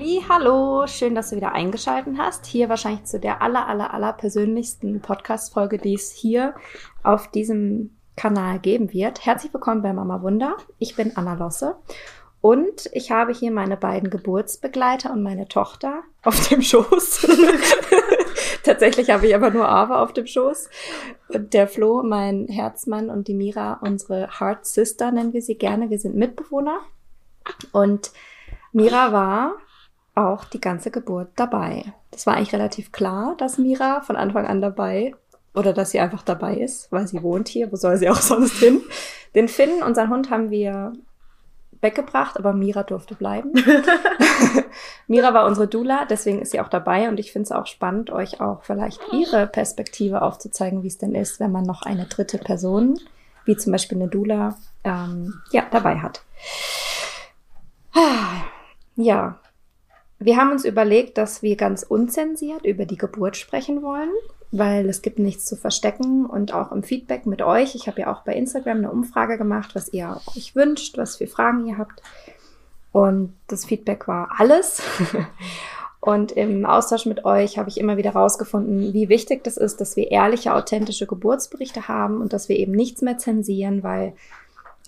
[0.00, 2.46] Halli, hallo, schön, dass du wieder eingeschaltet hast.
[2.46, 6.54] Hier wahrscheinlich zu der aller, aller, aller persönlichsten Podcast-Folge, die es hier
[7.02, 9.26] auf diesem Kanal geben wird.
[9.26, 10.56] Herzlich willkommen bei Mama Wunder.
[10.78, 11.76] Ich bin Anna Losse
[12.40, 17.28] und ich habe hier meine beiden Geburtsbegleiter und meine Tochter auf dem Schoß.
[18.64, 20.70] Tatsächlich habe ich aber nur Ava auf dem Schoß.
[21.28, 25.90] Der Flo, mein Herzmann und die Mira, unsere Heart Sister nennen wir sie gerne.
[25.90, 26.80] Wir sind Mitbewohner.
[27.72, 28.12] Und
[28.72, 29.56] Mira war
[30.28, 31.84] auch die ganze Geburt dabei.
[32.10, 35.14] Das war eigentlich relativ klar, dass Mira von Anfang an dabei
[35.54, 37.70] oder dass sie einfach dabei ist, weil sie wohnt hier.
[37.72, 38.80] Wo soll sie auch sonst hin?
[39.34, 40.92] Den Finn, unseren Hund, haben wir
[41.80, 43.52] weggebracht, aber Mira durfte bleiben.
[45.06, 48.10] Mira war unsere Dula, deswegen ist sie auch dabei und ich finde es auch spannend,
[48.10, 52.38] euch auch vielleicht ihre Perspektive aufzuzeigen, wie es denn ist, wenn man noch eine dritte
[52.38, 52.98] Person,
[53.46, 56.22] wie zum Beispiel eine Dula, ähm, ja, dabei hat.
[58.96, 59.39] Ja,
[60.20, 64.10] wir haben uns überlegt, dass wir ganz unzensiert über die Geburt sprechen wollen,
[64.52, 67.74] weil es gibt nichts zu verstecken und auch im Feedback mit euch.
[67.74, 71.26] Ich habe ja auch bei Instagram eine Umfrage gemacht, was ihr euch wünscht, was für
[71.26, 72.02] Fragen ihr habt.
[72.92, 74.82] Und das Feedback war alles.
[76.00, 79.96] Und im Austausch mit euch habe ich immer wieder herausgefunden, wie wichtig das ist, dass
[79.96, 84.14] wir ehrliche, authentische Geburtsberichte haben und dass wir eben nichts mehr zensieren, weil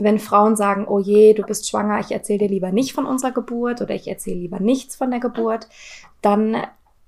[0.03, 3.33] wenn Frauen sagen, oh je, du bist schwanger, ich erzähle dir lieber nicht von unserer
[3.33, 5.69] Geburt oder ich erzähle lieber nichts von der Geburt,
[6.21, 6.57] dann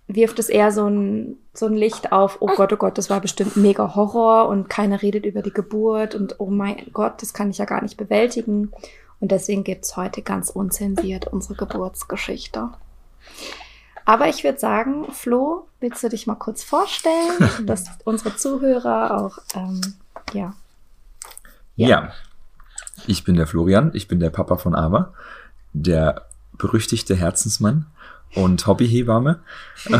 [0.06, 3.20] wirft es eher so ein, so ein Licht auf, oh Gott, oh Gott, das war
[3.20, 7.50] bestimmt mega Horror und keiner redet über die Geburt und oh mein Gott, das kann
[7.50, 8.72] ich ja gar nicht bewältigen.
[9.20, 12.70] Und deswegen gibt's heute ganz unzensiert unsere Geburtsgeschichte.
[14.04, 19.38] Aber ich würde sagen, Flo, willst du dich mal kurz vorstellen, dass unsere Zuhörer auch,
[19.54, 19.80] ähm,
[20.34, 20.52] ja.
[21.76, 21.88] ja.
[21.88, 22.12] Ja,
[23.06, 25.12] ich bin der Florian, ich bin der Papa von Ava,
[25.72, 26.26] der
[26.56, 27.86] berüchtigte Herzensmann
[28.34, 29.40] und Hobbyhebamme.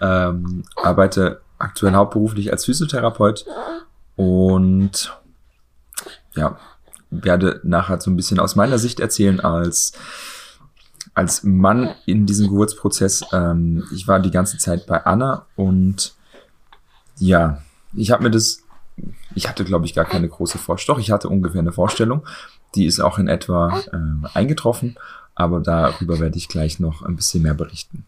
[0.00, 3.46] ähm, arbeite aktuell hauptberuflich als Physiotherapeut
[4.16, 5.16] und
[6.34, 6.58] ja,
[7.10, 9.92] werde nachher so ein bisschen aus meiner Sicht erzählen als
[11.14, 13.24] als Mann in diesem Geburtsprozess.
[13.32, 16.14] Ähm, ich war die ganze Zeit bei Anna und
[17.18, 17.60] ja,
[17.92, 18.62] ich habe mir das
[19.34, 21.00] ich hatte, glaube ich, gar keine große Vorstellung.
[21.00, 22.26] Ich hatte ungefähr eine Vorstellung.
[22.74, 24.96] Die ist auch in etwa äh, eingetroffen,
[25.34, 28.04] aber darüber werde ich gleich noch ein bisschen mehr berichten.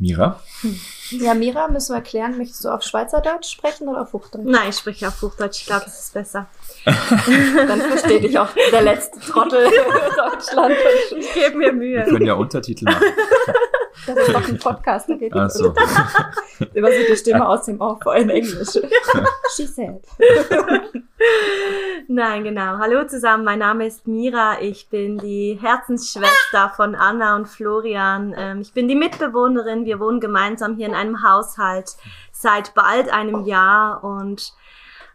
[0.00, 0.40] Mira?
[0.60, 0.78] Hm.
[1.10, 4.44] Ja, Mira, müssen wir erklären, möchtest du auf Schweizerdeutsch sprechen oder auf Hochdeutsch?
[4.44, 5.60] Nein, ich spreche auf Hochdeutsch.
[5.60, 6.46] Ich glaube, das ist besser.
[6.84, 9.64] Dann versteht dich auch der letzte Trottel
[10.16, 10.76] Deutschland.
[11.18, 11.96] Ich gebe mir Mühe.
[11.96, 13.02] Wir können ja Untertitel machen.
[14.06, 15.74] Das ist doch ein Podcast, da geht Ach so.
[16.74, 18.78] Immer so die Stimme aus dem Off, in Englisch.
[19.56, 20.02] She said.
[22.08, 22.78] Nein, genau.
[22.78, 24.60] Hallo zusammen, mein Name ist Mira.
[24.60, 28.34] Ich bin die Herzensschwester von Anna und Florian.
[28.36, 29.84] Ähm, ich bin die Mitbewohnerin.
[29.84, 31.96] Wir wohnen gemeinsam hier in einem Haushalt
[32.32, 34.52] seit bald einem Jahr und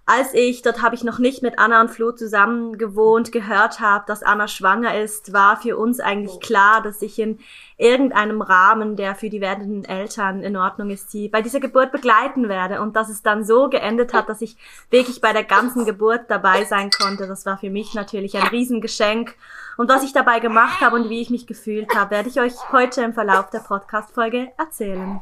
[0.06, 4.03] als ich, dort habe ich noch nicht mit Anna und Flo zusammen gewohnt, gehört habe,
[4.06, 7.40] dass Anna schwanger ist, war für uns eigentlich klar, dass ich in
[7.78, 12.50] irgendeinem Rahmen, der für die werdenden Eltern in Ordnung ist, sie bei dieser Geburt begleiten
[12.50, 12.81] werde.
[12.81, 14.58] Und dass es dann so geendet hat, dass ich
[14.90, 19.36] wirklich bei der ganzen Geburt dabei sein konnte, das war für mich natürlich ein Riesengeschenk.
[19.78, 22.53] Und was ich dabei gemacht habe und wie ich mich gefühlt habe, werde ich euch
[22.74, 25.22] heute im Verlauf der Podcast-Folge erzählen.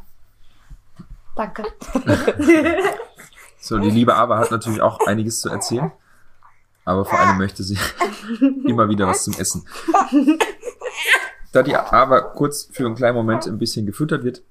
[1.36, 1.66] Danke.
[3.62, 5.92] So, die liebe Ava hat natürlich auch einiges zu erzählen.
[6.84, 7.78] Aber vor allem möchte sie
[8.66, 9.68] immer wieder was zum Essen.
[11.52, 14.42] Da die Ava kurz für einen kleinen Moment ein bisschen gefüttert wird,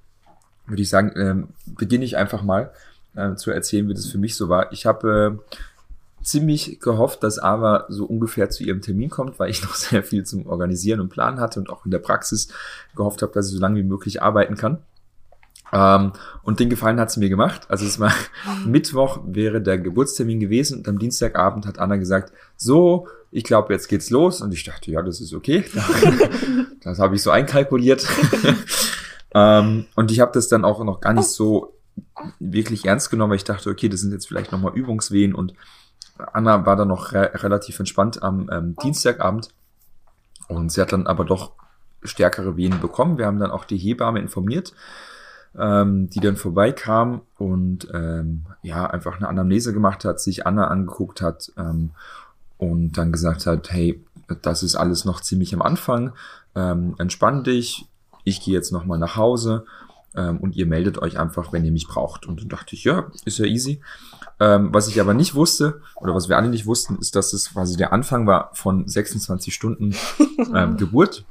[0.65, 2.71] würde ich sagen, ähm, beginne ich einfach mal
[3.15, 4.71] äh, zu erzählen, wie das für mich so war.
[4.71, 9.63] Ich habe äh, ziemlich gehofft, dass Ava so ungefähr zu ihrem Termin kommt, weil ich
[9.63, 12.47] noch sehr viel zum Organisieren und Planen hatte und auch in der Praxis
[12.95, 14.77] gehofft habe, dass sie so lange wie möglich arbeiten kann.
[15.73, 16.11] Ähm,
[16.43, 17.61] und den Gefallen hat sie mir gemacht.
[17.69, 18.13] Also es war
[18.65, 23.87] Mittwoch wäre der Geburtstermin gewesen und am Dienstagabend hat Anna gesagt, so, ich glaube, jetzt
[23.87, 24.41] geht's los.
[24.41, 25.63] Und ich dachte, ja, das ist okay.
[26.83, 28.05] das habe ich so einkalkuliert.
[29.33, 31.73] ähm, und ich habe das dann auch noch gar nicht so
[32.39, 35.53] wirklich ernst genommen, weil ich dachte, okay, das sind jetzt vielleicht nochmal Übungswehen und
[36.33, 39.49] Anna war dann noch re relativ entspannt am ähm, Dienstagabend
[40.47, 41.53] und sie hat dann aber doch
[42.03, 43.17] stärkere Wehen bekommen.
[43.17, 44.73] Wir haben dann auch die Hebamme informiert
[45.57, 51.21] ähm, die dann vorbeikam und ähm, ja, einfach eine Anamnese gemacht hat, sich Anna angeguckt
[51.21, 51.91] hat ähm,
[52.57, 54.03] und dann gesagt hat, hey,
[54.41, 56.13] das ist alles noch ziemlich am Anfang,
[56.55, 57.87] ähm, entspann dich,
[58.23, 59.65] ich gehe jetzt nochmal nach Hause
[60.15, 62.25] ähm, und ihr meldet euch einfach, wenn ihr mich braucht.
[62.25, 63.81] Und dann dachte ich, ja, ist ja easy.
[64.39, 67.53] Ähm, was ich aber nicht wusste, oder was wir alle nicht wussten, ist, dass es
[67.53, 69.95] quasi der Anfang war von 26 Stunden
[70.55, 71.25] ähm, Geburt.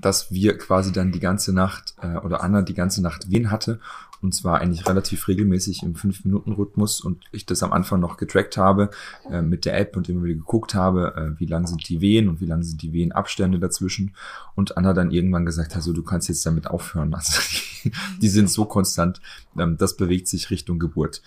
[0.00, 3.80] Dass wir quasi dann die ganze Nacht äh, oder Anna die ganze Nacht Wehen hatte.
[4.20, 8.90] Und zwar eigentlich relativ regelmäßig im 5-Minuten-Rhythmus und ich das am Anfang noch getrackt habe
[9.30, 12.28] äh, mit der App und immer wieder geguckt habe, äh, wie lang sind die Wehen
[12.28, 14.14] und wie lang sind die Wehenabstände dazwischen.
[14.54, 17.14] Und Anna dann irgendwann gesagt hat, so du kannst jetzt damit aufhören.
[17.24, 17.40] Also
[17.84, 17.92] die,
[18.22, 19.20] die sind so konstant,
[19.58, 21.20] ähm, das bewegt sich Richtung Geburt.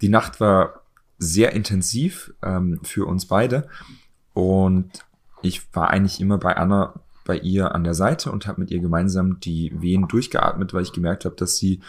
[0.00, 0.82] Die Nacht war
[1.18, 3.68] sehr intensiv ähm, für uns beide.
[4.34, 4.90] Und
[5.42, 6.94] ich war eigentlich immer bei Anna
[7.26, 10.92] bei ihr an der Seite und habe mit ihr gemeinsam die Wehen durchgeatmet, weil ich
[10.92, 11.80] gemerkt habe, dass sie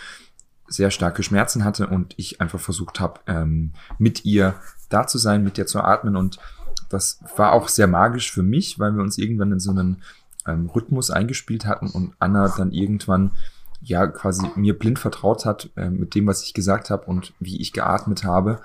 [0.67, 4.55] sehr starke Schmerzen hatte und ich einfach versucht habe, ähm, mit ihr
[4.89, 6.15] da zu sein, mit ihr zu atmen.
[6.15, 6.39] Und
[6.89, 10.01] das war auch sehr magisch für mich, weil wir uns irgendwann in so einen
[10.45, 13.31] ähm, Rhythmus eingespielt hatten und Anna dann irgendwann
[13.81, 17.61] ja quasi mir blind vertraut hat äh, mit dem, was ich gesagt habe und wie
[17.61, 18.59] ich geatmet habe.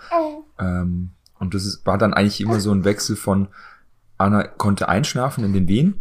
[0.58, 3.48] Ähm, und das ist, war dann eigentlich immer so ein Wechsel von
[4.18, 6.00] Anna konnte einschlafen in den Wehen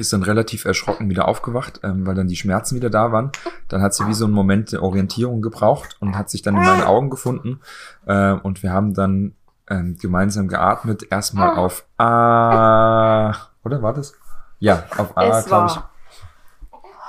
[0.00, 3.30] ist dann relativ erschrocken wieder aufgewacht, ähm, weil dann die Schmerzen wieder da waren.
[3.68, 6.64] Dann hat sie wie so einen Moment der Orientierung gebraucht und hat sich dann in
[6.64, 7.60] meine Augen gefunden.
[8.06, 9.34] Äh, und wir haben dann
[9.68, 11.06] ähm, gemeinsam geatmet.
[11.10, 13.34] Erstmal auf A.
[13.64, 14.14] Oder war das?
[14.58, 15.78] Ja, auf A, glaube ich.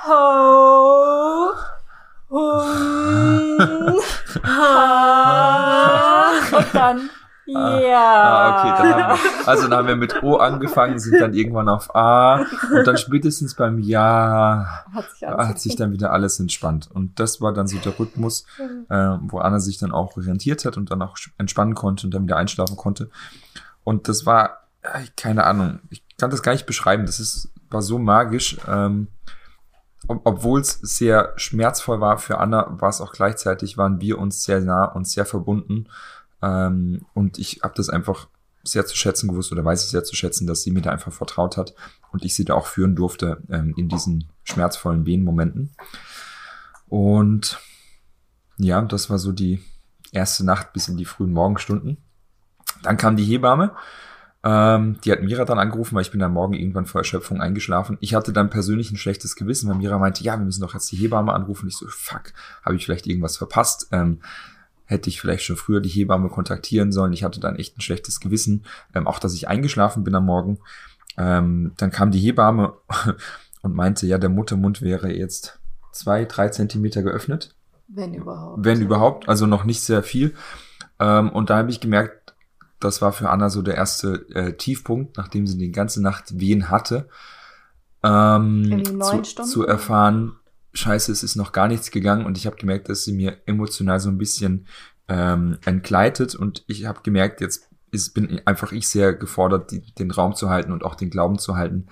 [0.08, 1.52] Ho,
[2.30, 4.00] hun,
[4.44, 6.32] ha.
[6.58, 7.21] Und dann, Ah,
[7.54, 8.24] ja.
[8.24, 11.70] Ah, okay, dann haben wir, also dann haben wir mit O angefangen, sind dann irgendwann
[11.70, 16.90] auf A und dann spätestens beim Ja Hat sich hat sich dann wieder alles entspannt.
[16.92, 18.46] Und das war dann so der Rhythmus,
[18.90, 22.24] äh, wo Anna sich dann auch orientiert hat und dann auch entspannen konnte und dann
[22.24, 23.10] wieder einschlafen konnte.
[23.84, 27.06] Und das war, äh, keine Ahnung, ich kann das gar nicht beschreiben.
[27.06, 28.58] Das ist, war so magisch.
[28.68, 29.08] Ähm,
[30.08, 34.44] ob, obwohl es sehr schmerzvoll war für Anna, war es auch gleichzeitig, waren wir uns
[34.44, 35.88] sehr nah und sehr verbunden.
[36.42, 38.28] Ähm, und ich habe das einfach
[38.64, 41.12] sehr zu schätzen gewusst oder weiß ich sehr zu schätzen, dass sie mir da einfach
[41.12, 41.74] vertraut hat
[42.12, 45.72] und ich sie da auch führen durfte ähm, in diesen schmerzvollen Wehenmomenten.
[46.88, 47.60] Und
[48.58, 49.62] ja, das war so die
[50.12, 51.98] erste Nacht bis in die frühen Morgenstunden.
[52.84, 53.72] Dann kam die Hebamme.
[54.44, 57.98] Ähm, die hat Mira dann angerufen, weil ich bin am Morgen irgendwann vor Erschöpfung eingeschlafen.
[58.02, 60.92] Ich hatte dann persönlich ein schlechtes Gewissen, weil Mira meinte, ja, wir müssen doch jetzt
[60.92, 61.68] die Hebamme anrufen.
[61.68, 62.34] Ich so, fuck,
[62.64, 63.88] habe ich vielleicht irgendwas verpasst?
[63.92, 64.20] Ähm,
[64.92, 67.14] hätte ich vielleicht schon früher die Hebamme kontaktieren sollen.
[67.14, 70.60] Ich hatte dann echt ein schlechtes Gewissen, ähm, auch dass ich eingeschlafen bin am Morgen.
[71.18, 72.74] Ähm, dann kam die Hebamme
[73.62, 75.60] und meinte, ja, der Muttermund wäre jetzt
[75.94, 77.56] zwei, drei Zentimeter geöffnet,
[77.88, 78.66] Wenn überhaupt.
[78.66, 80.36] wenn überhaupt, also noch nicht sehr viel.
[81.00, 82.34] Ähm, und da habe ich gemerkt,
[82.80, 86.70] das war für Anna so der erste äh, Tiefpunkt, nachdem sie die ganze Nacht Wehen
[86.70, 87.08] hatte,
[88.04, 89.50] ähm, zu, Stunden?
[89.50, 90.36] zu erfahren,
[90.74, 94.00] scheiße, es ist noch gar nichts gegangen und ich habe gemerkt, dass sie mir emotional
[94.00, 94.68] so ein bisschen
[95.08, 100.12] ähm, entgleitet und ich habe gemerkt, jetzt ist, bin einfach ich sehr gefordert, die, den
[100.12, 101.88] Raum zu halten und auch den Glauben zu halten,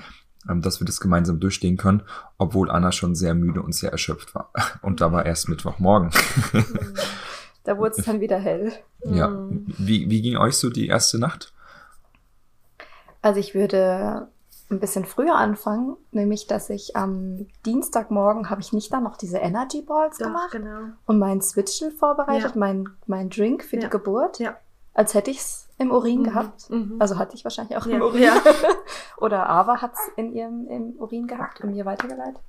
[0.49, 2.03] ähm, dass wir das gemeinsam durchstehen können,
[2.37, 4.51] obwohl Anna schon sehr müde und sehr erschöpft war.
[4.81, 6.11] Und da war erst Mittwochmorgen.
[7.65, 8.71] Da wurde es dann wieder hell.
[9.03, 9.27] ja.
[9.27, 9.67] Mhm.
[9.77, 11.53] Wie, wie ging euch so die erste Nacht?
[13.21, 14.29] Also ich würde
[14.71, 19.37] ein bisschen früher anfangen, nämlich dass ich am Dienstagmorgen habe ich nicht dann noch diese
[19.39, 20.89] Energy Balls Doch, gemacht genau.
[21.07, 22.59] und meinen Switchel vorbereitet, Ja.
[22.59, 23.81] mein, mein Drink für Ja.
[23.83, 24.57] die Geburt, Ja.
[24.93, 26.23] als hätte ich es im Urin Mhm.
[26.23, 26.69] gehabt.
[26.69, 26.97] Mhm.
[26.99, 28.29] Also hatte ich wahrscheinlich auch im Urin.
[29.17, 32.41] Oder Ava hat es in ihrem im Urin gehabt und mir weitergeleitet.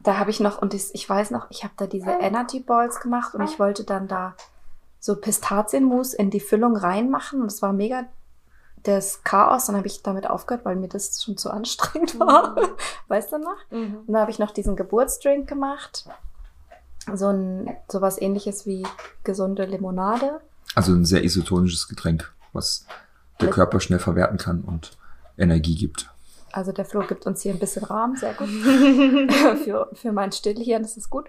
[0.00, 3.00] Da habe ich noch, und ich, ich weiß noch, ich habe da diese Energy Balls
[3.00, 4.34] gemacht und ich wollte dann da
[5.00, 8.04] so Pistazienmus in die Füllung reinmachen und es war mega
[8.84, 9.66] das Chaos.
[9.66, 12.58] Dann habe ich damit aufgehört, weil mir das schon zu anstrengend war.
[12.60, 12.66] Mhm.
[13.08, 13.56] Weißt du noch?
[13.70, 13.98] Mhm.
[14.06, 16.06] Und dann habe ich noch diesen Geburtsdrink gemacht.
[17.14, 18.86] So ein sowas ähnliches wie
[19.24, 20.40] gesunde Limonade.
[20.74, 22.86] Also ein sehr isotonisches Getränk, was
[23.40, 24.96] der Mit- Körper schnell verwerten kann und
[25.36, 26.08] Energie gibt.
[26.52, 28.48] Also der Flo gibt uns hier ein bisschen Rahmen, sehr gut.
[29.64, 31.26] für, für mein Stillhirn ist es gut.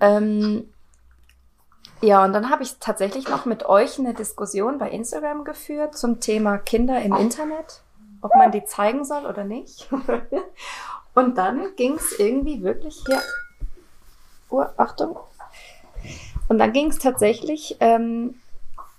[0.00, 0.64] Ähm,
[2.00, 6.20] ja, und dann habe ich tatsächlich noch mit euch eine Diskussion bei Instagram geführt zum
[6.20, 7.82] Thema Kinder im Internet,
[8.22, 9.88] ob man die zeigen soll oder nicht.
[11.14, 13.20] und dann ging es irgendwie wirklich hier.
[14.50, 15.18] Oh, Achtung.
[16.48, 18.34] Und dann ging es tatsächlich ähm,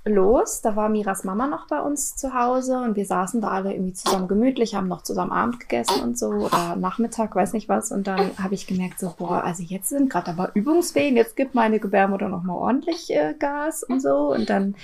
[0.09, 0.61] los.
[0.61, 3.93] Da war Miras Mama noch bei uns zu Hause und wir saßen da alle irgendwie
[3.93, 7.91] zusammen gemütlich, haben noch zusammen Abend gegessen und so oder Nachmittag, weiß nicht was.
[7.91, 11.55] Und dann habe ich gemerkt, so, boah, also jetzt sind gerade aber Übungswehen, jetzt gibt
[11.55, 14.33] meine Gebärmutter noch mal ordentlich äh, Gas und so.
[14.33, 14.75] Und dann,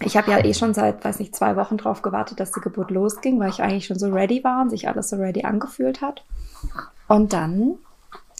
[0.00, 2.90] ich habe ja eh schon seit, weiß nicht, zwei Wochen drauf gewartet, dass die Geburt
[2.90, 6.24] losging, weil ich eigentlich schon so ready war und sich alles so ready angefühlt hat.
[7.08, 7.78] Und dann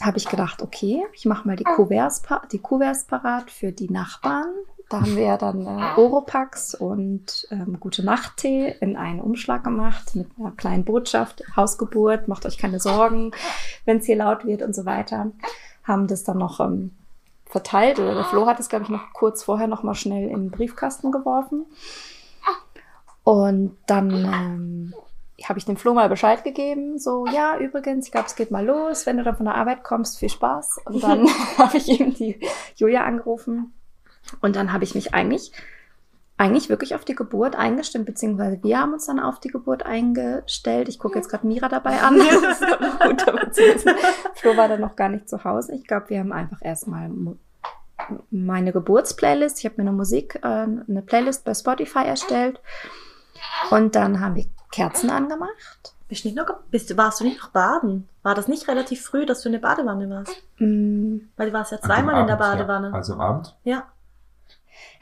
[0.01, 2.21] habe ich gedacht, okay, ich mache mal die Kuverts,
[2.51, 4.53] die Kuverts parat für die Nachbarn,
[4.89, 10.15] Da haben wir ja dann äh, Oropax und ähm, Gute Nacht-Tee in einen Umschlag gemacht
[10.15, 13.31] mit einer kleinen Botschaft, Hausgeburt, macht euch keine Sorgen,
[13.85, 15.31] wenn es hier laut wird und so weiter.
[15.83, 16.91] Haben das dann noch ähm,
[17.45, 20.35] verteilt oder der Flo hat es, glaube ich, noch kurz vorher noch mal schnell in
[20.35, 21.65] den Briefkasten geworfen.
[23.23, 24.93] Und dann ähm,
[25.43, 28.63] habe ich dem Flo mal Bescheid gegeben, so, ja, übrigens, ich glaube, es geht mal
[28.63, 30.81] los, wenn du dann von der Arbeit kommst, viel Spaß.
[30.85, 31.27] Und dann
[31.57, 32.39] habe ich eben die
[32.75, 33.73] Julia angerufen
[34.41, 35.51] und dann habe ich mich eigentlich,
[36.37, 40.89] eigentlich wirklich auf die Geburt eingestimmt, beziehungsweise wir haben uns dann auf die Geburt eingestellt.
[40.89, 42.19] Ich gucke jetzt gerade Mira dabei an.
[42.19, 45.73] Das ist noch gut, Flo war dann noch gar nicht zu Hause.
[45.73, 47.09] Ich glaube, wir haben einfach erstmal
[48.29, 49.59] meine Geburtsplaylist.
[49.59, 52.59] Ich habe mir eine Musik, äh, eine Playlist bei Spotify erstellt.
[53.69, 55.95] Und dann haben wir Kerzen angemacht.
[56.07, 58.07] Bist nicht noch, bist, warst du nicht noch baden?
[58.21, 60.35] War das nicht relativ früh, dass du in der Badewanne warst?
[60.59, 61.17] Mm.
[61.35, 62.89] Weil du warst ja zweimal in der Badewanne.
[62.89, 62.93] Ja.
[62.93, 63.55] Also am Abend?
[63.63, 63.87] Ja.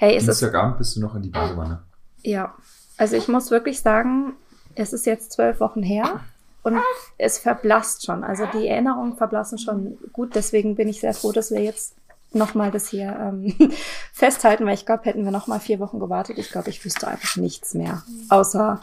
[0.04, 0.40] Hey, ist es.
[0.40, 1.82] Dienstagabend bist du noch in die Badewanne.
[2.24, 2.54] Ja.
[2.98, 4.34] Also ich muss wirklich sagen,
[4.76, 6.20] es ist jetzt zwölf Wochen her
[6.62, 6.78] und
[7.18, 8.26] es verblasst schon.
[8.26, 10.36] Also die Erinnerungen verblassen schon gut.
[10.36, 11.96] Deswegen bin ich sehr froh, dass wir jetzt
[12.34, 13.56] nochmal das hier ähm,
[14.12, 17.38] festhalten, weil ich glaube, hätten wir nochmal vier Wochen gewartet, ich glaube, ich wüsste einfach
[17.38, 18.04] nichts mehr.
[18.28, 18.82] Außer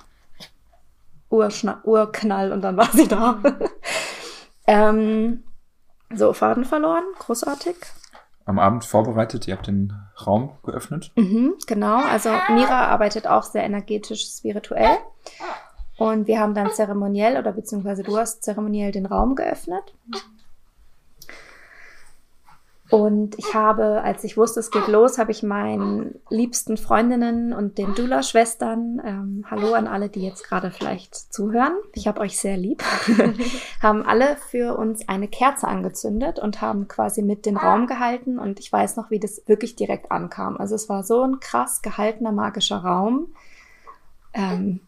[1.28, 3.42] Urschna Urknall und dann war sie da.
[4.66, 5.44] ähm,
[6.14, 7.76] so, Faden verloren, großartig.
[8.50, 9.92] Am Abend vorbereitet, ihr habt den
[10.26, 11.12] Raum geöffnet.
[11.14, 14.98] Mhm, genau, also Mira arbeitet auch sehr energetisch, spirituell.
[15.96, 19.94] Und wir haben dann zeremoniell oder beziehungsweise du hast zeremoniell den Raum geöffnet.
[22.90, 27.78] Und ich habe, als ich wusste, es geht los, habe ich meinen liebsten Freundinnen und
[27.78, 32.56] den Dula-Schwestern, ähm, hallo an alle, die jetzt gerade vielleicht zuhören, ich habe euch sehr
[32.56, 32.82] lieb,
[33.82, 38.40] haben alle für uns eine Kerze angezündet und haben quasi mit den Raum gehalten.
[38.40, 40.56] Und ich weiß noch, wie das wirklich direkt ankam.
[40.56, 43.28] Also es war so ein krass gehaltener magischer Raum.
[44.32, 44.80] Ähm,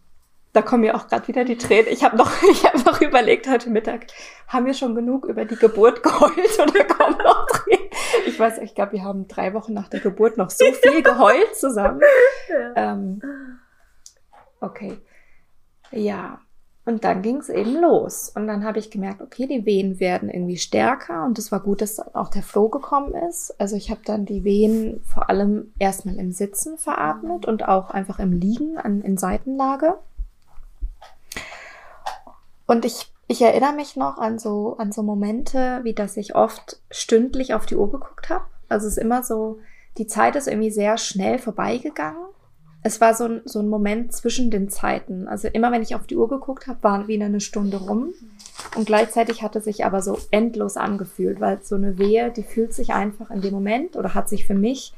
[0.53, 1.87] da kommen mir auch gerade wieder die Tränen.
[1.91, 4.07] Ich habe noch, ich hab noch überlegt heute Mittag,
[4.49, 7.83] haben wir schon genug über die Geburt geheult oder kommen noch Tränen?
[8.27, 11.57] Ich weiß, ich glaube, wir haben drei Wochen nach der Geburt noch so viel geheult
[11.57, 12.01] zusammen.
[12.49, 12.93] Ja.
[12.93, 13.23] Ähm,
[14.61, 14.99] okay.
[15.91, 16.41] Ja.
[16.85, 18.33] Und dann ging es eben los.
[18.35, 21.25] Und dann habe ich gemerkt, okay, die Wehen werden irgendwie stärker.
[21.25, 23.55] Und es war gut, dass auch der Flow gekommen ist.
[23.61, 28.19] Also ich habe dann die Wehen vor allem erstmal im Sitzen veratmet und auch einfach
[28.19, 29.97] im Liegen an, in Seitenlage.
[32.67, 36.81] Und ich, ich erinnere mich noch an so, an so Momente, wie dass ich oft
[36.91, 38.45] stündlich auf die Uhr geguckt habe.
[38.69, 39.59] Also es ist immer so,
[39.99, 42.23] die Zeit ist irgendwie sehr schnell vorbeigegangen.
[42.85, 45.29] Es war so ein, so ein Moment zwischen den Zeiten.
[45.29, 48.13] Also immer wenn ich auf die Uhr geguckt habe, war wieder eine Stunde rum.
[48.77, 52.75] Und gleichzeitig hat es sich aber so endlos angefühlt, weil so eine Wehe, die fühlt
[52.75, 54.95] sich einfach in dem Moment oder hat sich für mich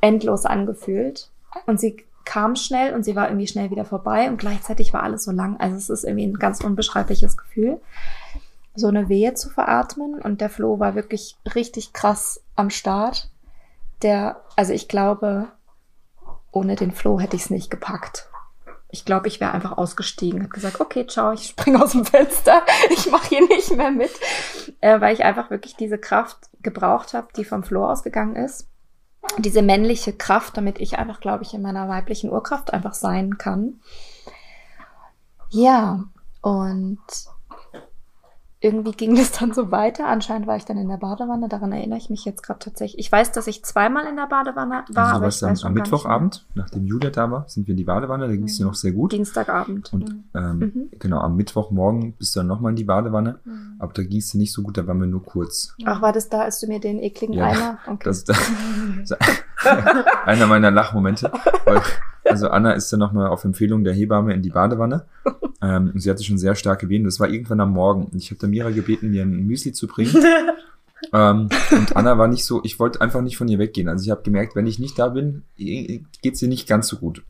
[0.00, 1.30] endlos angefühlt.
[1.66, 5.24] Und sie kam schnell und sie war irgendwie schnell wieder vorbei und gleichzeitig war alles
[5.24, 5.58] so lang.
[5.58, 7.80] Also es ist irgendwie ein ganz unbeschreibliches Gefühl,
[8.74, 13.30] so eine Wehe zu veratmen und der Flo war wirklich richtig krass am Start.
[14.02, 15.48] Der, also ich glaube,
[16.50, 18.28] ohne den Flo hätte ich es nicht gepackt.
[18.90, 22.62] Ich glaube, ich wäre einfach ausgestiegen, habe gesagt, okay, ciao, ich springe aus dem Fenster,
[22.90, 24.12] ich mache hier nicht mehr mit,
[24.80, 28.68] äh, weil ich einfach wirklich diese Kraft gebraucht habe, die vom Flo ausgegangen ist
[29.38, 33.80] diese männliche Kraft, damit ich einfach, glaube ich, in meiner weiblichen Urkraft einfach sein kann.
[35.50, 36.04] Ja,
[36.40, 36.98] und
[38.64, 40.06] irgendwie ging das dann so weiter.
[40.06, 41.48] Anscheinend war ich dann in der Badewanne.
[41.48, 42.98] Daran erinnere ich mich jetzt gerade tatsächlich.
[42.98, 45.04] Ich weiß, dass ich zweimal in der Badewanne war.
[45.04, 48.26] Also aber ich weiß am Mittwochabend, nachdem Julia da war, sind wir in die Badewanne.
[48.26, 49.12] Da ging es dir noch sehr gut.
[49.12, 49.92] Dienstagabend.
[49.92, 50.90] Und ähm, mhm.
[50.98, 53.38] genau, am Mittwochmorgen bist du dann nochmal in die Badewanne.
[53.44, 53.76] Mhm.
[53.78, 55.74] Aber da ging es dir nicht so gut, da waren wir nur kurz.
[55.84, 57.78] Ach, war das da, als du mir den ekligen ja, Eimer...
[57.86, 58.04] Okay.
[58.04, 58.28] Das ist
[59.10, 59.16] da,
[60.24, 61.30] einer meiner Lachmomente.
[62.24, 65.06] Also Anna ist dann nochmal auf Empfehlung der Hebamme in die Badewanne.
[65.62, 67.04] Ähm, und sie hatte schon sehr starke Wehen.
[67.04, 68.10] Das war irgendwann am Morgen.
[68.14, 70.12] Ich habe Mira gebeten, mir ein Müsli zu bringen.
[71.14, 73.88] ähm, und Anna war nicht so, ich wollte einfach nicht von ihr weggehen.
[73.88, 77.22] Also ich habe gemerkt, wenn ich nicht da bin, geht's ihr nicht ganz so gut.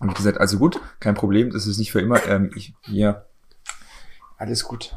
[0.00, 2.24] Und ich gesagt, also gut, kein Problem, das ist nicht für immer.
[2.26, 3.24] Ähm, ich, ja,
[4.38, 4.96] alles gut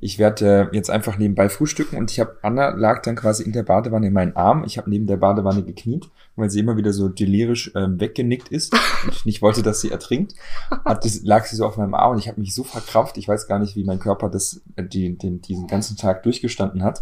[0.00, 3.52] ich werde äh, jetzt einfach nebenbei frühstücken und ich habe Anna lag dann quasi in
[3.52, 4.64] der Badewanne in meinen Arm.
[4.64, 6.08] Ich habe neben der Badewanne gekniet,
[6.38, 9.90] weil sie immer wieder so delirisch ähm, weggenickt ist und ich nicht wollte, dass sie
[9.90, 10.34] ertrinkt.
[10.84, 13.18] Hat lag sie so auf meinem Arm und ich habe mich so verkraft.
[13.18, 16.82] Ich weiß gar nicht, wie mein Körper das äh, die, den, diesen ganzen Tag durchgestanden
[16.82, 17.00] hat.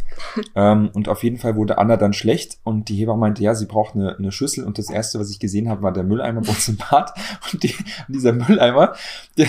[0.54, 3.66] Ähm, und auf jeden Fall wurde Anna dann schlecht und die Hebamme meinte, ja, sie
[3.66, 6.48] braucht eine, eine Schüssel und das erste, was ich gesehen habe, war der Mülleimer bei
[6.48, 7.12] uns im Bad
[7.52, 7.74] und, die,
[8.08, 8.94] und dieser Mülleimer,
[9.36, 9.48] der,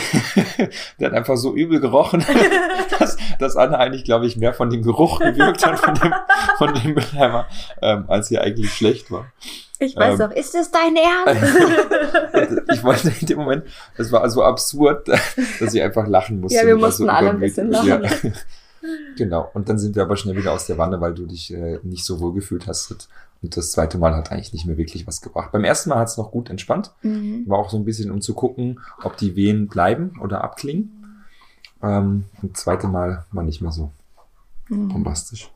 [0.99, 2.23] der hat einfach so übel gerochen,
[2.99, 6.13] dass dass Anna eigentlich, glaube ich, mehr von dem Geruch gewirkt hat, von dem,
[6.57, 7.47] von dem Mülleimer,
[7.81, 9.31] ähm, als sie eigentlich schlecht war.
[9.79, 10.25] Ich weiß Ähm.
[10.27, 12.61] auch, ist das dein Ernst?
[12.73, 13.63] ich wollte in dem Moment,
[13.97, 15.07] das war so absurd,
[15.59, 16.57] dass ich einfach lachen musste.
[16.59, 17.87] Ja, wir mussten alle ein bisschen lachen.
[17.87, 18.01] Ja.
[19.17, 19.49] Genau.
[19.53, 22.05] Und dann sind wir aber schnell wieder aus der Wanne, weil du dich äh, nicht
[22.05, 23.09] so wohl gefühlt hast.
[23.41, 25.51] Und das zweite Mal hat eigentlich nicht mehr wirklich was gebracht.
[25.51, 26.91] Beim ersten Mal hat es noch gut entspannt.
[27.01, 27.43] Mhm.
[27.47, 31.25] War auch so ein bisschen, um zu gucken, ob die Wehen bleiben oder abklingen.
[31.83, 33.91] Ähm, und das zweite Mal war nicht mehr so
[34.69, 34.89] Mhm.
[34.89, 35.51] bombastisch.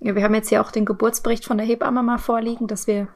[0.00, 3.08] Ja, wir haben jetzt hier auch den Geburtsbericht von der Hebamme mal vorliegen, dass wir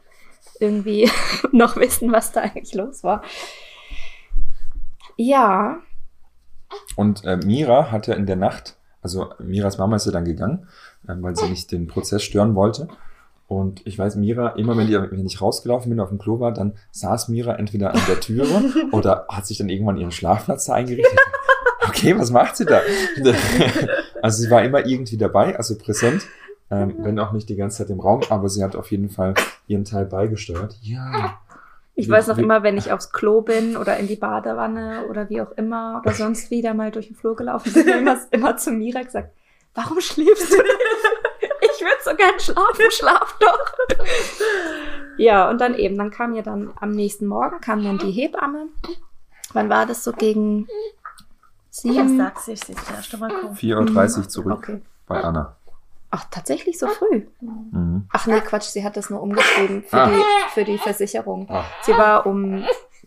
[0.60, 1.10] irgendwie
[1.52, 3.22] noch wissen, was da eigentlich los war.
[5.16, 5.78] Ja,
[6.96, 10.68] Und äh, Mira hatte in der Nacht, also Miras Mama ist ja dann gegangen,
[11.08, 12.88] ähm, weil sie nicht den Prozess stören wollte.
[13.46, 16.52] Und ich weiß, Mira, immer wenn, die, wenn ich rausgelaufen bin auf dem Klo war,
[16.52, 20.74] dann saß Mira entweder an der Türe oder hat sich dann irgendwann ihren Schlafplatz da
[20.74, 21.18] eingerichtet.
[21.88, 22.82] Okay, was macht sie da?
[24.20, 26.22] Also sie war immer irgendwie dabei, also präsent,
[26.70, 29.34] ähm, wenn auch nicht die ganze Zeit im Raum, aber sie hat auf jeden Fall
[29.66, 30.76] ihren Teil beigesteuert.
[30.82, 31.38] Ja.
[31.94, 35.06] ich Wie- weiß noch wie- immer, wenn ich aufs Klo bin oder in die Badewanne
[35.08, 38.56] oder wie auch immer oder sonst wieder mal durch den Flur gelaufen bin, immer, immer
[38.56, 39.32] zu Mira gesagt,
[39.74, 40.64] warum schläfst du denn?
[41.60, 43.72] Ich würde so gern schlafen, schlaf doch.
[45.16, 48.66] Ja, und dann eben, dann kam ja dann am nächsten Morgen, kam dann die Hebamme.
[49.52, 50.66] Wann war das so gegen
[51.70, 52.16] sieben?
[52.16, 52.52] sagst du?
[52.52, 53.56] Ich sitze erst einmal gucken.
[53.56, 54.82] 4.30 Uhr zurück Okay.
[55.06, 55.56] bei Anna.
[56.10, 57.26] Ach, tatsächlich so früh?
[57.40, 58.08] Mhm.
[58.12, 60.08] Ach nee, Quatsch, sie hat das nur umgeschrieben für, Ah.
[60.10, 60.22] die,
[60.54, 61.46] für die Versicherung.
[61.50, 61.64] Ah.
[61.82, 62.64] Sie war um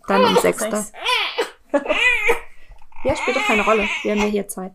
[0.08, 0.78] dann um sechs da.
[0.78, 0.92] Sechs.
[3.04, 3.88] Ja, spielt doch keine Rolle.
[4.04, 4.74] Wir haben ja hier Zeit.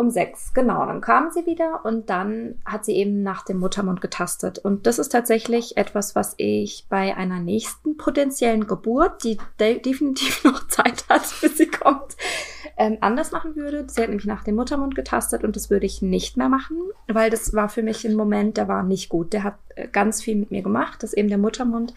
[0.00, 0.86] Um sechs, genau.
[0.86, 4.60] Dann kam sie wieder und dann hat sie eben nach dem Muttermund getastet.
[4.60, 10.44] Und das ist tatsächlich etwas, was ich bei einer nächsten potenziellen Geburt, die de definitiv
[10.44, 12.16] noch Zeit hat, bis sie kommt,
[12.76, 13.86] ähm, anders machen würde.
[13.88, 16.76] Sie hat nämlich nach dem Muttermund getastet und das würde ich nicht mehr machen,
[17.08, 19.32] weil das war für mich ein Moment, der war nicht gut.
[19.32, 21.92] Der hat äh, ganz viel mit mir gemacht, dass eben der Muttermund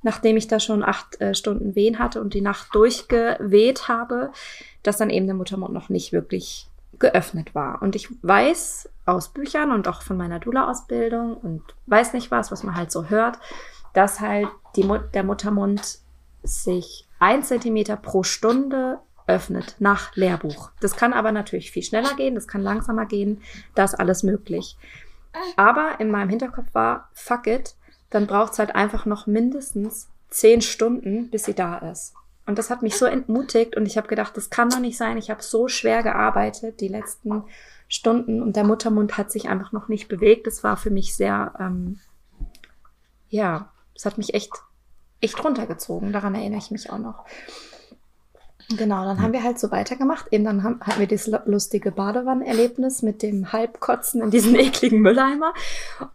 [0.00, 4.32] nachdem ich da schon acht äh, Stunden Wehen hatte und die Nacht durchgeweht habe,
[4.82, 7.82] dass dann eben der Muttermund noch nicht wirklich geöffnet war.
[7.82, 12.62] Und ich weiß aus Büchern und auch von meiner Dula-Ausbildung und weiß nicht was, was
[12.62, 13.38] man halt so hört,
[13.92, 15.98] dass halt die Mut der Muttermund
[16.42, 20.70] sich ein Zentimeter pro Stunde öffnet nach Lehrbuch.
[20.80, 23.40] Das kann aber natürlich viel schneller gehen, das kann langsamer gehen,
[23.74, 24.76] da ist alles möglich.
[25.56, 27.74] Aber in meinem Hinterkopf war, fuck it,
[28.10, 32.14] dann braucht es halt einfach noch mindestens zehn Stunden, bis sie da ist.
[32.46, 35.16] Und das hat mich so entmutigt und ich habe gedacht, das kann doch nicht sein.
[35.16, 37.44] Ich habe so schwer gearbeitet die letzten
[37.88, 40.46] Stunden und der Muttermund hat sich einfach noch nicht bewegt.
[40.46, 42.00] Das war für mich sehr, ähm,
[43.30, 44.52] ja, es hat mich echt,
[45.20, 46.12] echt runtergezogen.
[46.12, 47.24] Daran erinnere ich mich auch noch.
[48.76, 50.26] Genau, dann haben wir halt so weitergemacht.
[50.32, 55.00] Eben dann haben, hatten wir dieses lu- lustige Badewannenerlebnis mit dem Halbkotzen in diesen ekligen
[55.00, 55.52] Mülleimer.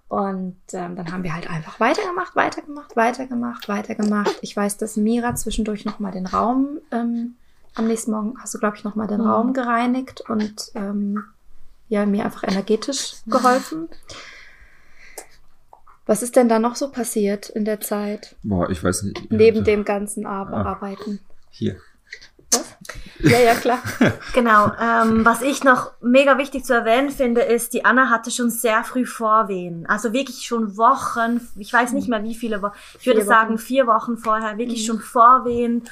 [0.07, 4.37] Und ähm, dann haben wir halt einfach weitergemacht, weitergemacht, weitergemacht, weitergemacht.
[4.41, 7.35] Ich weiß, dass Mira zwischendurch nochmal den Raum, ähm,
[7.75, 9.27] am nächsten Morgen hast du, glaube ich, nochmal den Mhm.
[9.27, 11.23] Raum gereinigt und ähm,
[11.87, 13.89] ja, mir einfach energetisch geholfen.
[16.05, 18.35] Was ist denn da noch so passiert in der Zeit?
[18.41, 19.31] Boah, ich weiß nicht.
[19.31, 20.63] Neben dem ganzen Ar Ah.
[20.63, 21.19] Arbeiten.
[21.51, 21.77] Hier.
[23.19, 23.79] Ja, ja, klar.
[24.33, 24.71] Genau.
[24.79, 28.83] Ähm, was ich noch mega wichtig zu erwähnen finde, ist, die Anna hatte schon sehr
[28.83, 29.85] früh Vorwehen.
[29.87, 33.49] Also wirklich schon Wochen, ich weiß nicht mehr wie viele Wochen, ich würde Vier sagen
[33.53, 33.57] Wochen.
[33.57, 34.87] vier Wochen vorher, wirklich Mhm.
[34.87, 35.83] schon Vorwehen.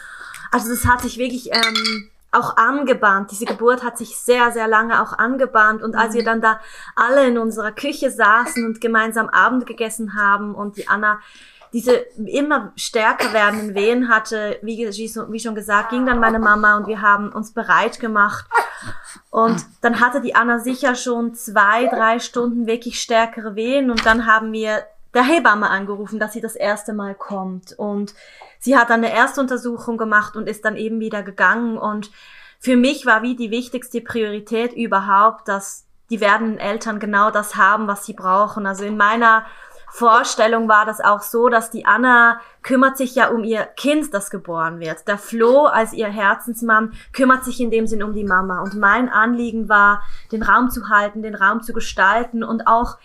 [0.52, 3.32] Also das hat sich wirklich ähm, auch angebahnt.
[3.32, 5.82] Diese Geburt hat sich sehr, sehr lange auch angebahnt.
[5.82, 6.18] Und als Mhm.
[6.18, 6.60] wir dann da
[6.96, 11.20] alle in unserer Küche saßen und gemeinsam Abend gegessen haben und die Anna
[11.74, 16.88] diese immer stärker werdenden Wehen hatte, wie, wie schon gesagt, ging dann meine Mama und
[16.88, 18.46] wir haben uns bereit gemacht.
[19.30, 24.26] Und dann hatte die Anna sicher schon zwei, drei Stunden wirklich stärkere Wehen und dann
[24.26, 27.74] haben wir der Hebamme angerufen, dass sie das erste Mal kommt.
[27.78, 28.14] Und
[28.60, 31.78] sie hat dann eine Erstuntersuchung gemacht und ist dann eben wieder gegangen.
[31.78, 32.12] Und
[32.60, 37.88] für mich war wie die wichtigste Priorität überhaupt, dass die werdenden Eltern genau das haben,
[37.88, 38.66] was sie brauchen.
[38.66, 39.46] Also in meiner
[39.98, 44.30] Vorstellung war das auch so, dass die Anna kümmert sich ja um ihr Kind, das
[44.30, 45.08] geboren wird.
[45.08, 48.62] Der Flo als ihr Herzensmann kümmert sich in dem Sinn um die Mama.
[48.62, 53.00] Und mein Anliegen war, den Raum zu halten, den Raum zu gestalten und auch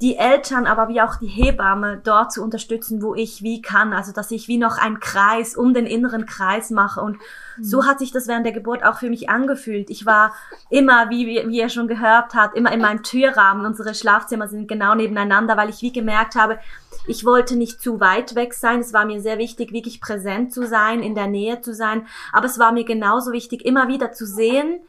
[0.00, 3.92] die Eltern, aber wie auch die Hebamme dort zu unterstützen, wo ich wie kann.
[3.92, 7.02] Also, dass ich wie noch einen Kreis um den inneren Kreis mache.
[7.02, 7.18] Und
[7.60, 9.90] so hat sich das während der Geburt auch für mich angefühlt.
[9.90, 10.34] Ich war
[10.70, 13.66] immer, wie, wie wie ihr schon gehört habt, immer in meinem Türrahmen.
[13.66, 16.58] Unsere Schlafzimmer sind genau nebeneinander, weil ich wie gemerkt habe,
[17.06, 18.80] ich wollte nicht zu weit weg sein.
[18.80, 22.06] Es war mir sehr wichtig, wirklich präsent zu sein, in der Nähe zu sein.
[22.32, 24.80] Aber es war mir genauso wichtig, immer wieder zu sehen,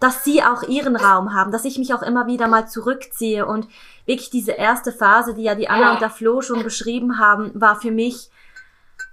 [0.00, 3.68] dass sie auch ihren Raum haben, dass ich mich auch immer wieder mal zurückziehe und
[4.06, 7.76] wirklich diese erste Phase, die ja die Anna und der Flo schon beschrieben haben, war
[7.76, 8.30] für mich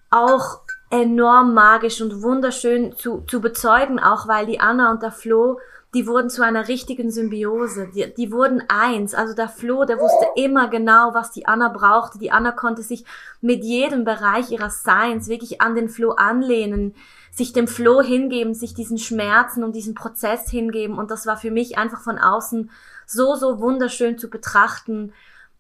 [0.10, 5.60] auch enorm magisch und wunderschön zu, zu bezeugen, auch weil die Anna und der Flo,
[5.93, 7.89] die wurden zu einer richtigen Symbiose.
[7.93, 9.13] Die, die wurden eins.
[9.13, 12.20] Also der Flo, der wusste immer genau, was die Anna brauchte.
[12.20, 13.06] Die Anna konnte sich
[13.41, 16.93] mit jedem Bereich ihrer Seins wirklich an den Flo anlehnen,
[17.38, 20.97] sich dem Flo hingeben, sich diesen Schmerzen und diesen Prozess hingeben.
[20.97, 22.71] Und das war für mich einfach von außen
[23.06, 25.13] so, so wunderschön zu betrachten,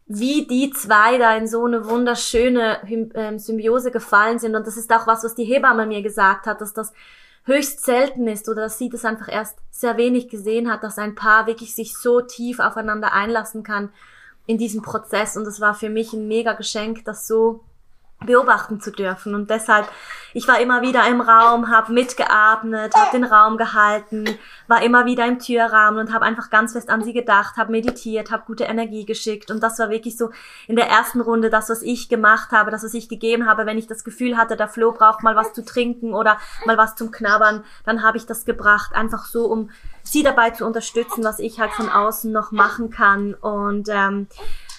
[0.07, 2.79] wie die zwei da in so eine wunderschöne
[3.13, 4.55] ähm, Symbiose gefallen sind.
[4.55, 6.93] Und das ist auch was, was die Hebamme mir gesagt hat, dass das
[7.43, 11.13] höchst selten ist oder dass sie das einfach erst sehr wenig gesehen hat, dass ein
[11.13, 13.89] Paar wirklich sich so tief aufeinander einlassen kann
[14.47, 15.37] in diesem Prozess.
[15.37, 17.63] Und das war für mich ein mega Geschenk, das so
[18.25, 19.35] beobachten zu dürfen.
[19.35, 19.87] Und deshalb,
[20.33, 24.25] ich war immer wieder im Raum, habe mitgeatmet, habe den Raum gehalten,
[24.67, 28.31] war immer wieder im Türrahmen und habe einfach ganz fest an sie gedacht, habe meditiert,
[28.31, 29.51] habe gute Energie geschickt.
[29.51, 30.31] Und das war wirklich so
[30.67, 33.65] in der ersten Runde das, was ich gemacht habe, das, was ich gegeben habe.
[33.65, 36.95] Wenn ich das Gefühl hatte, der Flo braucht mal was zu trinken oder mal was
[36.95, 39.69] zum Knabbern, dann habe ich das gebracht, einfach so, um
[40.03, 43.35] sie dabei zu unterstützen, was ich halt von außen noch machen kann.
[43.35, 44.27] Und ähm,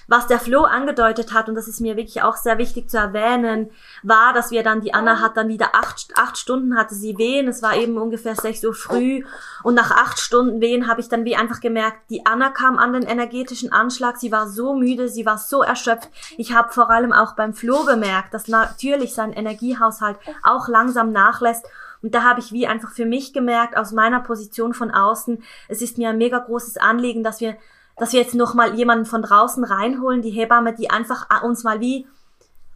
[0.09, 3.71] was der Flo angedeutet hat, und das ist mir wirklich auch sehr wichtig zu erwähnen,
[4.03, 7.47] war, dass wir dann, die Anna hat dann wieder acht, acht Stunden hatte sie Wehen,
[7.47, 9.23] es war eben ungefähr sechs Uhr früh.
[9.63, 12.95] Und nach acht Stunden Wehen habe ich dann wie einfach gemerkt, die Anna kam an
[12.95, 16.09] den energetischen Anschlag, sie war so müde, sie war so erschöpft.
[16.39, 21.67] Ich habe vor allem auch beim Flo bemerkt, dass natürlich sein Energiehaushalt auch langsam nachlässt.
[22.01, 25.83] Und da habe ich wie einfach für mich gemerkt, aus meiner Position von außen, es
[25.83, 27.57] ist mir ein mega großes Anliegen, dass wir
[27.99, 31.81] dass wir jetzt noch mal jemanden von draußen reinholen, die Hebamme, die einfach uns mal
[31.81, 32.07] wie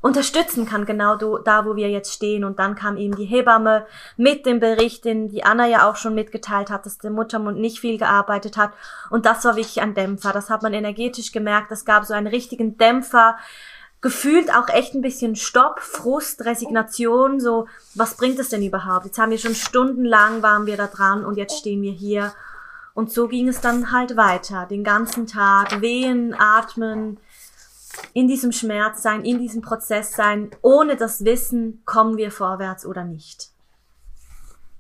[0.03, 2.45] unterstützen kann, genau da, wo wir jetzt stehen.
[2.45, 6.15] Und dann kam eben die Hebamme mit dem Bericht, den die Anna ja auch schon
[6.15, 8.73] mitgeteilt hat, dass der Muttermund nicht viel gearbeitet hat.
[9.11, 10.33] Und das war wirklich ein Dämpfer.
[10.33, 11.71] Das hat man energetisch gemerkt.
[11.71, 13.37] Es gab so einen richtigen Dämpfer.
[14.01, 19.07] Gefühlt auch echt ein bisschen Stopp, Frust, Resignation, so, was bringt es denn überhaupt?
[19.07, 22.33] Jetzt haben wir schon stundenlang waren wir da dran und jetzt stehen wir hier
[22.95, 27.19] und so ging es dann halt weiter, den ganzen Tag, wehen, atmen,
[28.13, 30.51] in diesem Schmerz sein, in diesem Prozess sein.
[30.63, 33.51] Ohne das Wissen kommen wir vorwärts oder nicht.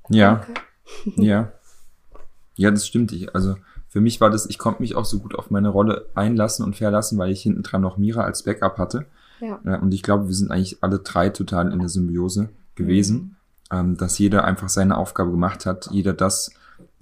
[0.08, 1.12] Ja, okay.
[1.22, 1.52] ja.
[2.54, 3.12] Ja, das stimmt.
[3.12, 3.56] Ich, also
[3.88, 6.76] für mich war das, ich konnte mich auch so gut auf meine Rolle einlassen und
[6.76, 9.06] verlassen, weil ich hinten dran noch Mira als Backup hatte.
[9.40, 9.56] Ja.
[9.80, 13.36] Und ich glaube, wir sind eigentlich alle drei total in der Symbiose gewesen,
[13.70, 13.76] mhm.
[13.76, 16.52] ähm, dass jeder einfach seine Aufgabe gemacht hat, jeder das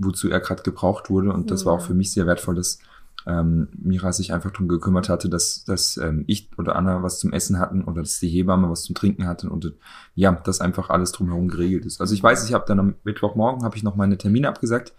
[0.01, 1.33] wozu er gerade gebraucht wurde.
[1.33, 2.79] Und das war auch für mich sehr wertvoll, dass
[3.27, 7.33] ähm, Mira sich einfach darum gekümmert hatte, dass, dass ähm, ich oder Anna was zum
[7.33, 9.73] Essen hatten oder dass die Hebamme was zum Trinken hatten und
[10.15, 12.01] ja, dass einfach alles drumherum geregelt ist.
[12.01, 14.95] Also ich weiß, ich habe dann am Mittwochmorgen habe ich noch meine Termine abgesagt.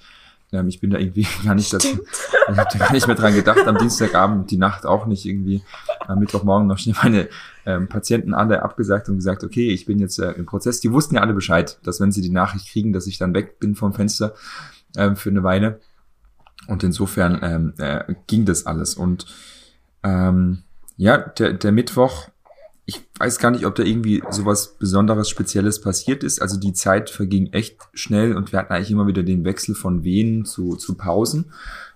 [0.52, 1.88] Ähm, ich bin da irgendwie gar nicht dazu,
[2.52, 5.64] ich habe da gar nicht mehr dran gedacht, am Dienstagabend, die Nacht auch nicht irgendwie,
[6.08, 7.28] am Mittwochmorgen noch schnell meine
[7.66, 10.80] ähm, Patienten alle abgesagt und gesagt, okay, ich bin jetzt äh, im Prozess.
[10.80, 13.60] Die wussten ja alle Bescheid, dass wenn sie die Nachricht kriegen, dass ich dann weg
[13.60, 14.34] bin vom Fenster,
[14.98, 15.80] ähm, für eine Weile.
[16.68, 18.96] Und insofern ähm, äh, ging das alles.
[18.96, 19.26] Und
[20.04, 20.64] ähm,
[20.98, 22.30] ja, der, der Mittwoch,
[22.86, 26.42] ich weiß gar nicht, ob da irgendwie sowas Besonderes, Spezielles passiert ist.
[26.42, 30.04] Also die Zeit verging echt schnell und wir hatten eigentlich immer wieder den Wechsel von
[30.04, 31.52] Wehen zu, zu Pausen.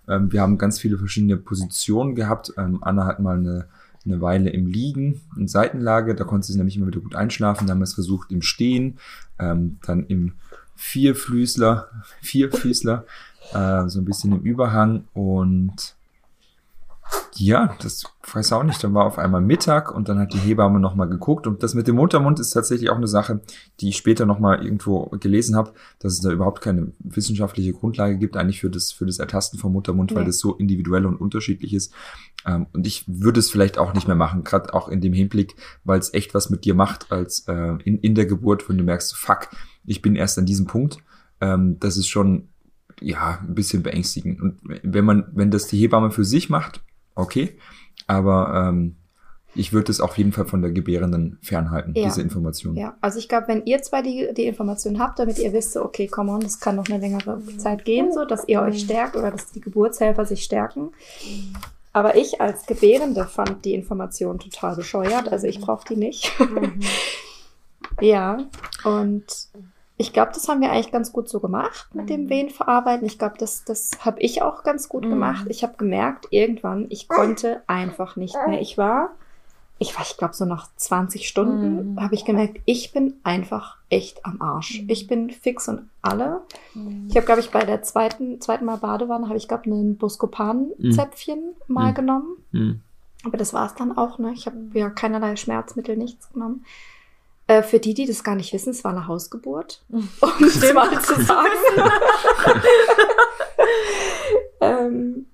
[0.08, 2.54] Ähm, wir haben ganz viele verschiedene Positionen gehabt.
[2.58, 3.68] Ähm, Anna hat mal eine,
[4.06, 7.68] eine Weile im Liegen, in Seitenlage, da konnte sie nämlich immer wieder gut einschlafen.
[7.68, 9.00] Dann haben wir es versucht im Stehen,
[9.40, 10.34] ähm, dann im
[10.76, 11.90] Vierfüßler,
[12.22, 13.06] Vierfüßler,
[13.54, 15.96] äh, so ein bisschen im Überhang und
[17.38, 18.84] ja, das weiß auch nicht.
[18.84, 21.48] Dann war auf einmal Mittag und dann hat die Hebamme nochmal geguckt.
[21.48, 23.42] Und das mit dem Muttermund ist tatsächlich auch eine Sache,
[23.80, 28.38] die ich später nochmal irgendwo gelesen habe, dass es da überhaupt keine wissenschaftliche Grundlage gibt,
[28.38, 30.18] eigentlich für das, für das Ertasten vom Muttermund, ja.
[30.18, 31.94] weil das so individuell und unterschiedlich ist.
[32.46, 35.56] Ähm, und ich würde es vielleicht auch nicht mehr machen, gerade auch in dem Hinblick,
[35.84, 38.84] weil es echt was mit dir macht, als äh, in, in der Geburt, wenn du
[38.84, 39.50] merkst, fuck,
[39.86, 40.98] ich bin erst an diesem Punkt.
[41.42, 42.50] Ähm, das ist schon
[43.02, 44.42] ja ein bisschen beängstigend.
[44.42, 46.82] Und wenn man, wenn das die Hebamme für sich macht,
[47.16, 47.58] okay,
[48.08, 48.96] aber ähm,
[49.56, 52.06] ich würde es auf jeden Fall von der Gebärenden fernhalten, ja.
[52.06, 52.76] diese Information.
[52.76, 56.08] Ja, also ich glaube, wenn ihr zwei die, die Information habt, damit ihr wisst, okay,
[56.08, 59.32] come on, das kann noch eine längere Zeit gehen, so, dass ihr euch stärkt oder
[59.32, 60.92] dass die Geburtshelfer sich stärken.
[61.94, 66.30] Aber ich als Gebärende fand die Information total bescheuert, also ich brauche die nicht.
[66.40, 66.82] Mhm.
[68.02, 68.46] ja,
[68.84, 69.26] und
[69.98, 72.30] ich glaube, das haben wir eigentlich ganz gut so gemacht mit dem mhm.
[72.30, 73.06] Wehenverarbeiten.
[73.08, 75.10] Ich glaube, das, das habe ich auch ganz gut mhm.
[75.12, 75.46] gemacht.
[75.50, 78.60] Ich habe gemerkt, irgendwann, ich konnte einfach nicht mehr.
[78.62, 79.12] Ich war
[79.78, 82.02] ich weiß, ich glaube, so nach 20 Stunden Mhm.
[82.02, 84.82] habe ich gemerkt, ich bin einfach echt am Arsch.
[84.82, 84.90] Mhm.
[84.90, 86.42] Ich bin fix und alle.
[86.74, 87.08] Mhm.
[87.10, 91.56] Ich habe, glaube ich, bei der zweiten, zweiten Mal Badewanne, habe ich, glaube ein Buscopan-Zäpfchen
[91.68, 91.96] mal Mhm.
[91.96, 92.38] genommen.
[92.52, 92.82] Hm.
[93.26, 94.32] Aber das war es dann auch, ne?
[94.34, 96.64] Ich habe ja keinerlei Schmerzmittel, nichts genommen.
[97.48, 99.84] Äh, für die, die das gar nicht wissen, es war eine Hausgeburt.
[99.90, 101.50] Um es mal zu sagen.
[104.62, 105.26] ähm,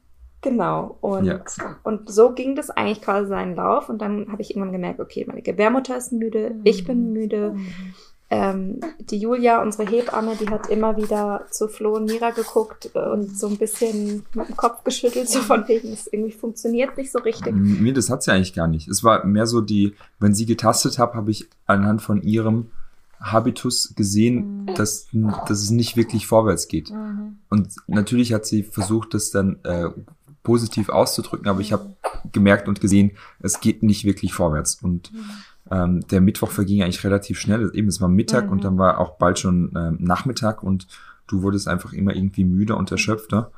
[0.41, 0.97] genau.
[1.01, 1.41] Und, Ja.
[1.83, 3.87] und so ging das eigentlich quasi seinen Lauf.
[3.89, 7.51] Und dann habe ich irgendwann gemerkt, okay, meine Gebärmutter ist müde, ich bin müde.
[7.51, 7.93] Mhm.
[8.33, 12.99] Ähm, die Julia, unsere Hebamme, die hat immer wieder zu Flo und Mira geguckt äh,
[12.99, 17.11] und so ein bisschen mit dem Kopf geschüttelt, so von wegen, es irgendwie funktioniert nicht
[17.11, 17.53] so richtig.
[17.53, 18.87] Mir, das hat sie eigentlich gar nicht.
[18.87, 22.71] Es war mehr so die, wenn sie getastet hat, habe ich anhand von ihrem
[23.19, 24.75] Habitus gesehen, Mhm.
[24.75, 25.07] dass,
[25.47, 26.89] dass es nicht wirklich vorwärts geht.
[26.89, 27.37] Mhm.
[27.49, 29.89] Und natürlich hat sie versucht, das dann äh,
[30.43, 31.95] positiv auszudrücken, aber ich habe
[32.31, 34.79] gemerkt und gesehen, es geht nicht wirklich vorwärts.
[34.81, 35.11] Und
[35.71, 37.71] ähm, der Mittwoch verging eigentlich relativ schnell.
[37.73, 38.51] Eben, es war Mittag Mhm.
[38.51, 40.87] und dann war auch bald schon ähm, Nachmittag und
[41.27, 43.51] du wurdest einfach immer irgendwie müder und erschöpfter.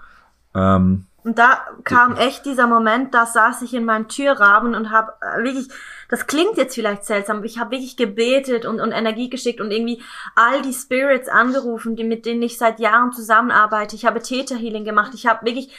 [0.54, 5.14] Ähm, Und da kam echt dieser Moment, da saß ich in meinem Türrahmen und habe
[5.42, 5.70] wirklich,
[6.10, 10.02] das klingt jetzt vielleicht seltsam, ich habe wirklich gebetet und, und Energie geschickt und irgendwie
[10.36, 13.96] all die Spirits angerufen, die, mit denen ich seit Jahren zusammenarbeite.
[13.96, 15.74] Ich habe Theta Healing gemacht, ich habe wirklich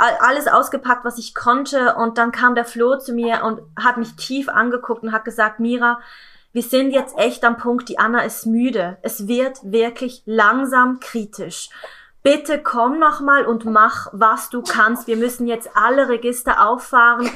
[0.00, 4.16] alles ausgepackt, was ich konnte und dann kam der Flo zu mir und hat mich
[4.16, 6.00] tief angeguckt und hat gesagt, Mira,
[6.52, 8.98] wir sind jetzt echt am Punkt, die Anna ist müde.
[9.02, 11.68] Es wird wirklich langsam kritisch.
[12.22, 15.06] Bitte komm noch mal und mach, was du kannst.
[15.06, 17.30] Wir müssen jetzt alle Register auffahren.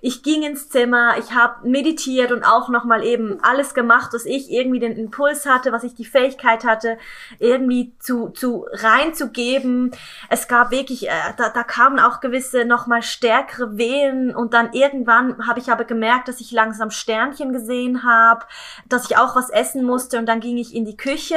[0.00, 4.26] Ich ging ins Zimmer, ich habe meditiert und auch noch mal eben alles gemacht, was
[4.26, 6.98] ich irgendwie den Impuls hatte, was ich die Fähigkeit hatte,
[7.40, 9.90] irgendwie zu, zu reinzugeben.
[10.28, 14.72] Es gab wirklich, äh, da, da kamen auch gewisse noch mal stärkere Wehen und dann
[14.72, 18.46] irgendwann habe ich aber gemerkt, dass ich langsam Sternchen gesehen habe,
[18.88, 21.36] dass ich auch was essen musste und dann ging ich in die Küche,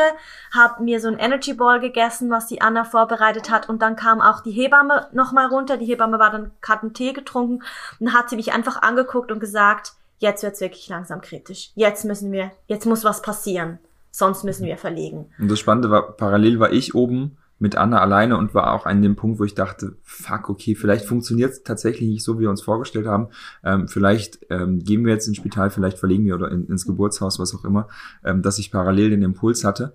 [0.53, 4.21] habe mir so ein Energy Ball gegessen, was die Anna vorbereitet hat und dann kam
[4.21, 5.77] auch die Hebamme noch mal runter.
[5.77, 7.63] Die Hebamme war dann hat einen Tee getrunken
[7.99, 11.71] und hat sie mich einfach angeguckt und gesagt, jetzt wird's wirklich langsam kritisch.
[11.75, 13.79] Jetzt müssen wir, jetzt muss was passieren,
[14.11, 15.31] sonst müssen wir verlegen.
[15.39, 19.03] Und das Spannende war, parallel war ich oben mit Anna alleine und war auch an
[19.03, 22.49] dem Punkt, wo ich dachte, fuck, okay, vielleicht funktioniert es tatsächlich nicht so, wie wir
[22.49, 23.27] uns vorgestellt haben.
[23.63, 27.37] Ähm, vielleicht ähm, gehen wir jetzt ins Spital, vielleicht verlegen wir oder in, ins Geburtshaus,
[27.37, 27.87] was auch immer,
[28.25, 29.93] ähm, dass ich parallel den Impuls hatte.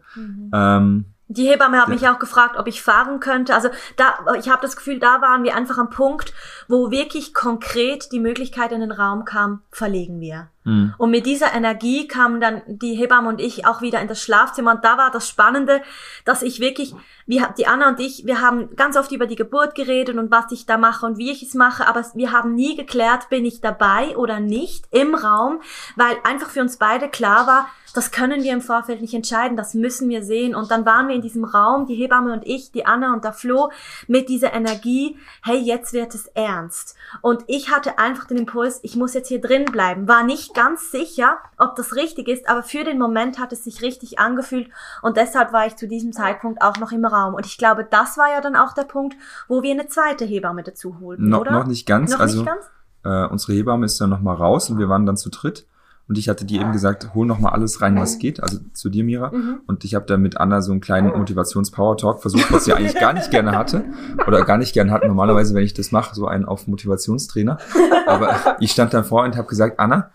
[0.52, 1.94] Ähm, Die Hebamme hat Ja.
[1.94, 3.54] mich auch gefragt, ob ich fahren könnte.
[3.54, 6.32] Also da, ich habe das Gefühl, da waren wir einfach am Punkt,
[6.68, 10.48] wo wirklich konkret die Möglichkeit in den Raum kam, verlegen wir.
[10.66, 14.20] Mh, Und mit dieser Energie kamen dann die Hebamme und ich auch wieder in das
[14.20, 14.72] Schlafzimmer.
[14.72, 15.80] Und da war das Spannende,
[16.24, 16.94] dass ich wirklich,
[17.26, 20.52] wir, die Anna und ich, wir haben ganz oft über die Geburt geredet und was
[20.52, 23.60] ich da mache und wie ich es mache, aber wir haben nie geklärt, bin ich
[23.60, 25.60] dabei oder nicht im Raum,
[25.96, 29.72] weil einfach für uns beide klar war, das können wir im Vorfeld nicht entscheiden, das
[29.72, 30.54] müssen wir sehen.
[30.54, 33.32] Und dann waren wir in diesem Raum, die Hebamme und ich, die Anna und der
[33.32, 33.70] Flo,
[34.06, 36.94] mit dieser Energie, hey, jetzt wird es ernst.
[37.22, 40.08] Und ich hatte einfach den Impuls, ich muss jetzt hier drin bleiben.
[40.08, 43.82] War nicht ganz sicher, ob das richtig ist, aber für den Moment hat es sich
[43.82, 44.68] richtig angefühlt
[45.02, 47.34] und deshalb war ich zu diesem Zeitpunkt auch noch im Raum.
[47.34, 49.14] Und ich glaube, das war ja dann auch der Punkt,
[49.46, 51.52] wo wir eine zweite Hebamme dazu holten, noch, oder?
[51.52, 52.12] noch nicht ganz.
[52.12, 52.64] Noch also nicht ganz?
[53.04, 55.66] Äh, unsere Hebamme ist dann nochmal raus und wir waren dann zu dritt.
[56.08, 58.40] Und ich hatte dir eben gesagt, hol noch mal alles rein, was geht.
[58.40, 59.32] Also zu dir, Mira.
[59.32, 59.60] Mhm.
[59.66, 63.12] Und ich habe dann mit Anna so einen kleinen Motivations-Power-Talk versucht, was sie eigentlich gar
[63.12, 63.84] nicht gerne hatte.
[64.24, 65.04] Oder gar nicht gerne hat.
[65.04, 67.58] Normalerweise, wenn ich das mache, so einen auf Motivationstrainer.
[68.06, 70.10] Aber ich stand dann vor und habe gesagt, Anna,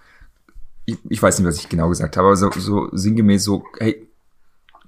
[0.91, 4.08] ich, ich weiß nicht, was ich genau gesagt habe, aber so, so sinngemäß so, hey,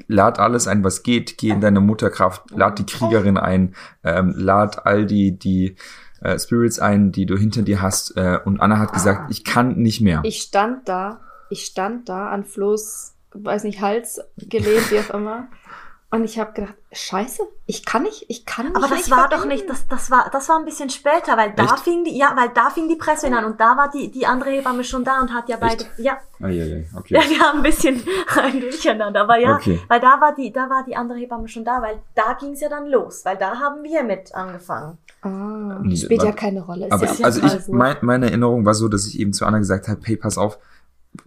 [0.08, 4.86] lad alles ein, was geht, geh in deine Mutterkraft, lad die Kriegerin ein, ähm, lad
[4.86, 5.76] all die, die
[6.22, 8.18] äh, Spirits ein, die du hinter dir hast.
[8.18, 10.22] Äh, und Anna hat gesagt, ich kann nicht mehr.
[10.24, 15.48] Ich stand da, ich stand da an Flo's, weiß nicht, Hals gelehnt, wie auch immer.
[16.14, 18.76] Und ich habe gedacht, scheiße, ich kann nicht, ich kann nicht.
[18.76, 19.66] Aber das nicht war doch verbinden.
[19.66, 21.80] nicht, das, das war, das war ein bisschen später, weil da Echt?
[21.80, 24.52] fing die, ja, weil da fing die Presse an und da war die, die andere
[24.52, 27.16] Hebamme schon da und hat ja beide, ja, Eieiei, okay.
[27.16, 28.00] ja, wir haben ein bisschen
[28.40, 29.82] ein Durcheinander, aber ja, Okay.
[29.88, 32.70] weil da war die, da war die andere Hebamme schon da, weil da ging's ja
[32.70, 35.00] dann los, weil da haben wir mit angefangen.
[35.24, 36.86] Ah, spielt ja keine Rolle.
[36.86, 37.74] Ist Aber ja also ich, so.
[37.74, 40.60] mein, meine Erinnerung war so, dass ich eben zu Anna gesagt habe, hey, pass auf,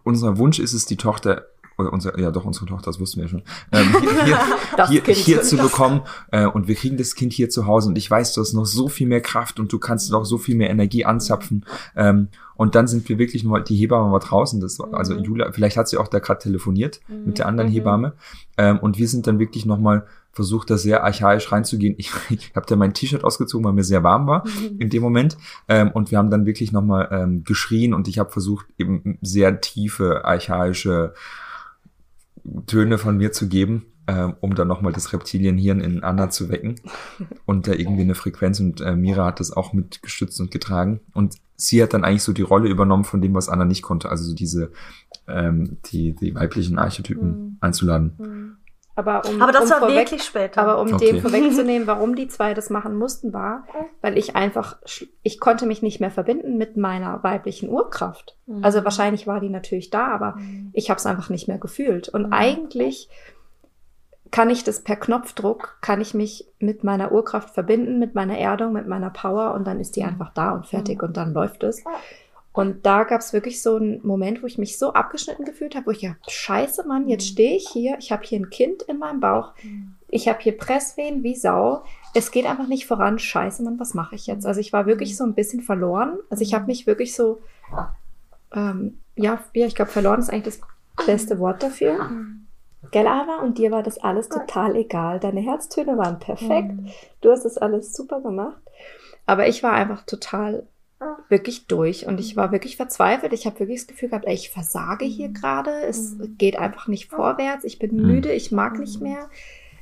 [0.04, 1.46] unser Wunsch ist es, die Tochter
[1.78, 5.14] oder unser, ja doch, unsere Tochter, das wussten wir ja schon, ähm, hier, hier, hier,
[5.14, 8.34] hier zu bekommen äh, und wir kriegen das Kind hier zu Hause und ich weiß,
[8.34, 11.04] du hast noch so viel mehr Kraft und du kannst noch so viel mehr Energie
[11.04, 15.14] anzapfen ähm, und dann sind wir wirklich nur, die Hebamme war draußen, das war, also
[15.14, 15.24] Mhm.
[15.24, 17.74] Julia, vielleicht hat sie auch da gerade telefoniert mit der anderen Mhm.
[17.74, 18.12] Hebamme
[18.56, 21.94] ähm, und wir sind dann wirklich nochmal versucht, da sehr archaisch reinzugehen.
[21.96, 24.44] Ich, ich habe da mein T-Shirt ausgezogen, weil mir sehr warm war
[24.78, 25.38] in dem Moment.
[25.66, 29.60] Ähm, und wir haben dann wirklich nochmal ähm, geschrien und ich habe versucht, eben sehr
[29.60, 31.14] tiefe, archaische
[32.66, 36.76] Töne von mir zu geben, ähm, um dann nochmal das Reptilienhirn in Anna zu wecken.
[37.46, 41.00] Und da irgendwie eine Frequenz und äh, Mira hat das auch mit gestützt und getragen.
[41.12, 44.08] Und sie hat dann eigentlich so die Rolle übernommen von dem, was Anna nicht konnte.
[44.10, 44.72] Also so diese,
[45.28, 47.56] ähm, die, die weiblichen Archetypen Mhm.
[47.60, 48.56] einzuladen.
[48.98, 50.60] Aber, um, Aber das um war vorweg, wirklich später.
[50.62, 51.12] Aber um Okay.
[51.12, 53.64] dem vorwegzunehmen, warum die zwei das machen mussten, war,
[54.00, 54.78] weil ich einfach,
[55.22, 58.38] ich konnte mich nicht mehr verbinden mit meiner weiblichen Urkraft.
[58.46, 58.64] Mhm.
[58.64, 60.38] Also wahrscheinlich war die natürlich da, aber
[60.72, 62.08] ich habe es einfach nicht mehr gefühlt.
[62.08, 62.32] Und Mhm.
[62.32, 63.10] eigentlich
[64.30, 68.72] kann ich das per Knopfdruck, kann ich mich mit meiner Urkraft verbinden, mit meiner Erdung,
[68.72, 70.08] mit meiner Power und dann ist die Mhm.
[70.08, 71.84] einfach da und fertig und dann läuft es.
[72.56, 75.86] Und da gab es wirklich so einen Moment, wo ich mich so abgeschnitten gefühlt habe,
[75.86, 77.32] wo ich ja, scheiße Mann, jetzt Mhm.
[77.32, 79.52] stehe ich hier, ich habe hier ein Kind in meinem Bauch,
[80.08, 81.84] ich habe hier Presswehen wie Sau.
[82.14, 83.18] Es geht einfach nicht voran.
[83.18, 84.46] Scheiße, Mann, was mache ich jetzt?
[84.46, 86.16] Also ich war wirklich so ein bisschen verloren.
[86.30, 87.40] Also ich habe mich wirklich so,
[88.54, 90.56] ähm, ja, ja, ich glaube, verloren ist eigentlich
[90.96, 92.10] das beste Wort dafür.
[92.90, 93.42] Gell, aber?
[93.42, 95.20] Und dir war das alles total egal.
[95.20, 96.72] Deine Herztöne waren perfekt.
[97.20, 98.56] Du hast das alles super gemacht.
[99.26, 100.66] Aber ich war einfach total
[101.28, 103.32] wirklich durch und ich war wirklich verzweifelt.
[103.32, 105.70] Ich habe wirklich das Gefühl gehabt, ey, ich versage hier gerade.
[105.82, 106.36] Es Mhm.
[106.38, 107.64] geht einfach nicht vorwärts.
[107.64, 108.06] Ich bin Mhm.
[108.06, 108.32] müde.
[108.32, 109.28] Ich mag nicht mehr.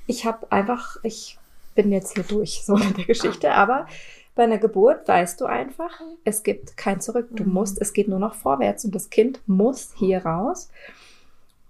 [0.07, 1.39] Ich habe einfach, ich
[1.75, 3.53] bin jetzt hier durch so mit der Geschichte.
[3.53, 3.87] Aber
[4.35, 7.29] bei einer Geburt weißt du einfach, es gibt kein Zurück.
[7.33, 7.53] Du Mhm.
[7.53, 10.71] musst, es geht nur noch vorwärts und das Kind muss hier raus.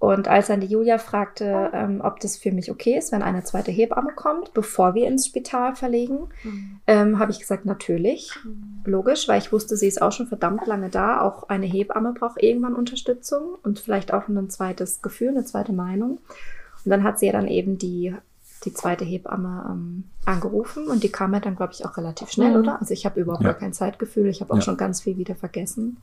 [0.04, 3.42] Und als dann die Julia fragte, ähm, ob das für mich okay ist, wenn eine
[3.44, 6.28] zweite Hebamme kommt, bevor wir ins Spital verlegen,
[6.86, 8.30] ähm, habe ich gesagt, natürlich,
[8.84, 11.20] logisch, weil ich wusste, sie ist auch schon verdammt lange da.
[11.22, 16.18] Auch eine Hebamme braucht irgendwann Unterstützung und vielleicht auch ein zweites Gefühl, eine zweite Meinung.
[16.84, 18.14] Und dann hat sie ja dann eben die,
[18.64, 22.50] die zweite Hebamme ähm, angerufen und die kam ja dann, glaube ich, auch relativ schnell,
[22.52, 22.56] Mhm.
[22.60, 22.80] oder?
[22.80, 23.52] Also ich habe überhaupt Ja.
[23.52, 24.62] gar kein Zeitgefühl, ich habe auch Ja.
[24.62, 25.96] schon ganz viel wieder vergessen.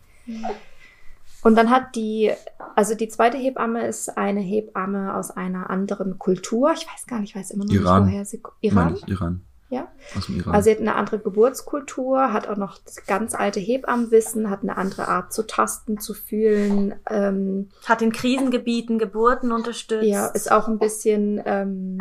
[1.44, 2.32] Und dann hat die,
[2.76, 6.72] also die zweite Hebamme ist eine Hebamme aus einer anderen Kultur.
[6.74, 8.06] Ich weiß gar nicht, ich weiß immer noch Iran.
[8.06, 8.96] nicht, woher sie Iran.
[8.96, 9.42] Ich, Iran.
[9.70, 9.88] Ja.
[10.18, 10.54] Aus dem Iran.
[10.54, 14.78] Also sie hat eine andere Geburtskultur, hat auch noch das ganz alte Hebammenwissen, hat eine
[14.78, 16.94] andere Art zu tasten, zu fühlen.
[17.10, 20.04] Ähm, Hat in Krisengebieten Geburten unterstützt.
[20.06, 22.00] ja, ist auch ein bisschen, ähm,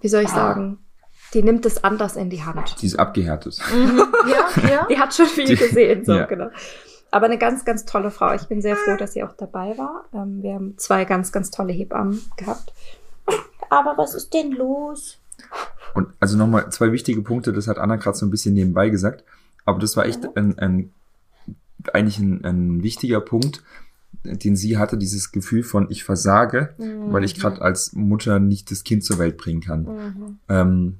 [0.00, 0.78] wie soll ich sagen,
[1.34, 2.80] die nimmt es anders in die Hand.
[2.82, 3.60] die ist abgehärtet.
[3.72, 4.02] Mhm.
[4.28, 4.86] Ja, ja.
[4.90, 6.26] Die hat schon viel Die- gesehen, so ja.
[6.26, 6.48] genau.
[7.16, 8.34] Aber eine ganz, ganz tolle Frau.
[8.34, 10.04] Ich bin sehr froh, dass sie auch dabei war.
[10.12, 12.74] Ähm, wir haben zwei ganz, ganz tolle Hebammen gehabt.
[13.70, 15.16] Aber was ist denn los?
[15.94, 19.24] Und also nochmal zwei wichtige Punkte, das hat Anna gerade so ein bisschen nebenbei gesagt,
[19.64, 20.92] aber das war echt ein, ein
[21.94, 23.62] eigentlich ein, ein wichtiger Punkt,
[24.22, 27.14] den sie hatte, dieses Gefühl von ich versage, Mhm.
[27.14, 29.82] weil ich gerade als Mutter nicht das Kind zur Welt bringen kann.
[29.84, 30.38] Mhm.
[30.50, 30.98] Ähm,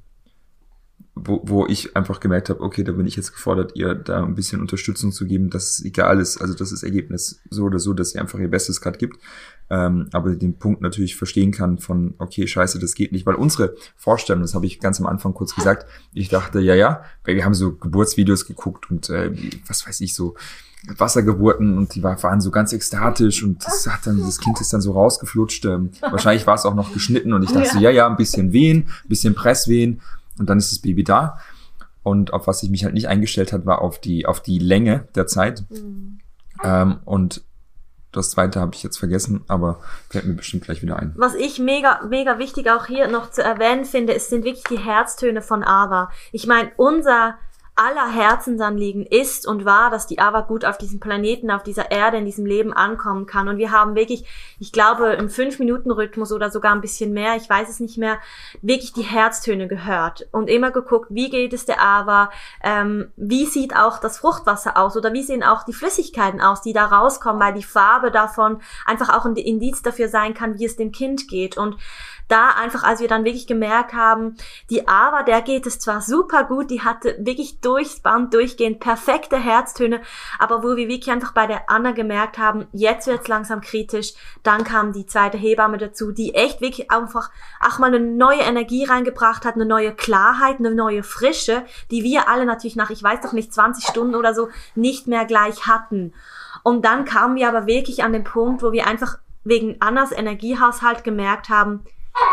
[1.18, 4.34] wo, wo ich einfach gemerkt habe, okay, da bin ich jetzt gefordert, ihr da ein
[4.34, 7.94] bisschen Unterstützung zu geben, dass es egal ist, also dass das Ergebnis so oder so,
[7.94, 9.18] dass sie einfach ihr Bestes gerade gibt,
[9.70, 13.74] ähm, aber den Punkt natürlich verstehen kann von, okay, scheiße, das geht nicht, weil unsere
[13.96, 17.46] Vorstellung, das habe ich ganz am Anfang kurz gesagt, ich dachte, ja, ja, weil wir
[17.46, 19.32] haben so Geburtsvideos geguckt und äh,
[19.66, 20.34] was weiß ich, so
[20.98, 24.72] Wassergeburten und die war, waren so ganz ekstatisch und das hat dann, das Kind ist
[24.72, 25.64] dann so rausgeflutscht.
[25.64, 28.52] Ähm, wahrscheinlich war es auch noch geschnitten und ich dachte so, ja, ja, ein bisschen
[28.52, 30.00] wehen, ein bisschen Presswehen
[30.38, 31.38] und dann ist das Baby da.
[32.02, 35.08] Und auf was ich mich halt nicht eingestellt hat, war auf die, auf die Länge
[35.14, 35.64] der Zeit.
[35.70, 36.20] Mhm.
[36.62, 37.42] Ähm, und
[38.12, 41.12] das zweite habe ich jetzt vergessen, aber fällt mir bestimmt gleich wieder ein.
[41.16, 44.78] Was ich mega, mega wichtig auch hier noch zu erwähnen finde, es sind wirklich die
[44.78, 46.10] Herztöne von Ava.
[46.32, 47.34] Ich meine, unser
[47.76, 52.16] aller Herzensanliegen ist und war, dass die Ava gut auf diesem Planeten, auf dieser Erde,
[52.16, 53.48] in diesem Leben ankommen kann.
[53.48, 54.24] Und wir haben wirklich,
[54.58, 58.18] ich glaube, im Fünf-Minuten-Rhythmus oder sogar ein bisschen mehr, ich weiß es nicht mehr,
[58.62, 62.30] wirklich die Herztöne gehört und immer geguckt, wie geht es der Ava,
[62.64, 66.72] ähm, wie sieht auch das Fruchtwasser aus oder wie sehen auch die Flüssigkeiten aus, die
[66.72, 70.76] da rauskommen, weil die Farbe davon einfach auch ein Indiz dafür sein kann, wie es
[70.76, 71.58] dem Kind geht.
[71.58, 71.76] Und
[72.28, 74.36] da einfach, als wir dann wirklich gemerkt haben,
[74.70, 79.36] die Ava, der geht es zwar super gut, die hatte wirklich durchs Band durchgehend perfekte
[79.36, 80.00] Herztöne,
[80.38, 84.64] aber wo wir wirklich einfach bei der Anna gemerkt haben, jetzt wird's langsam kritisch, dann
[84.64, 89.44] kam die zweite Hebamme dazu, die echt wirklich einfach auch mal eine neue Energie reingebracht
[89.44, 93.32] hat, eine neue Klarheit, eine neue Frische, die wir alle natürlich nach, ich weiß doch
[93.32, 96.12] nicht, 20 Stunden oder so nicht mehr gleich hatten.
[96.62, 101.04] Und dann kamen wir aber wirklich an den Punkt, wo wir einfach wegen Annas Energiehaushalt
[101.04, 101.84] gemerkt haben,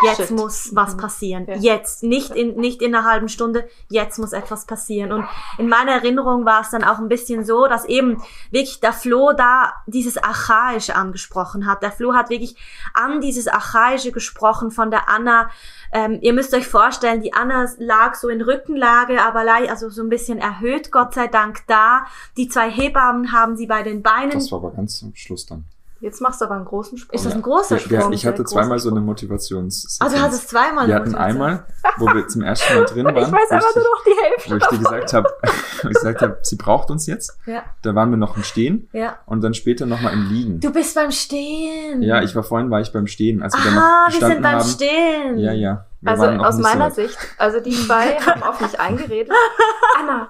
[0.03, 0.31] jetzt Shit.
[0.31, 0.99] muss was Mhm.
[0.99, 1.45] passieren.
[1.47, 1.55] Ja.
[1.55, 5.11] Jetzt, nicht in, nicht in einer halben Stunde, jetzt muss etwas passieren.
[5.11, 5.25] Und
[5.57, 8.21] in meiner Erinnerung war es dann auch ein bisschen so, dass eben
[8.51, 11.83] wirklich der Flo da dieses Archaische angesprochen hat.
[11.83, 12.55] Der Flo hat wirklich
[12.93, 15.49] an dieses Archaische gesprochen von der Anna.
[15.91, 20.09] Ähm, ihr müsst euch vorstellen, die Anna lag so in Rückenlage, aber also so ein
[20.09, 22.05] bisschen erhöht, Gott sei Dank da.
[22.37, 24.31] Die zwei Hebammen haben sie bei den Beinen.
[24.31, 25.65] Das war aber ganz zum Schluss dann.
[26.03, 27.15] Jetzt machst du aber einen großen Sprung.
[27.15, 28.11] Ist das ein großer Sprung?
[28.11, 28.99] Ich hatte zweimal so eine.
[28.99, 29.97] Motivations.
[30.01, 31.65] Ah, du hattest zweimal Wir hatten einmal,
[31.97, 34.51] wo wir zum ersten Mal drin waren, Ich weiß ich, nur dir- noch die Hälfte.
[34.51, 35.29] wo ich dir gesagt habe,
[35.81, 37.37] wo ich gesagt habe, sie braucht uns jetzt.
[37.45, 39.17] Ja, Da waren wir noch im Stehen ja.
[39.25, 40.59] und dann später nochmal im Liegen.
[40.59, 42.01] Du bist beim Stehen.
[42.01, 43.81] Ja, ich war vorhin war ich beim Stehen, als wir noch
[44.19, 44.67] wir sind beim haben.
[44.69, 45.37] Stehen.
[45.37, 45.85] Ja, ja.
[46.01, 46.95] Wir Also aus so meiner weit.
[46.95, 49.31] Sicht, also die zwei haben auf mich eingeredet.
[49.99, 50.29] Anna,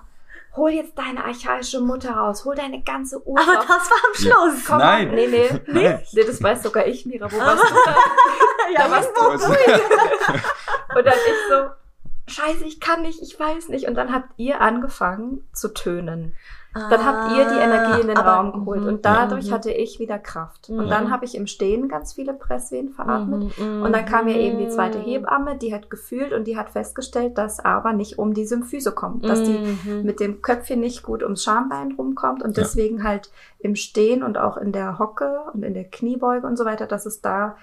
[0.56, 3.39] hol jetzt deine archaische Mutter raus, hol deine ganze Uhr.
[3.39, 4.66] Aber das war am Schluss.
[4.66, 5.12] Komm, Nein.
[5.14, 6.04] Nee, nee, Nein.
[6.12, 7.32] nee, das weiß sogar ich, Mira.
[7.32, 7.76] Wo warst du?
[8.74, 9.22] ja, da warst du.
[10.95, 13.88] Und dann ich so, scheiße, ich kann nicht, ich weiß nicht.
[13.88, 16.36] Und dann habt ihr angefangen zu tönen.
[16.74, 18.82] Dann habt ihr die Energie in den Ah, Aber- Raum geholt.
[18.82, 18.88] Mhm.
[18.88, 19.53] Und dadurch Mhm.
[19.53, 20.69] hatte ich wieder Kraft.
[20.69, 20.89] Und Mhm.
[20.89, 23.57] dann habe ich im Stehen ganz viele Presswehen veratmet.
[23.59, 23.84] Mhm.
[23.84, 27.38] Und dann kam ja eben die zweite Hebamme, die hat gefühlt und die hat festgestellt,
[27.38, 30.03] dass aber nicht um die Symphyse kommt, dass die Mhm.
[30.03, 32.63] mit dem Köpfchen nicht gut ums Schambein rumkommt und Ja.
[32.63, 36.65] deswegen halt im Stehen und auch in der Hocke und in der Kniebeuge und so
[36.65, 37.55] weiter, dass es da,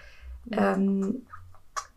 [0.53, 1.27] ähm,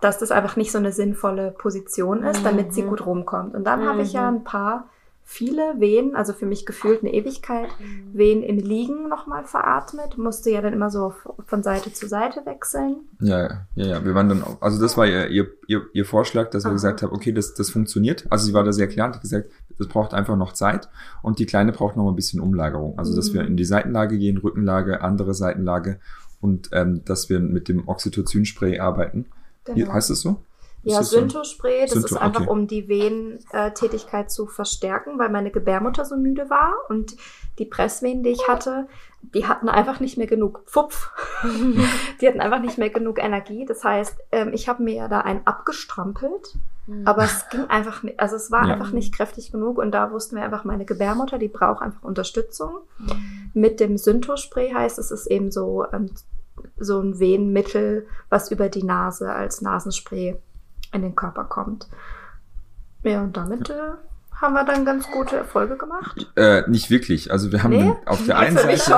[0.01, 2.89] dass das einfach nicht so eine sinnvolle Position ist, damit sie Mhm.
[2.89, 3.55] gut rumkommt.
[3.55, 4.37] Und dann habe ich ja Mhm.
[4.37, 4.85] ein paar,
[5.25, 7.69] viele Wehen, also für mich gefühlt eine Ewigkeit,
[8.13, 11.13] Wehen im Liegen nochmal veratmet, musste ja dann immer so
[11.47, 12.97] von Seite zu Seite wechseln.
[13.19, 14.05] Ja, ja, ja.
[14.05, 16.73] Wir waren dann, auch- also das war ihr, ihr, ihr, ihr Vorschlag, dass wir Aha.
[16.73, 18.25] gesagt haben, okay, das, das funktioniert.
[18.29, 19.49] Also sie war da sehr klar und hat gesagt,
[19.79, 20.89] das braucht einfach noch Zeit
[21.23, 22.99] und die Kleine braucht noch mal ein bisschen Umlagerung.
[22.99, 23.33] Also dass Mhm.
[23.33, 25.99] wir in die Seitenlage gehen, Rückenlage, andere Seitenlage
[26.41, 29.25] und ähm, dass wir mit dem Oxytocin-Spray arbeiten.
[29.73, 30.43] Wie, heißt es so?
[30.83, 31.01] Ja?
[31.01, 32.49] Syntospray, das Synto, ist einfach, okay.
[32.49, 37.15] um die Venentätigkeit zu verstärken, weil meine Gebärmutter so müde war und
[37.57, 38.87] die Pressvenen, die ich hatte,
[39.21, 41.11] die hatten einfach nicht mehr genug Pfupf.
[42.21, 43.65] die hatten einfach nicht mehr genug Energie.
[43.65, 46.57] Das heißt, ähm, ich habe mir ja da einen abgestrampelt,
[47.05, 48.73] aber es ging einfach nicht, also es war Ja.
[48.73, 52.75] einfach nicht kräftig genug und da wussten wir einfach, meine Gebärmutter, die braucht einfach Unterstützung.
[53.53, 56.11] Mit dem Syntospray heißt es, ist eben so, ähm,
[56.77, 60.37] so ein Venenmittel, was über die Nase als Nasenspray
[60.91, 61.87] in den Körper kommt.
[63.03, 63.73] Ja, und damit äh,
[64.35, 66.27] haben wir dann ganz gute Erfolge gemacht.
[66.35, 67.31] Äh, nicht wirklich.
[67.31, 67.93] Also wir haben Nee?
[68.05, 68.95] auf der einen Seite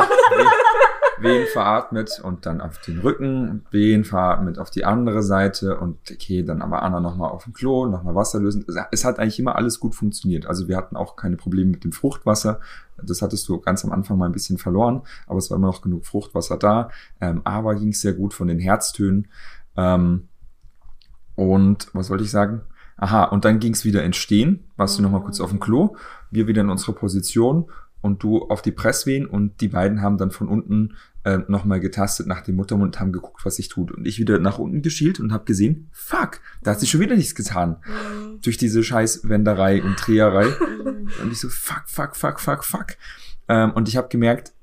[1.17, 6.43] Wehen veratmet und dann auf den Rücken, Wehen veratmet auf die andere Seite und okay,
[6.43, 8.65] dann aber Anna nochmal auf dem Klo, nochmal Wasser lösen.
[8.67, 10.45] Es- Es hat eigentlich immer alles gut funktioniert.
[10.45, 12.59] Also wir hatten auch keine Probleme mit dem Fruchtwasser.
[13.01, 15.81] Das hattest du ganz am Anfang mal ein bisschen verloren, aber es war immer noch
[15.81, 16.89] genug Fruchtwasser da.
[17.21, 19.29] Ähm, aber ging es sehr gut von den Herztönen.
[19.77, 20.27] Ähm,
[21.35, 22.61] und was wollte ich sagen?
[22.97, 25.97] Aha, und dann ging es wieder ins Stehen, warst du nochmal kurz auf dem Klo,
[26.31, 27.69] wir wieder in unsere Position
[28.01, 32.27] und du auf die Presswehen und die beiden haben dann von unten äh, nochmal getastet
[32.27, 33.91] nach dem Muttermund, haben geguckt, was sich tut.
[33.91, 37.15] Und ich wieder nach unten geschielt und habe gesehen, fuck, da hat sich schon wieder
[37.15, 37.77] nichts getan.
[38.43, 40.47] Durch diese scheiß Wenderei und Dreherei.
[41.21, 42.87] Und ich so, fuck, fuck, fuck, fuck, fuck.
[43.47, 44.53] Ähm, und ich habe gemerkt,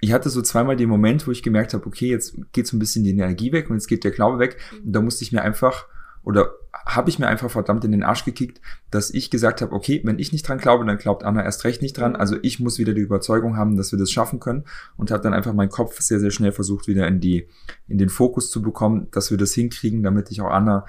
[0.00, 2.80] ich hatte so zweimal den Moment, wo ich gemerkt habe, okay, jetzt geht so ein
[2.80, 4.58] bisschen die Energie weg und jetzt geht der Glaube weg.
[4.84, 5.86] Und da musste ich mir einfach,
[6.24, 6.52] oder
[6.86, 8.60] habe ich mir einfach verdammt in den Arsch gekickt,
[8.90, 11.82] dass ich gesagt habe, okay, wenn ich nicht dran glaube, dann glaubt Anna erst recht
[11.82, 12.16] nicht dran.
[12.16, 14.64] Also ich muss wieder die Überzeugung haben, dass wir das schaffen können
[14.96, 17.48] und habe dann einfach meinen Kopf sehr, sehr schnell versucht, wieder in die,
[17.88, 20.86] in den Fokus zu bekommen, dass wir das hinkriegen, damit ich auch Anna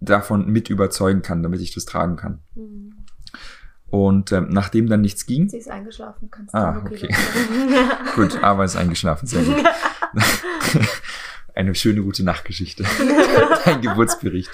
[0.00, 2.40] davon mit überzeugen kann, damit ich das tragen kann.
[3.86, 7.08] Und ähm, nachdem dann nichts ging, Sie ist eingeschlafen, kannst Ah, dann okay.
[8.14, 9.64] Gut, aber ist eingeschlafen, sehr gut.
[11.54, 12.84] Eine schöne gute Nachtgeschichte.
[13.64, 14.50] Ein Geburtsbericht.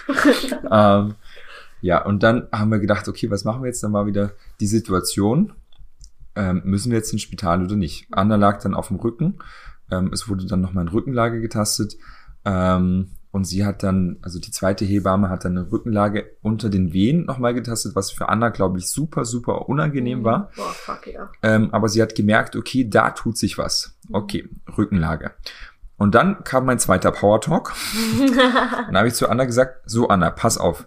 [0.71, 1.15] ähm,
[1.81, 3.83] ja, und dann haben wir gedacht, okay, was machen wir jetzt?
[3.83, 5.53] Dann war wieder die Situation,
[6.37, 8.07] ähm, müssen wir jetzt ins Spital oder nicht?
[8.11, 9.39] Anna lag dann auf dem Rücken.
[9.91, 11.97] Ähm, es wurde dann nochmal in Rückenlage getastet.
[12.45, 16.93] Ähm, und sie hat dann, also die zweite Hebamme hat dann eine Rückenlage unter den
[16.93, 20.51] Wehen nochmal getastet, was für Anna, glaube ich, super, super unangenehm war.
[20.57, 21.31] Boah, fuck, ja.
[21.43, 23.97] Ähm, aber sie hat gemerkt, okay, da tut sich was.
[24.11, 25.31] Okay, Rückenlage.
[26.01, 27.75] Und dann kam mein zweiter Power Talk.
[28.19, 30.87] Und da habe ich zu Anna gesagt, so Anna, pass auf.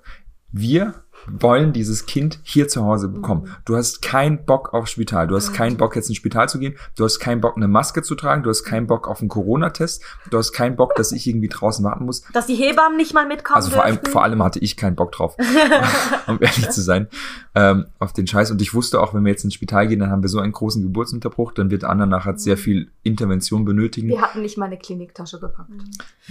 [0.51, 3.43] Wir wollen dieses Kind hier zu Hause bekommen.
[3.43, 3.55] Mhm.
[3.65, 5.27] Du hast keinen Bock auf Spital.
[5.27, 6.75] Du hast keinen Bock, jetzt ins Spital zu gehen.
[6.95, 8.43] Du hast keinen Bock, eine Maske zu tragen.
[8.43, 10.03] Du hast keinen Bock auf einen Corona-Test.
[10.29, 12.23] Du hast keinen Bock, dass ich irgendwie draußen warten muss.
[12.33, 15.11] Dass die Hebammen nicht mal mitkommen Also vor allem, vor allem hatte ich keinen Bock
[15.11, 15.35] drauf,
[16.27, 17.07] um ehrlich zu sein,
[17.55, 18.51] ähm, auf den Scheiß.
[18.51, 20.51] Und ich wusste auch, wenn wir jetzt ins Spital gehen, dann haben wir so einen
[20.51, 24.09] großen Geburtsunterbruch, dann wird Anna nachher sehr viel Intervention benötigen.
[24.09, 25.69] Wir hatten nicht mal eine Kliniktasche gepackt.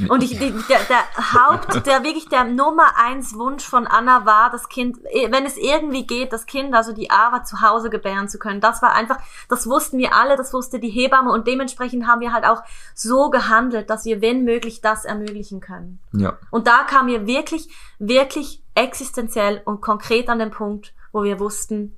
[0.08, 0.52] Und ich, der,
[0.88, 5.46] der Haupt, der wirklich der Nummer eins Wunsch von Anna war, das Kind, eh, wenn
[5.46, 8.60] es irgendwie geht, das Kind, also die Ava zu Hause gebären zu können.
[8.60, 9.18] Das war einfach,
[9.48, 12.62] das wussten wir alle, das wusste die Hebamme und dementsprechend haben wir halt auch
[12.94, 16.00] so gehandelt, dass wir, wenn möglich, das ermöglichen können.
[16.12, 17.68] Ja, Und da kam wir wirklich,
[17.98, 21.96] wirklich existenziell und konkret an den Punkt, wo wir wussten,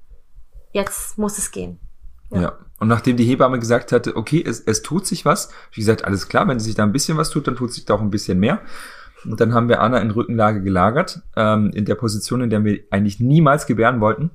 [0.72, 1.80] jetzt muss es gehen.
[2.30, 2.53] ja.
[2.80, 6.28] Und nachdem die Hebamme gesagt hatte, okay, es, es tut sich was, wie gesagt, alles
[6.28, 8.39] klar, wenn sich da ein bisschen was tut, dann tut sich da auch ein bisschen
[8.39, 8.61] mehr.
[9.25, 12.81] Und dann haben wir Anna in Rückenlage gelagert, ähm, in der Position, in der wir
[12.91, 14.31] eigentlich niemals gebären wollten,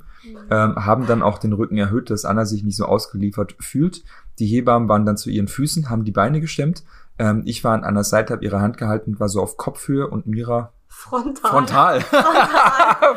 [0.50, 4.04] ähm, haben dann auch den Rücken erhöht, dass Anna sich nicht so ausgeliefert fühlt.
[4.40, 6.84] Die Hebammen waren dann zu ihren Füßen, haben die Beine gestemmt.
[7.18, 10.28] Ähm, ich war an Annas Seite, habe ihre Hand gehalten, war so auf Kopfhöhe und
[10.28, 11.50] Mira Frontal.
[11.52, 12.02] frontal.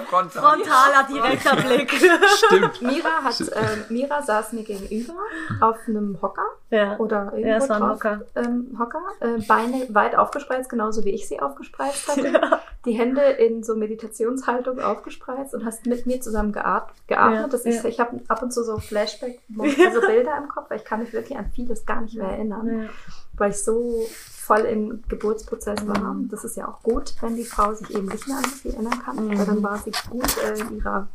[0.07, 0.31] frontal.
[0.31, 1.93] Frontaler direkter Blick.
[2.37, 2.81] Stimmt.
[2.81, 5.15] Mira hat, ähm, Mira saß mir gegenüber
[5.61, 6.97] auf einem Hocker Ja.
[6.99, 8.21] oder irgendwo Ja, es war ein drauf, Hocker.
[8.37, 12.61] Ähm, Hocker äh, Beine weit aufgespreizt, genauso wie ich sie aufgespreizt hatte.
[12.85, 17.41] Die Hände in so Meditationshaltung aufgespreizt und hast mit mir zusammen geat geatmet.
[17.41, 17.89] Ja, das ist, ja.
[17.91, 21.13] Ich habe ab und zu so Flashback, also Bilder im Kopf, weil ich kann mich
[21.13, 22.89] wirklich an vieles gar nicht mehr erinnern, Ja.
[23.35, 24.07] weil ich so
[24.47, 25.99] voll im Geburtsprozess war.
[26.15, 26.29] Mhm.
[26.29, 28.73] Das ist ja auch gut, wenn die Frau sich eben nicht mehr an so viel
[28.75, 29.39] erinnern kann, Mhm.
[29.39, 31.09] weil dann war sie gut äh, in ihrer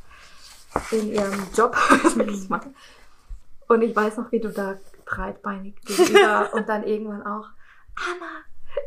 [0.91, 1.75] in ihrem Job,
[2.15, 2.61] sag ich mal.
[3.67, 4.75] Und ich weiß noch, wie du da
[5.05, 7.47] breitbeinig gegenüber und dann irgendwann auch,
[7.95, 8.43] Anna,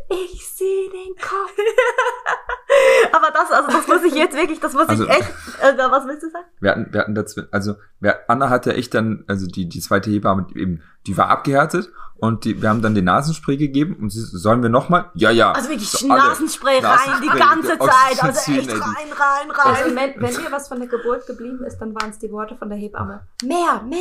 [0.09, 1.53] ich sehe den Kopf.
[3.13, 5.29] Aber das, also das muss ich jetzt wirklich, das muss Also- ich echt,
[5.63, 6.47] äh, was willst du sagen?
[6.61, 10.11] Wir hatten, wir hatten dazu, also wir, Anna hatte echt dann, also die, die zweite
[10.11, 11.91] Hebamme eben, die war abgehärtet
[12.21, 15.11] und die, wir haben dann den Nasenspray gegeben und sie, sollen wir nochmal?
[15.15, 15.53] Ja, ja.
[15.53, 16.07] Also wirklich So.
[16.07, 19.97] Nasenspray rein, die Nasenspray, ganze der Zeit, also echt die- rein, rein, Also rein.
[19.97, 22.69] wenn, wenn mir was von der Geburt geblieben ist, dann waren es die Worte von
[22.69, 23.21] der Hebamme.
[23.45, 24.01] Mehr, mehr.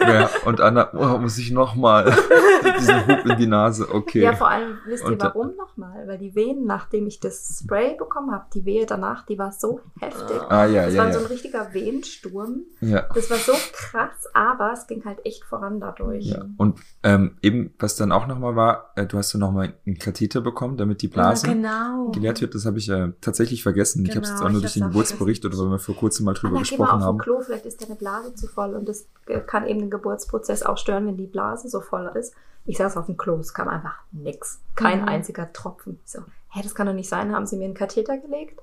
[0.00, 2.14] Ja, und Anna, oh, muss ich nochmal
[2.78, 4.22] diesen Hub in die Nase, okay.
[4.22, 6.06] Ja, vor allem, wisst ihr Und da- warum nochmal?
[6.06, 9.80] Weil die Wehen, nachdem ich das Spray bekommen habe, die Wehe danach, die war so
[10.00, 10.40] heftig.
[10.48, 11.28] ah, ja, Das ja, war so ein ja.
[11.30, 12.62] richtiger Wehensturm.
[12.80, 13.02] ja.
[13.14, 16.26] Das war so krass, aber es ging halt echt voran dadurch.
[16.26, 19.98] Ja, und ähm, eben, was dann auch nochmal war, äh, du hast dann nochmal einen
[19.98, 22.10] Katheter bekommen, damit die Blase Ja, genau.
[22.12, 22.54] geleert wird.
[22.54, 24.04] Das habe ich äh, tatsächlich vergessen.
[24.04, 25.96] ich habe es Genau, jetzt auch nur ich durch den Geburtsbericht oder weil wir vor
[25.96, 27.18] kurzem mal drüber mal gesprochen auf haben.
[27.18, 30.62] den Klo, vielleicht ist deine Blase zu voll und das äh, kann eben den Geburtsprozess
[30.62, 32.34] auch stören, wenn die Blase so voll ist.
[32.64, 34.60] Ich saß auf dem Klo, es kam einfach nix.
[34.74, 35.08] Kein Mhm.
[35.08, 36.00] einziger Tropfen.
[36.04, 37.32] So, hä, das kann doch nicht sein.
[37.32, 38.60] Haben sie mir einen Katheter gelegt?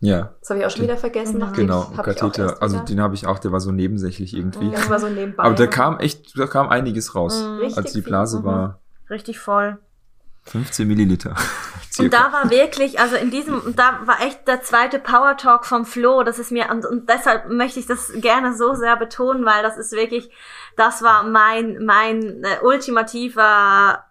[0.00, 1.34] Ja, Das habe ich auch schon wieder vergessen.
[1.34, 1.46] Genau.
[1.46, 2.56] nachdem- genau, Katheter.
[2.60, 4.70] Also den habe ich auch, der war so nebensächlich irgendwie.
[4.70, 5.42] Das war so nebenbei.
[5.42, 7.42] Aber da kam echt, da kam einiges raus.
[7.42, 7.56] Mhm.
[7.60, 8.10] Richtig als die viel.
[8.10, 8.44] Blase Mhm.
[8.44, 9.78] war Richtig voll.
[10.44, 11.34] 15 Milliliter.
[11.98, 15.64] Und da war wirklich, also in diesem, und da war echt der zweite Power Talk
[15.64, 19.46] vom Flo, das ist mir, und, und deshalb möchte ich das gerne so sehr betonen,
[19.46, 20.30] weil das ist wirklich,
[20.76, 24.04] das war mein, mein äh, ultimativer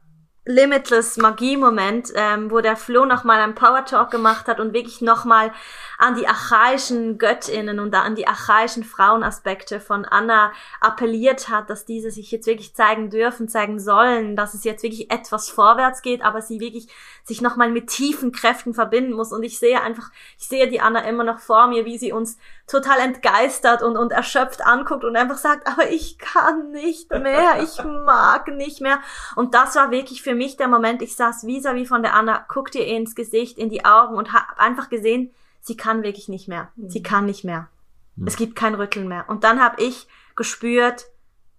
[0.47, 5.51] Limitless Magie-Moment, ähm, wo der Flo nochmal einen Power Talk gemacht hat und wirklich nochmal
[5.97, 12.11] an die archaischen Göttinnen und an die archaischen Frauenaspekte von Anna appelliert hat, dass diese
[12.11, 16.43] sich jetzt wirklich zeigen dürfen, zeigen sollen, dass es jetzt wirklich etwas vorwärts geht, aber
[16.43, 16.89] sie wirklich
[17.23, 19.31] sich nochmal mit tiefen Kräften verbinden muss.
[19.31, 22.37] Und ich sehe einfach, ich sehe die Anna immer noch vor mir, wie sie uns
[22.67, 27.83] total entgeistert und, und erschöpft anguckt und einfach sagt, aber ich kann nicht mehr, ich
[27.83, 28.99] mag nicht mehr.
[29.35, 32.79] Und das war wirklich für mich der Moment, ich saß vis-à-vis von der Anna, guckte
[32.79, 36.71] ihr ins Gesicht, in die Augen und habe einfach gesehen, sie kann wirklich nicht mehr.
[36.87, 37.69] Sie kann nicht mehr.
[38.15, 38.27] Mhm.
[38.27, 39.25] Es gibt kein Rütteln mehr.
[39.27, 41.05] Und dann habe ich gespürt,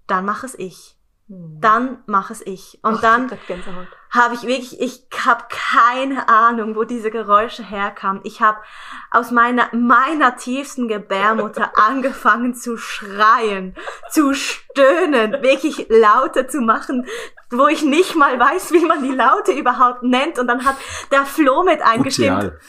[0.07, 0.96] dann mach es ich.
[1.28, 1.61] Hm.
[1.61, 2.78] Dann mach es ich.
[2.82, 3.88] Und dann ich krieg Gänsehaut.
[4.16, 8.20] Habe ich wirklich, ich habe keine Ahnung, wo diese Geräusche herkamen.
[8.24, 8.58] Ich habe
[9.10, 13.76] aus meiner, meiner tiefsten Gebärmutter angefangen zu schreien,
[14.10, 17.06] zu stöhnen, wirklich Laute zu machen,
[17.50, 20.38] wo ich nicht mal weiß, wie man die Laute überhaupt nennt.
[20.38, 20.76] Und dann hat
[21.10, 22.52] der Flo mit eingestimmt.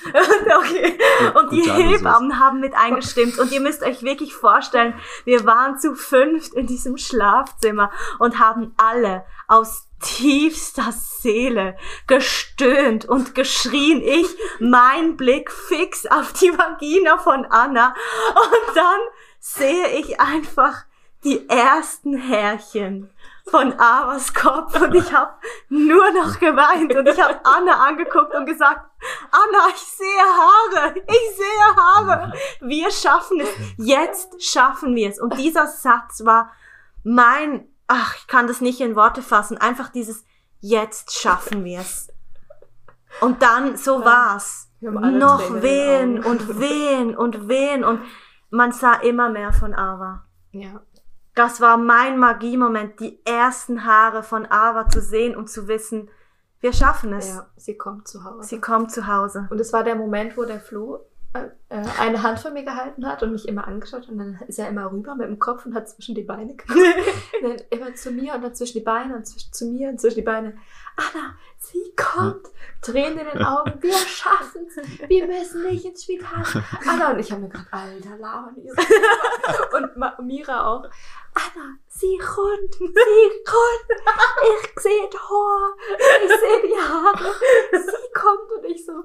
[0.57, 0.97] Okay.
[1.35, 1.67] Und die.
[1.77, 3.37] Hebammen haben mit eingestimmt.
[3.39, 4.93] Und ihr müsst euch wirklich vorstellen,
[5.25, 11.77] wir waren zu fünft in diesem Schlafzimmer und haben alle aus tiefster Seele
[12.07, 14.01] gestöhnt und geschrien.
[14.01, 14.27] Ich,
[14.59, 17.95] mein Blick fix auf die Vagina von Anna.
[18.35, 18.99] Und dann
[19.39, 20.85] sehe ich einfach
[21.23, 23.09] die ersten Härchen
[23.49, 25.33] von Avas Kopf und ich habe
[25.69, 28.85] nur noch geweint und ich habe Anna angeguckt und gesagt,
[29.31, 32.33] Anna, ich sehe Haare, ich sehe Haare.
[32.59, 33.49] Wir schaffen es.
[33.77, 35.19] Jetzt schaffen wir es.
[35.19, 36.51] Und dieser Satz war
[37.03, 40.25] mein, ach, ich kann das nicht in Worte fassen, einfach dieses,
[40.59, 42.09] jetzt schaffen wir es.
[43.21, 44.69] Und dann, so war's.
[44.79, 48.01] Noch Tränen wehen und wehen und wehen und
[48.51, 50.23] man sah immer mehr von Ava.
[50.51, 50.81] Ja.
[51.33, 56.09] Das war mein Magiemoment, die ersten Haare von Ava zu sehen und zu wissen,
[56.59, 57.29] wir schaffen es.
[57.29, 58.47] ja, sie kommt zu Hause.
[58.47, 59.47] Sie kommt zu Hause.
[59.51, 60.99] Und es war der Moment, wo der Flo
[61.33, 64.09] äh, eine Hand von mir gehalten hat und mich immer angeschaut hat.
[64.09, 66.80] und dann ist er immer rüber mit dem Kopf und hat zwischen die Beine geguckt.
[67.41, 70.15] dann immer zu mir und dann zwischen die Beine und zwischen, zu mir und zwischen
[70.15, 70.57] die Beine.
[70.97, 72.47] Anna, sie kommt.
[72.82, 73.74] Tränen in den Augen.
[73.82, 74.76] Wir schaffen's.
[75.07, 76.43] Wir müssen nicht ins Spital.
[76.88, 79.78] Anna und ich haben mir gedacht, alter, so.
[79.78, 80.84] Und Ma Mira auch.
[81.34, 84.01] Anna, sie rund, sie rund.
[84.41, 85.76] Ich sehe Tor.
[86.24, 87.32] Ich sehe die Haare.
[87.72, 89.03] Sie kommt und ich so.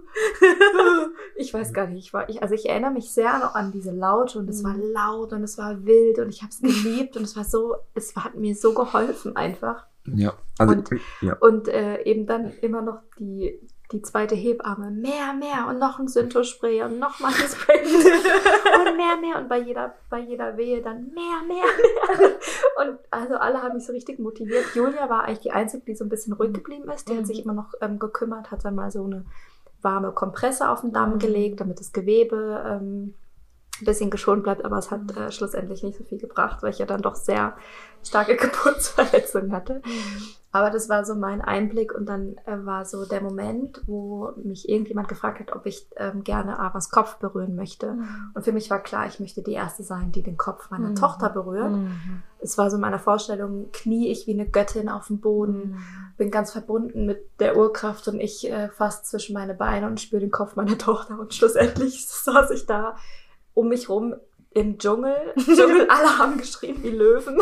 [1.37, 3.90] Ich weiß gar nicht, ich war, ich, also ich erinnere mich sehr noch an diese
[3.92, 4.92] Laute und es war Mhm.
[4.92, 8.14] laut und es war wild und ich habe es geliebt und es war so, es
[8.16, 9.86] hat mir so geholfen einfach.
[10.07, 10.90] Ja, also, Und-
[11.20, 11.36] ja.
[11.40, 13.61] Und äh, eben dann immer noch die,
[13.92, 18.96] die zweite Hebamme, mehr, mehr und noch ein Syntospray und noch mal ein Spray und
[18.96, 22.30] mehr, mehr und bei jeder, bei jeder Wehe dann mehr, mehr, mehr.
[22.80, 24.64] Und also alle haben mich so richtig motiviert.
[24.74, 27.07] Julia war eigentlich die Einzige, die so ein bisschen ruhig geblieben ist.
[27.09, 27.26] Die hat Mhm.
[27.26, 29.24] sich immer noch ähm, gekümmert, hat dann mal so eine
[29.83, 31.18] warme Kompresse auf den Damm Mhm.
[31.18, 33.14] gelegt, damit das Gewebe ähm,
[33.80, 36.78] ein bisschen geschont bleibt, aber es hat äh, schlussendlich nicht so viel gebracht, weil ich
[36.78, 37.57] ja dann doch sehr
[38.05, 39.83] starke Geburtsverletzungen hatte.
[40.55, 44.68] Aber das war so mein Einblick und dann äh, war so der Moment, wo mich
[44.68, 47.96] irgendjemand gefragt hat, ob ich ähm, gerne Avas Kopf berühren möchte.
[48.34, 50.96] Und für mich war klar, ich möchte die Erste sein, die den Kopf meiner Mhm.
[50.96, 51.72] Tochter berührt.
[52.38, 55.78] Es war so in meiner Vorstellung, knie ich wie eine Göttin auf dem Boden,
[56.18, 60.20] bin ganz verbunden mit der Urkraft und ich äh, fast zwischen meine Beine und spüre
[60.20, 62.96] den Kopf meiner Tochter und schlussendlich saß ich da
[63.55, 64.14] um mich rum
[64.50, 65.16] im Dschungel.
[65.38, 67.38] Dschungel, alle haben geschrien wie Löwen.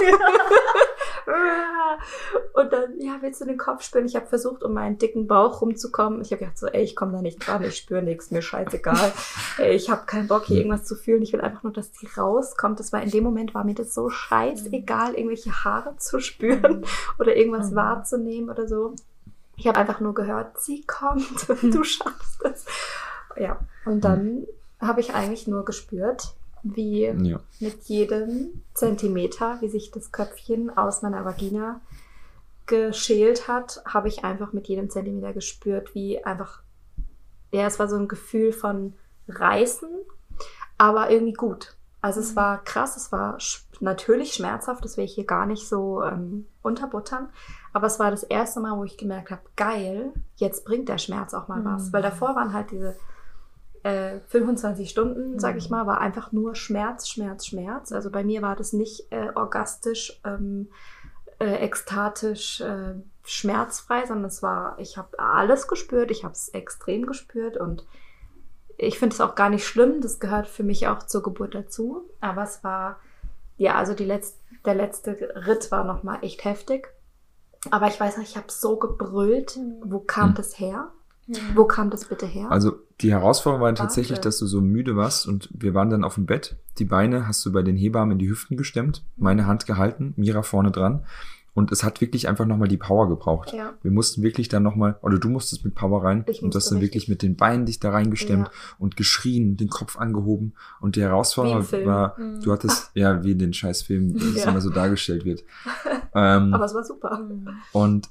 [2.55, 4.07] Und dann, ja, willst du den Kopf spüren?
[4.07, 6.21] Ich habe versucht, um meinen dicken Bauch rumzukommen.
[6.23, 9.12] Ich habe gedacht so, ey, ich komme da nicht dran, ich spüre nichts, mir scheißegal.
[9.59, 11.23] Ey, ich habe keinen Bock, hier irgendwas zu fühlen.
[11.23, 12.81] Ich will einfach nur, dass die rauskommt.
[12.81, 16.85] Das war in dem Moment, war mir das so scheißegal, irgendwelche Haare zu spüren
[17.18, 17.77] oder irgendwas Mhm.
[17.77, 18.95] wahrzunehmen oder so.
[19.57, 22.64] Ich habe einfach nur gehört, sie kommt, du schaffst es.
[23.37, 24.47] Ja, und dann
[24.81, 27.40] habe ich eigentlich nur gespürt, wie ja.
[27.58, 31.80] mit jedem Zentimeter, wie sich das Köpfchen aus meiner Vagina
[32.66, 36.62] geschält hat, habe ich einfach mit jedem Zentimeter gespürt, wie einfach,
[37.50, 38.94] ja, es war so ein Gefühl von
[39.28, 39.88] Reißen,
[40.78, 41.74] aber irgendwie gut.
[42.02, 45.66] Also es war krass, es war sch natürlich schmerzhaft, das will ich hier gar nicht
[45.68, 47.28] so ähm, unterbuttern,
[47.72, 51.34] aber es war das erste Mal, wo ich gemerkt habe, geil, jetzt bringt der Schmerz
[51.34, 51.92] auch mal was, Mhm.
[51.94, 52.96] weil davor waren halt diese
[53.83, 57.93] äh, 25 Stunden, sag ich mal, war einfach nur Schmerz, Schmerz, Schmerz.
[57.93, 60.68] Also bei mir war das nicht äh, orgastisch, ähm,
[61.39, 67.07] äh, ekstatisch, äh, schmerzfrei, sondern es war, ich habe alles gespürt, ich habe es extrem
[67.07, 67.87] gespürt und
[68.76, 72.09] ich finde es auch gar nicht schlimm, das gehört für mich auch zur Geburt dazu.
[72.20, 72.99] Aber es war,
[73.59, 75.12] ja, also die letzte, der letzte
[75.47, 76.89] Ritt war nochmal echt heftig.
[77.70, 79.59] Aber ich weiß noch, ich habe so gebrüllt.
[79.85, 80.35] Wo kam Hm.
[80.35, 80.91] das her?
[81.55, 82.51] Wo kam das bitte her?
[82.51, 86.14] Also die Herausforderung war tatsächlich, dass du so müde warst und wir waren dann auf
[86.16, 86.57] dem Bett.
[86.78, 90.43] Die Beine hast du bei den Hebammen in die Hüften gestemmt, meine Hand gehalten, Mira
[90.43, 91.05] vorne dran.
[91.53, 93.53] Und es hat wirklich einfach nochmal die Power gebraucht.
[93.53, 93.74] ja.
[93.83, 96.70] Wir mussten wirklich dann nochmal, oder du musstest mit Power rein Ich und du hast
[96.70, 96.93] dann richtig.
[96.95, 98.53] wirklich mit den Beinen dich da reingestemmt Ja.
[98.78, 100.55] und geschrien, den Kopf angehoben.
[100.81, 102.41] Und die Herausforderung war, Mhm.
[102.43, 104.51] du hattest, ja, wie in den Scheißfilmen, wie es Ja.
[104.51, 105.43] immer so dargestellt wird.
[106.14, 107.28] ähm, Aber es war super.
[107.72, 108.09] und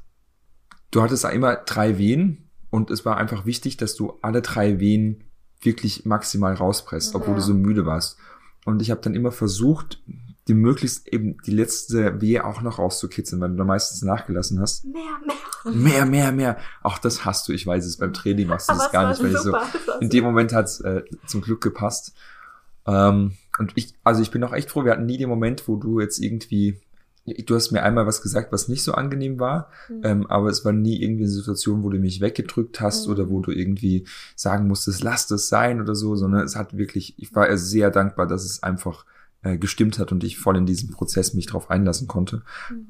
[0.92, 4.80] du hattest da immer drei Wehen und es war einfach wichtig, dass du alle drei
[4.80, 5.24] Wehen
[5.62, 7.36] wirklich maximal rauspresst, obwohl Ja.
[7.36, 8.18] du so müde warst.
[8.66, 10.02] Und ich habe dann immer versucht,
[10.48, 14.86] die möglichst eben die letzte Wehe auch noch rauszukitzeln, weil du da meistens nachgelassen hast.
[14.86, 15.74] Mehr, mehr.
[15.74, 16.58] Mehr, mehr, mehr.
[16.82, 19.22] Auch das hast du, ich weiß es, beim Training machst du Aber das gar nicht,
[19.22, 19.64] weil ich so, super.
[19.74, 22.14] Es war in dem Moment hat's äh, zum Glück gepasst.
[22.88, 25.76] Ähm, und ich, also ich bin auch echt froh, wir hatten nie den Moment, wo
[25.76, 26.80] du jetzt irgendwie,
[27.26, 30.02] du hast mir einmal was gesagt, was nicht so angenehm war, Mhm.
[30.04, 33.14] ähm, aber es war nie irgendwie eine Situation, wo du mich weggedrückt hast Mhm.
[33.14, 37.14] oder wo du irgendwie sagen musstest, lass das sein oder so, sondern es hat wirklich,
[37.18, 39.06] ich war sehr dankbar, dass es einfach
[39.42, 42.42] äh, gestimmt hat und ich voll in diesem Prozess mich drauf einlassen konnte,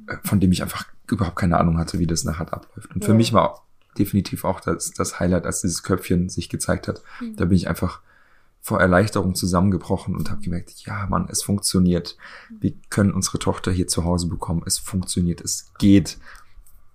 [0.07, 2.95] äh, von dem ich einfach überhaupt keine Ahnung hatte, wie das nachher abläuft.
[2.95, 3.17] Und für Ja.
[3.17, 3.67] mich war
[3.99, 7.03] definitiv auch das, das Highlight, als dieses Köpfchen sich gezeigt hat.
[7.21, 7.35] Mhm.
[7.35, 8.01] Da bin ich einfach
[8.61, 12.17] vor Erleichterung zusammengebrochen und habe gemerkt, ja, Mann, es funktioniert.
[12.59, 14.63] Wir können unsere Tochter hier zu Hause bekommen.
[14.65, 16.17] Es funktioniert, es geht.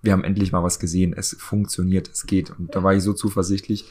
[0.01, 1.13] Wir haben endlich mal was gesehen.
[1.13, 2.51] Es funktioniert, es geht.
[2.51, 3.85] Und da war ich so zuversichtlich.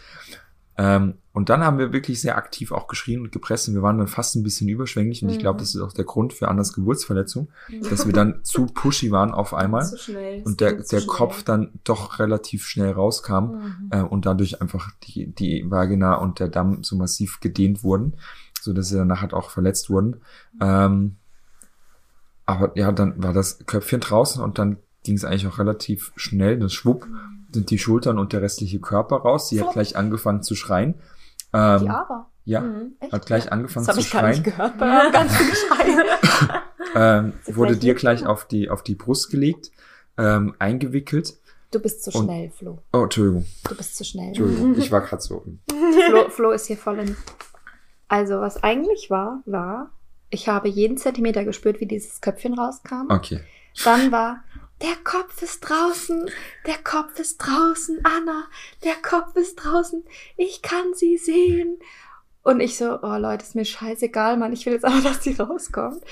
[0.78, 3.98] Ähm, und dann haben wir wirklich sehr aktiv auch geschrien und gepresst und wir waren
[3.98, 5.62] dann fast ein bisschen überschwänglich und ich glaube, Mhm.
[5.64, 7.48] das ist auch der Grund für Annas Geburtsverletzung,
[7.90, 10.42] dass wir dann zu pushy waren auf einmal Zu schnell.
[10.44, 13.88] und der, der Kopf dann doch relativ schnell rauskam Mhm.
[13.90, 18.14] äh, und dadurch einfach die, die Vagina und der Damm so massiv gedehnt wurden,
[18.60, 20.22] so dass sie danach halt auch verletzt wurden.
[20.60, 21.16] Ähm,
[22.46, 26.58] aber ja, dann war das Köpfchen draußen und dann ging es eigentlich auch relativ schnell.
[26.58, 27.06] Das Schwupp
[27.52, 29.48] sind die Schultern und der restliche Körper raus.
[29.48, 30.94] Sie hat gleich angefangen zu schreien.
[31.54, 32.30] Die Ähm, aber.
[32.44, 32.92] ja, Mhm.
[33.00, 33.12] Echt?
[33.12, 34.44] hat gleich angefangen Das habe zu ich gar nicht schreien.
[34.44, 36.60] gehört bei eurem ganzen Geschrei.
[36.96, 39.72] Ähm, wurde dir gleich auf die, auf die Brust gelegt,
[40.16, 41.34] ähm, eingewickelt.
[41.72, 42.78] Du bist zu Und- schnell, Flo.
[42.92, 44.28] Oh, Entschuldigung, Du bist zu schnell.
[44.28, 45.44] Entschuldigung, ich war gerade so.
[46.08, 47.16] Flo, Flo ist hier voll in.
[48.06, 49.90] Also, was eigentlich war, war,
[50.30, 53.06] ich habe jeden Zentimeter gespürt, wie dieses Köpfchen rauskam.
[53.08, 53.40] Okay.
[53.82, 54.44] Dann war,
[54.82, 56.30] der Kopf ist draußen,
[56.66, 58.44] der Kopf ist draußen, Anna,
[58.82, 60.04] der Kopf ist draußen,
[60.36, 61.78] ich kann sie sehen.
[62.42, 65.34] Und ich so, oh Leute, ist mir scheißegal, Mann, ich will jetzt aber, dass sie
[65.34, 66.04] rauskommt.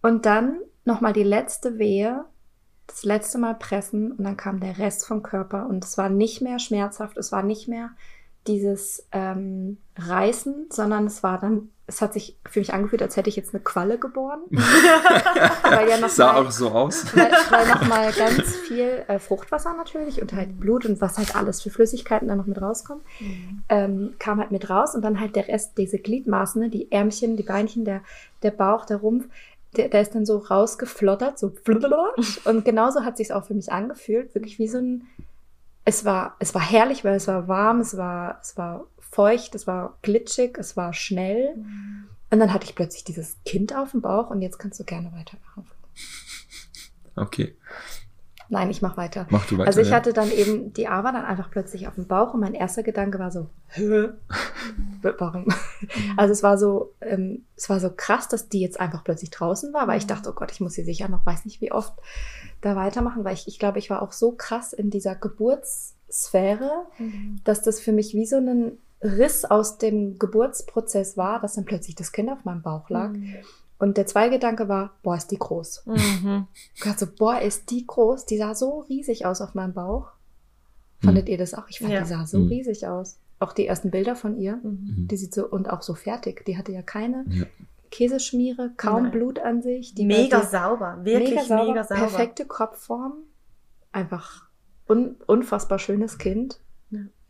[0.00, 2.24] Und dann nochmal die letzte Wehe,
[2.86, 5.66] das letzte Mal pressen und dann kam der Rest vom Körper.
[5.66, 7.90] Und es war nicht mehr schmerzhaft, es war nicht mehr
[8.46, 13.28] dieses ähm, Reißen, sondern es war dann, es hat sich für mich angefühlt, als hätte
[13.28, 14.40] ich jetzt eine Qualle geboren.
[14.50, 17.04] Weil ja noch Sah mal- auch so aus.
[17.16, 21.62] weil, weil nochmal ganz viel äh, Fruchtwasser natürlich und halt Blut und was halt alles
[21.62, 23.02] für Flüssigkeiten dann noch mit rauskommen,
[23.68, 27.36] ähm, kam halt mit raus und dann halt der Rest, diese Gliedmaßen, ne, die Ärmchen,
[27.36, 28.00] die Beinchen, der,
[28.42, 29.26] der Bauch, der Rumpf,
[29.76, 31.52] der, der ist dann so rausgeflottert, so
[32.44, 35.06] und genauso hat sich auch für mich angefühlt, wirklich wie so ein,
[35.84, 39.66] es war, es war herrlich, weil es war warm, es war, es war feucht, es
[39.66, 41.54] war glitschig, es war schnell
[42.30, 45.12] und dann hatte ich plötzlich dieses Kind auf dem Bauch und jetzt kannst du gerne
[45.12, 45.66] weitermachen.
[47.14, 47.54] Okay,
[48.48, 49.26] Nein, ich mach weiter.
[49.30, 49.66] mach du weiter.
[49.68, 49.96] Also ich ja.
[49.96, 53.18] hatte dann eben die Ava dann einfach plötzlich auf dem Bauch und mein erster Gedanke
[53.18, 54.08] war so, Hä?
[55.02, 55.46] warum?
[56.18, 59.72] Also es war so, ähm, es war so krass, dass die jetzt einfach plötzlich draußen
[59.72, 60.08] war, weil ich Mhm.
[60.08, 61.94] dachte, oh Gott, ich muss sie sicher noch, weiß nicht wie oft
[62.60, 66.86] da weitermachen, weil ich, ich glaube, ich war auch so krass in dieser Geburtssphäre,
[67.44, 71.96] dass das für mich wie so ein Riss aus dem Geburtsprozess war, dass dann plötzlich
[71.96, 73.10] das Kind auf meinem Bauch lag.
[73.78, 75.84] Und der zweite Gedanke war, boah, ist die groß.
[75.86, 76.46] Mhm.
[76.74, 78.26] Ich dachte so, boah, ist die groß.
[78.26, 80.08] Die sah so riesig aus auf meinem Bauch.
[81.02, 81.64] Fandet ihr das auch?
[81.68, 82.02] Ich fand, Ja.
[82.02, 82.46] die sah so Mhm.
[82.48, 83.18] riesig aus.
[83.40, 84.60] Auch die ersten Bilder von ihr.
[84.62, 85.08] Mhm.
[85.10, 86.44] Die sieht so, und auch so fertig.
[86.44, 87.44] Die hatte ja keine Ja.
[87.90, 89.10] Käseschmiere, kaum Nein.
[89.12, 89.94] Blut an sich.
[89.96, 92.00] Die Mega sauber, wirklich mega sauber, mega sauber.
[92.02, 93.14] perfekte Kopfform.
[93.90, 94.46] Einfach
[94.88, 96.60] un unfassbar schönes Kind.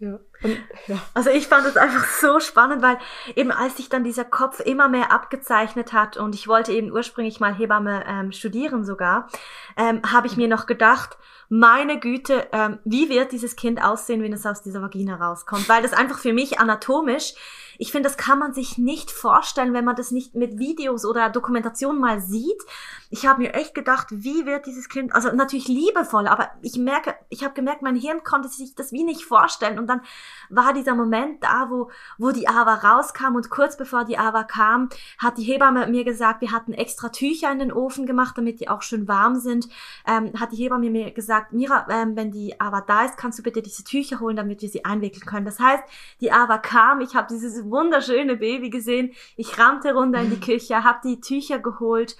[0.02, 0.18] Ja.
[0.42, 0.98] Und, ja.
[1.14, 2.98] Also ich fand es einfach so spannend, weil
[3.36, 7.38] eben als sich dann dieser Kopf immer mehr abgezeichnet hat und ich wollte eben ursprünglich
[7.38, 9.28] mal Hebamme ähm, studieren sogar,
[9.76, 14.32] ähm, habe ich mir noch gedacht, meine Güte, ähm, wie wird dieses Kind aussehen, wenn
[14.32, 15.68] es aus dieser Vagina rauskommt?
[15.68, 17.34] Weil das einfach für mich anatomisch,
[17.78, 21.30] ich finde, das kann man sich nicht vorstellen, wenn man das nicht mit Videos oder
[21.30, 22.62] Dokumentation mal sieht.
[23.10, 27.14] Ich habe mir echt gedacht, wie wird dieses Kind, also natürlich liebevoll, aber ich merke,
[27.28, 30.00] ich habe gemerkt, mein Hirn konnte sich das wie nicht vorstellen und dann
[30.48, 34.88] war dieser Moment da, wo, wo die Ava rauskam und kurz bevor die Ava kam,
[35.18, 38.68] hat die Hebamme mir gesagt, wir hatten extra Tücher in den Ofen gemacht, damit die
[38.68, 39.68] auch schön warm sind.
[40.06, 43.42] Ähm, hat die Hebamme mir gesagt, Mira, ähm, wenn die Ava da ist, kannst du
[43.42, 45.46] bitte diese Tücher holen, damit wir sie einwickeln können.
[45.46, 45.82] Das heißt,
[46.20, 50.84] die Ava kam, ich habe dieses wunderschöne Baby gesehen, ich rannte runter in die Küche,
[50.84, 52.16] habe die Tücher geholt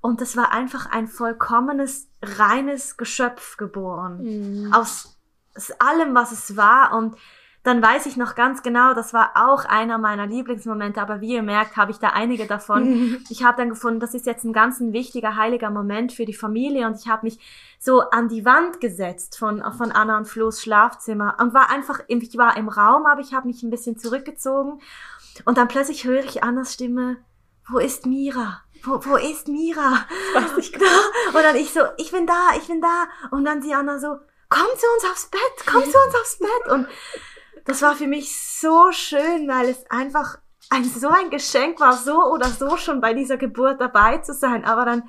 [0.00, 4.70] und das war einfach ein vollkommenes, reines Geschöpf geboren.
[4.72, 5.18] Aus
[5.58, 6.96] aus allem, was es war.
[6.96, 7.16] Und
[7.64, 11.42] dann weiß ich noch ganz genau, das war auch einer meiner Lieblingsmomente, aber wie ihr
[11.42, 13.24] merkt, habe ich da einige davon.
[13.30, 16.34] Ich habe dann gefunden, das ist jetzt ein ganz ein wichtiger, heiliger Moment für die
[16.34, 17.38] Familie und ich habe mich
[17.78, 22.38] so an die Wand gesetzt von, von Anna und Flo's Schlafzimmer und war einfach, ich
[22.38, 24.80] war im Raum, aber ich habe mich ein bisschen zurückgezogen
[25.44, 27.18] und dann plötzlich höre ich Annas Stimme,
[27.68, 28.62] wo ist Mira?
[28.82, 30.06] Wo, wo ist Mira?
[30.34, 30.86] weiß ich da.
[31.28, 33.08] Und dann ich so, ich bin da, ich bin da.
[33.30, 34.16] Und dann die Anna so,
[34.48, 36.72] komm zu uns aufs Bett, komm zu uns aufs Bett.
[36.72, 36.88] Und
[37.68, 40.38] das war für mich so schön, weil es einfach
[40.70, 44.64] ein, so ein Geschenk war, so oder so schon bei dieser Geburt dabei zu sein.
[44.64, 45.02] Aber dann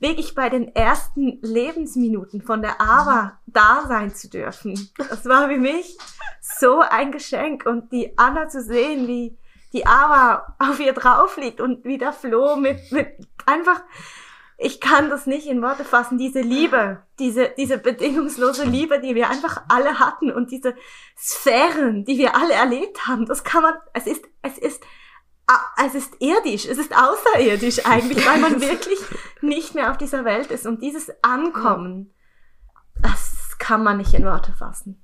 [0.00, 4.90] wirklich bei den ersten Lebensminuten von der Ava da sein zu dürfen.
[4.96, 5.98] Das war für mich
[6.40, 7.66] so ein Geschenk.
[7.66, 9.36] Und die Anna zu sehen, wie
[9.74, 13.08] die Ava auf ihr drauf liegt und wie der Flo mit, mit
[13.44, 13.82] einfach,
[14.58, 19.28] ich kann das nicht in Worte fassen, diese Liebe, diese, diese bedingungslose Liebe, die wir
[19.28, 20.74] einfach alle hatten und diese
[21.16, 24.82] Sphären, die wir alle erlebt haben, das kann man, es ist, es ist,
[25.84, 28.98] es ist irdisch, es ist außerirdisch eigentlich, weil man wirklich
[29.42, 32.14] nicht mehr auf dieser Welt ist und dieses Ankommen,
[33.02, 35.02] das kann man nicht in Worte fassen.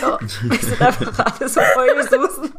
[0.00, 2.54] So, wir sind einfach alle so voll Susen.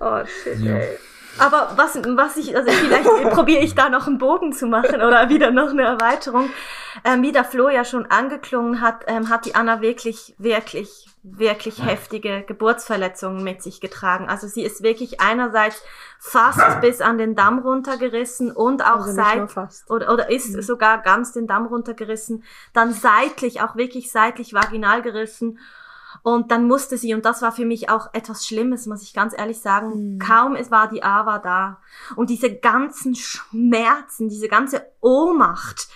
[0.00, 0.76] oh, shit, ja.
[0.76, 0.98] ey.
[1.38, 5.28] Aber was, was ich, also vielleicht probiere ich da noch einen Bogen zu machen oder
[5.28, 6.50] wieder noch eine Erweiterung.
[7.04, 11.84] Ähm, wie der Flo ja schon angeklungen hat, ähm, hat die Anna wirklich, wirklich, wirklich
[11.84, 14.28] heftige Geburtsverletzungen mit sich getragen.
[14.28, 15.82] Also sie ist wirklich einerseits
[16.18, 19.56] fast bis an den Damm runtergerissen und auch also seit,
[19.88, 20.62] oder, oder ist mhm.
[20.62, 25.58] sogar ganz den Damm runtergerissen, dann seitlich, auch wirklich seitlich vaginal gerissen
[26.26, 29.32] und dann musste sie, und das war für mich auch etwas Schlimmes, muss ich ganz
[29.38, 30.18] ehrlich sagen, mhm.
[30.18, 31.78] kaum es war die Ava da.
[32.16, 35.86] Und diese ganzen Schmerzen, diese ganze Ohnmacht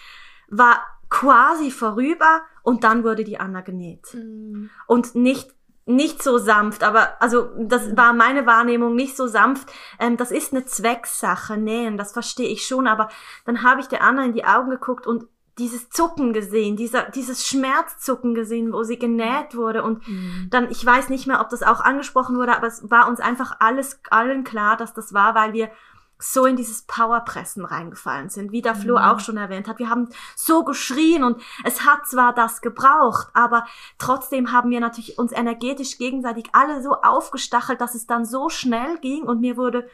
[0.46, 4.14] war quasi vorüber und dann wurde die Anna genäht.
[4.14, 4.70] Mhm.
[4.86, 5.50] Und nicht
[5.84, 7.96] nicht so sanft, aber also das mhm.
[7.96, 9.68] war meine Wahrnehmung nicht so sanft.
[9.98, 13.08] Ähm, das ist eine Zwecksache, nähen, das verstehe ich schon, aber
[13.46, 15.26] dann habe ich der Anna in die Augen geguckt und
[15.60, 20.48] dieses Zucken gesehen, dieser, dieses Schmerzzucken gesehen, wo sie genäht wurde und mhm.
[20.50, 23.56] dann, ich weiß nicht mehr, ob das auch angesprochen wurde, aber es war uns einfach
[23.60, 25.70] alles, allen klar, dass das war, weil wir
[26.18, 29.04] so in dieses Powerpressen reingefallen sind, wie der Flo mhm.
[29.04, 29.78] auch schon erwähnt hat.
[29.78, 33.66] Wir haben so geschrien und es hat zwar das gebraucht, aber
[33.98, 38.98] trotzdem haben wir natürlich uns energetisch gegenseitig alle so aufgestachelt, dass es dann so schnell
[38.98, 39.88] ging und mir wurde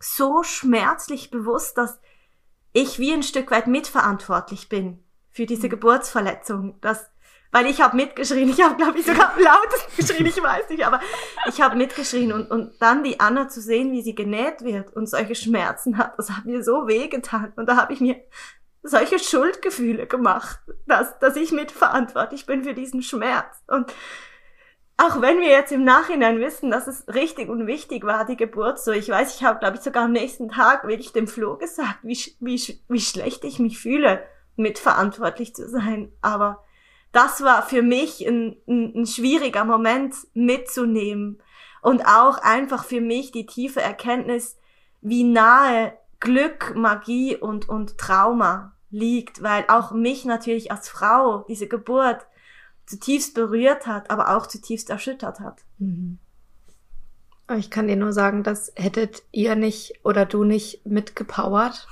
[0.00, 2.00] so schmerzlich bewusst, dass
[2.72, 5.02] ich wie ein Stück weit mitverantwortlich bin
[5.38, 5.70] für diese mhm.
[5.70, 6.74] Geburtsverletzung.
[6.80, 7.08] Das,
[7.52, 11.00] weil ich habe mitgeschrien, ich habe, glaube ich, sogar lautesten geschrien, ich weiß nicht, aber
[11.46, 15.08] ich habe mitgeschrien und, und dann die Anna zu sehen, wie sie genäht wird und
[15.08, 17.52] solche Schmerzen hat, das hat mir so wehgetan.
[17.54, 18.16] Und da habe ich mir
[18.82, 23.62] solche Schuldgefühle gemacht, dass, dass ich mitverantwortlich bin für diesen Schmerz.
[23.68, 23.92] Und
[24.96, 28.80] auch wenn wir jetzt im Nachhinein wissen, dass es richtig und wichtig war, die Geburt
[28.80, 28.90] so.
[28.90, 32.18] Ich weiß, ich habe, glaube ich, sogar am nächsten Tag wirklich dem Flo gesagt, wie,
[32.40, 34.26] wie, wie schlecht ich mich fühle,
[34.58, 36.12] mitverantwortlich zu sein.
[36.20, 36.64] Aber
[37.12, 41.42] das war für mich ein, ein, ein schwieriger Moment mitzunehmen.
[41.80, 44.58] Und auch einfach für mich die tiefe Erkenntnis,
[45.00, 51.68] wie nahe Glück, Magie und, und Trauma liegt, weil auch mich natürlich als Frau diese
[51.68, 52.26] Geburt
[52.86, 55.62] zutiefst berührt hat, aber auch zutiefst erschüttert hat.
[55.78, 56.18] Mhm.
[57.56, 61.86] Ich kann dir nur sagen, dass hättet ihr nicht oder du nicht mitgepowert,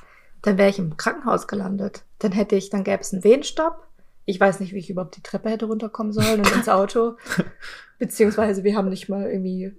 [0.47, 2.05] dann wäre ich im Krankenhaus gelandet.
[2.21, 3.83] Dann hätte ich, dann gäbe es einen Wehenstopp.
[4.27, 7.17] Ich weiß nicht, wie ich überhaupt die Treppe hätte runterkommen sollen und ins Auto.
[7.99, 9.77] Beziehungsweise wir haben nicht mal irgendwie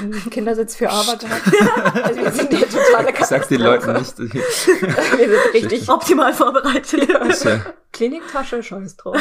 [0.00, 2.04] einen Kindersitz für Arbeit gehabt.
[2.04, 4.18] Also wir sind hier totale Ich sag's den Leuten nicht.
[4.18, 7.08] wir sind richtig optimal vorbereitet.
[7.08, 7.60] Ja.
[7.92, 9.16] Kliniktasche, scheiß drauf.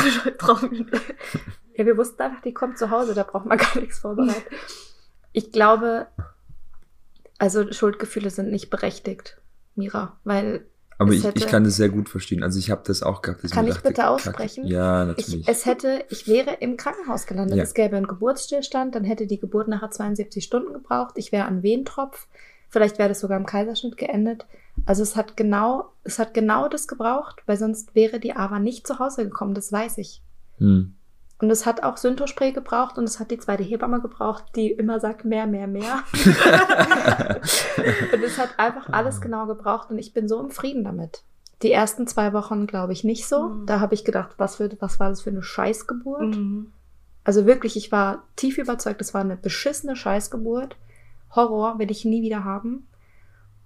[1.75, 4.43] ja, wir wussten einfach, die kommt zu Hause, da braucht man gar nichts vorbereitet.
[5.31, 6.07] Ich glaube,
[7.37, 9.37] also Schuldgefühle sind nicht berechtigt,
[9.75, 10.65] Mira, weil
[11.01, 12.43] aber ich, hätte, ich kann das sehr gut verstehen.
[12.43, 13.41] Also ich habe das auch gehabt.
[13.49, 14.63] Kann ich dachte, bitte aussprechen?
[14.63, 14.73] Kacke.
[14.73, 15.41] Ja, natürlich.
[15.41, 17.57] Ich, es hätte, ich wäre im Krankenhaus gelandet.
[17.57, 17.63] Ja.
[17.63, 21.15] Es gäbe einen Geburtsstillstand, dann hätte die Geburt nachher 72 Stunden gebraucht.
[21.17, 22.27] Ich wäre an Wehentropf.
[22.69, 24.45] Vielleicht wäre das sogar im Kaiserschnitt geendet.
[24.85, 28.85] Also es hat genau, es hat genau das gebraucht, weil sonst wäre die Ava nicht
[28.85, 30.21] zu Hause gekommen, das weiß ich.
[30.59, 30.93] Hm.
[31.41, 34.99] Und es hat auch Syntospray gebraucht und es hat die zweite Hebamme gebraucht, die immer
[34.99, 36.03] sagt, mehr, mehr, mehr.
[38.13, 41.23] und es hat einfach alles genau gebraucht und ich bin so im Frieden damit.
[41.63, 43.49] Die ersten zwei Wochen glaube ich nicht so.
[43.49, 43.65] Mhm.
[43.65, 46.35] Da habe ich gedacht, was, für, was war das für eine Scheißgeburt?
[46.35, 46.71] Mhm.
[47.23, 50.75] Also wirklich, ich war tief überzeugt, es war eine beschissene Scheißgeburt.
[51.35, 52.87] Horror will ich nie wieder haben.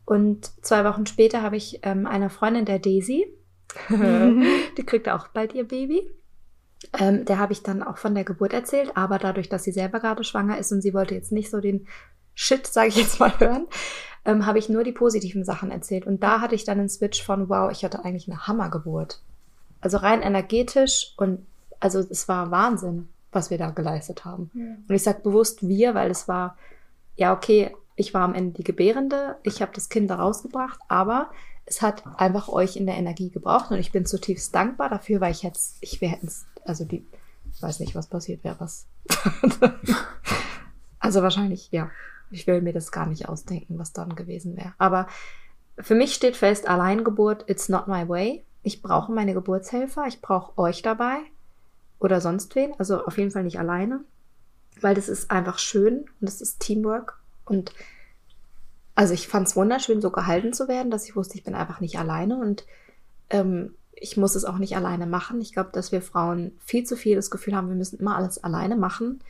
[0.06, 3.28] Und zwei Wochen später habe ich ähm, einer Freundin, der Daisy,
[3.90, 6.10] die kriegt auch bald ihr Baby.
[7.00, 10.00] Ähm, der habe ich dann auch von der Geburt erzählt, aber dadurch, dass sie selber
[10.00, 11.88] gerade schwanger ist und sie wollte jetzt nicht so den
[12.34, 13.68] Shit, sage ich jetzt mal, hören,
[14.26, 16.06] ähm, habe ich nur die positiven Sachen erzählt.
[16.06, 19.22] Und da hatte ich dann einen Switch von, wow, ich hatte eigentlich eine Hammergeburt.
[19.82, 21.46] Also rein energetisch und
[21.80, 24.50] also es war Wahnsinn, was wir da geleistet haben.
[24.54, 24.64] Ja.
[24.88, 26.58] Und ich sage bewusst wir, weil es war,
[27.16, 31.30] ja, okay, ich war am Ende die Gebärende, ich habe das Kind da rausgebracht, aber
[31.66, 35.32] es hat einfach euch in der Energie gebraucht und ich bin zutiefst dankbar dafür, weil
[35.32, 37.05] ich jetzt, ich wäre es also die,
[37.61, 38.86] weiß nicht, was passiert wäre, was.
[40.99, 41.89] also wahrscheinlich, ja.
[42.32, 44.74] Ich will mir das gar nicht ausdenken, was dann gewesen wäre.
[44.78, 45.07] Aber
[45.78, 48.43] für mich steht fest, Alleingeburt, it's not my way.
[48.63, 51.20] Ich brauche meine Geburtshelfer, ich brauche euch dabei
[51.99, 52.74] oder sonst wen.
[52.80, 54.01] Also auf jeden Fall nicht alleine,
[54.82, 57.20] weil das ist einfach schön und das ist Teamwork.
[57.45, 57.74] Und
[58.95, 61.80] also ich fand es wunderschön, so gehalten zu werden, dass ich wusste, ich bin einfach
[61.80, 62.66] nicht alleine und
[63.30, 65.41] ähm, ich muss es auch nicht alleine machen.
[65.41, 68.43] Ich glaube, dass wir Frauen viel zu viel das Gefühl haben, wir müssen immer alles
[68.43, 69.22] alleine machen.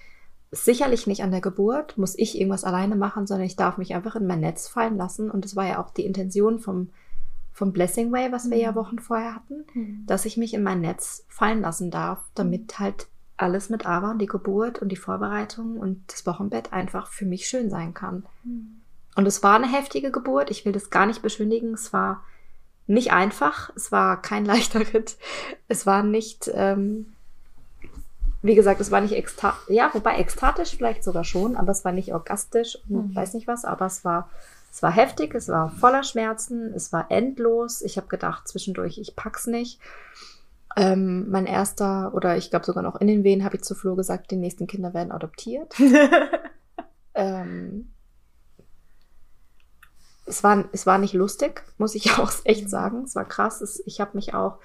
[0.51, 4.15] Sicherlich nicht an der Geburt muss ich irgendwas alleine machen, sondern ich darf mich einfach
[4.15, 5.29] in mein Netz fallen lassen.
[5.29, 6.89] Und das war ja auch die Intention vom,
[7.51, 8.63] vom Blessing Way, was wir mhm.
[8.63, 10.03] ja Wochen vorher hatten, mhm.
[10.07, 13.07] dass ich mich in mein Netz fallen lassen darf, damit halt
[13.37, 17.47] alles mit Ava und die Geburt und die Vorbereitung und das Wochenbett einfach für mich
[17.47, 18.25] schön sein kann.
[19.15, 20.51] Und es war eine heftige Geburt.
[20.51, 21.73] Ich will das gar nicht beschönigen.
[21.73, 22.23] Es war
[22.87, 23.71] nicht einfach.
[23.75, 25.17] Es war kein leichter Ritt.
[25.67, 27.13] Es war nicht, ähm,
[28.41, 31.91] wie gesagt, es war nicht extra, ja, wobei ekstatisch vielleicht sogar schon, aber es war
[31.91, 33.15] nicht orgastisch und Mhm.
[33.15, 34.29] weiß nicht was, aber es war,
[34.71, 37.81] es war heftig, es war voller Schmerzen, es war endlos.
[37.81, 39.79] Ich habe gedacht zwischendurch, ich pack's nicht.
[40.77, 43.95] Ähm, mein erster, oder ich glaube sogar noch in den Wehen, habe ich zu Flo
[43.95, 45.73] gesagt, die nächsten Kinder werden adoptiert.
[47.15, 47.87] ähm,
[50.25, 53.03] es, war, es war nicht lustig, muss ich auch echt sagen.
[53.03, 53.61] Es war krass.
[53.61, 54.57] Es, ich habe mich auch,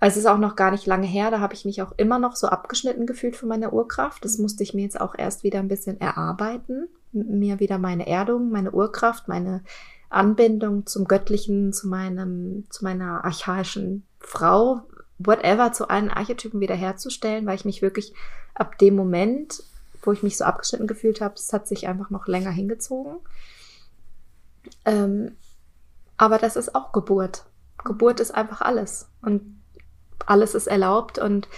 [0.00, 2.36] es ist auch noch gar nicht lange her, da habe ich mich auch immer noch
[2.36, 4.24] so abgeschnitten gefühlt von meiner Urkraft.
[4.24, 6.88] Das musste ich mir jetzt auch erst wieder ein bisschen erarbeiten.
[7.12, 9.62] Mir wieder meine Erdung, meine Urkraft, meine
[10.10, 14.82] Anbindung zum Göttlichen, zu meinem, zu meiner archaischen Frau,
[15.18, 18.12] whatever, zu allen Archetypen wiederherzustellen, weil ich mich wirklich
[18.54, 19.62] ab dem Moment,
[20.02, 23.16] wo ich mich so abgeschnitten gefühlt habe, es hat sich einfach noch länger hingezogen.
[24.84, 25.36] Ähm,
[26.16, 27.44] aber das ist auch Geburt.
[27.84, 29.08] Geburt ist einfach alles.
[29.22, 29.60] Und
[30.24, 31.18] alles ist erlaubt.
[31.18, 31.48] Und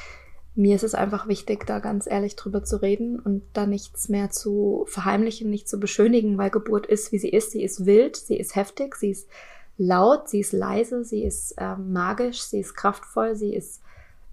[0.54, 4.30] mir ist es einfach wichtig, da ganz ehrlich drüber zu reden und da nichts mehr
[4.30, 7.52] zu verheimlichen, nicht zu beschönigen, weil Geburt ist, wie sie ist.
[7.52, 9.28] Sie ist wild, sie ist heftig, sie ist
[9.76, 13.80] laut, sie ist leise, sie ist ähm, magisch, sie ist kraftvoll, sie ist,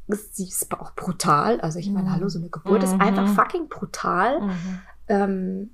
[0.08, 1.62] sie ist auch brutal.
[1.62, 2.14] Also ich meine, Mhm.
[2.14, 3.02] hallo, so eine Geburt ist Mhm.
[3.02, 4.80] einfach fucking brutal Mhm.
[5.08, 5.70] ähm,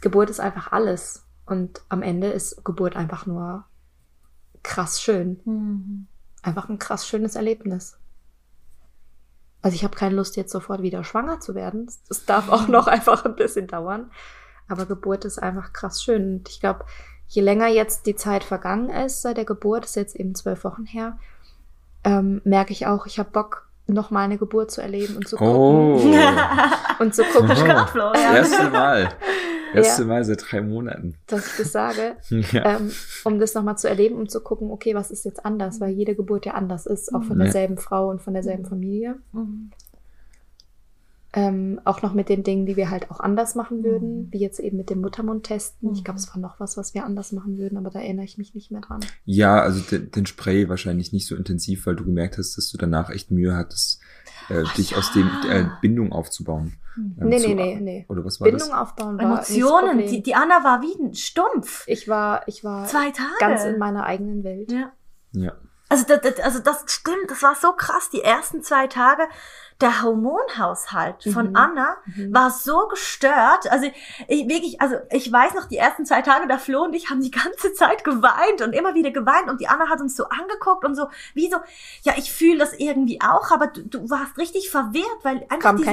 [0.00, 1.23] Geburt ist einfach alles.
[1.46, 3.64] Und am Ende ist Geburt einfach nur
[4.62, 5.40] krass schön.
[5.44, 6.06] Mhm.
[6.42, 7.98] Einfach ein krass schönes Erlebnis.
[9.62, 11.90] Also ich habe keine Lust, jetzt sofort wieder schwanger zu werden.
[12.08, 14.10] Das darf auch noch einfach ein bisschen dauern.
[14.68, 16.36] Aber Geburt ist einfach krass schön.
[16.36, 16.84] Und ich glaube,
[17.28, 20.84] je länger jetzt die Zeit vergangen ist seit der Geburt, ist jetzt eben zwölf Wochen
[20.84, 21.18] her,
[22.04, 25.36] ähm, merke ich auch, ich habe Bock, noch mal eine Geburt zu erleben und zu
[25.36, 25.54] gucken.
[25.54, 26.00] Oh,
[27.02, 28.12] Und zu gucken, Oh.
[28.14, 29.08] Erste Mal.
[29.74, 31.14] Erste Mal seit drei Monaten.
[31.26, 32.16] dass ich das sage.
[32.52, 32.76] Ja.
[32.78, 32.90] ähm,
[33.24, 36.14] um das nochmal zu erleben, um zu gucken, okay, was ist jetzt anders, weil jede
[36.14, 37.44] Geburt ja anders ist, auch von Ja.
[37.44, 39.16] derselben Frau und von derselben Familie.
[39.32, 39.70] Mhm.
[41.36, 44.28] Ähm, auch noch mit den Dingen, die wir halt auch anders machen würden, Mhm.
[44.30, 45.92] wie jetzt eben mit dem Muttermund testen.
[45.92, 46.22] Ich glaube, Mhm.
[46.22, 48.70] es war noch was, was wir anders machen würden, aber da erinnere ich mich nicht
[48.70, 49.00] mehr dran.
[49.24, 52.78] Ja, also den, den Spray wahrscheinlich nicht so intensiv, weil du gemerkt hast, dass du
[52.78, 53.98] danach echt Mühe hattest,
[54.48, 56.74] äh, dich aus dem äh, Bindung aufzubauen.
[56.96, 58.06] Ähm, nee, zu- nee, nee, nee.
[58.08, 58.78] Oder was war Bindung das?
[58.78, 59.98] aufbauen war Emotionen.
[59.98, 61.84] Die, die Anna war wie ein Stumpf.
[61.88, 63.30] ich war, ich war Zwei Tage.
[63.40, 64.70] ganz in meiner eigenen Welt.
[64.72, 64.92] ja.
[65.32, 65.52] Ja.
[65.88, 68.08] Also das, das, also das stimmt, das war so krass.
[68.10, 69.22] Die ersten zwei Tage,
[69.80, 71.56] der Hormonhaushalt von Mhm.
[71.56, 72.32] Anna Mhm.
[72.32, 73.70] war so gestört.
[73.70, 73.86] Also
[74.28, 77.20] ich, wirklich, also ich weiß noch, die ersten zwei Tage, da Flo und ich haben
[77.20, 80.84] die ganze Zeit geweint und immer wieder geweint und die Anna hat uns so angeguckt
[80.84, 81.56] und so, wie so,
[82.02, 85.92] ja, ich fühle das irgendwie auch, aber du, du warst richtig verwirrt, weil einfach dieser,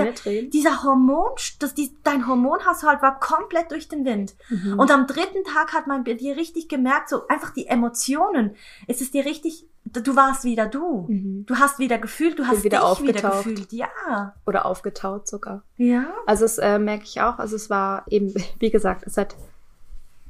[0.49, 4.35] dieser Hormon, das, die, dein Hormonhaushalt war komplett durch den Wind.
[4.49, 4.79] Mhm.
[4.79, 8.55] Und am dritten Tag hat man dir richtig gemerkt, so einfach die Emotionen.
[8.87, 11.07] Es ist dir richtig, du warst wieder du.
[11.07, 11.45] Mhm.
[11.45, 13.43] Du hast wieder gefühlt, du hast wieder dich wieder aufgetaucht.
[13.45, 13.71] gefühlt.
[13.71, 14.35] Ja.
[14.45, 15.63] Oder aufgetaut sogar.
[15.77, 16.05] Ja.
[16.25, 17.39] Also das äh, merke ich auch.
[17.39, 19.35] Also es war eben, wie gesagt, es hat,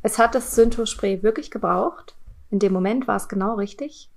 [0.01, 2.15] es hat das Synthos-Spray wirklich gebraucht.
[2.49, 4.09] In dem Moment war es genau richtig.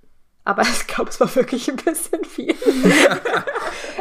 [0.43, 2.55] Aber ich glaube, es war wirklich ein bisschen viel.
[2.55, 3.19] ja.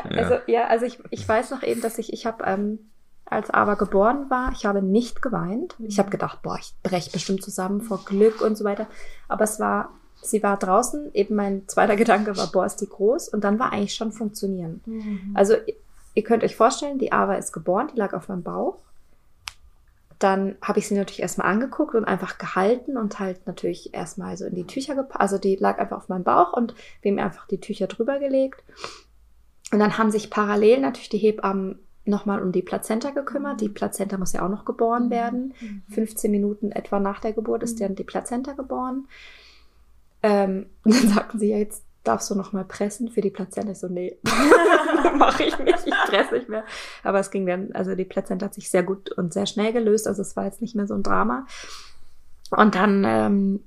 [0.06, 2.90] Also ja, also ich, ich weiß noch eben, dass ich, ich habe, ähm,
[3.24, 5.76] als Ava geboren war, ich habe nicht geweint.
[5.80, 8.86] Ich habe gedacht, boah, ich breche bestimmt zusammen vor Glück und so weiter.
[9.28, 9.94] Aber es war,
[10.24, 13.28] sie war draußen, eben mein zweiter Gedanke war, boah, ist die groß.
[13.28, 14.82] Und dann war eigentlich schon funktionieren.
[15.34, 15.54] Also
[16.14, 18.76] ihr könnt euch vorstellen, die Ava ist geboren, die lag auf meinem Bauch.
[20.18, 24.46] Dann habe ich sie natürlich erstmal angeguckt und einfach gehalten und halt natürlich erstmal so
[24.46, 25.20] in die Tücher gepackt.
[25.20, 28.62] Also die lag einfach auf meinem Bauch und wir haben einfach die Tücher drüber gelegt.
[29.72, 33.60] Und dann haben sich parallel natürlich die Hebammen nochmal um die Plazenta gekümmert.
[33.60, 35.54] Die Plazenta muss ja auch noch geboren werden.
[35.90, 39.08] 15 Minuten etwa nach der Geburt ist dann die Plazenta geboren.
[40.24, 43.72] Ähm, und dann sagten sie ja, jetzt darfst du noch mal pressen für die Plazenta.
[43.72, 44.18] Ich so, nee,
[45.16, 46.64] mache ich nicht, ich presse nicht mehr.
[47.02, 50.08] Aber es ging dann, also die Plazenta hat sich sehr gut und sehr schnell gelöst,
[50.08, 51.46] also es war jetzt nicht mehr so ein Drama.
[52.50, 53.60] Und dann ähm,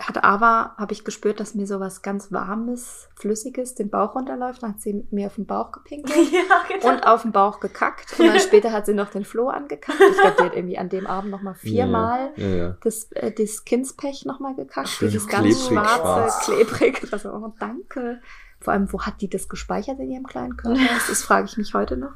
[0.00, 4.62] hat Ava, habe ich gespürt, dass mir so was ganz Warmes, Flüssiges den Bauch runterläuft.
[4.62, 6.94] Dann hat sie mir auf den Bauch gepinkelt ja, genau.
[6.94, 8.18] und auf den Bauch gekackt.
[8.18, 10.00] Und dann später hat sie noch den Floh angekackt.
[10.00, 12.76] Ich glaube, die hat irgendwie an dem Abend noch mal viermal Ja, ja, ja.
[12.82, 14.88] das, äh, das Kindspech nochmal gekackt.
[14.88, 16.44] Schön Dieses ganz klebrig schwarze, schwarz.
[16.44, 17.12] klebrig.
[17.12, 18.20] Also, oh, danke.
[18.60, 20.80] Vor allem, wo hat die das gespeichert in ihrem kleinen Körper?
[20.94, 22.12] Das, das frage ich mich heute noch.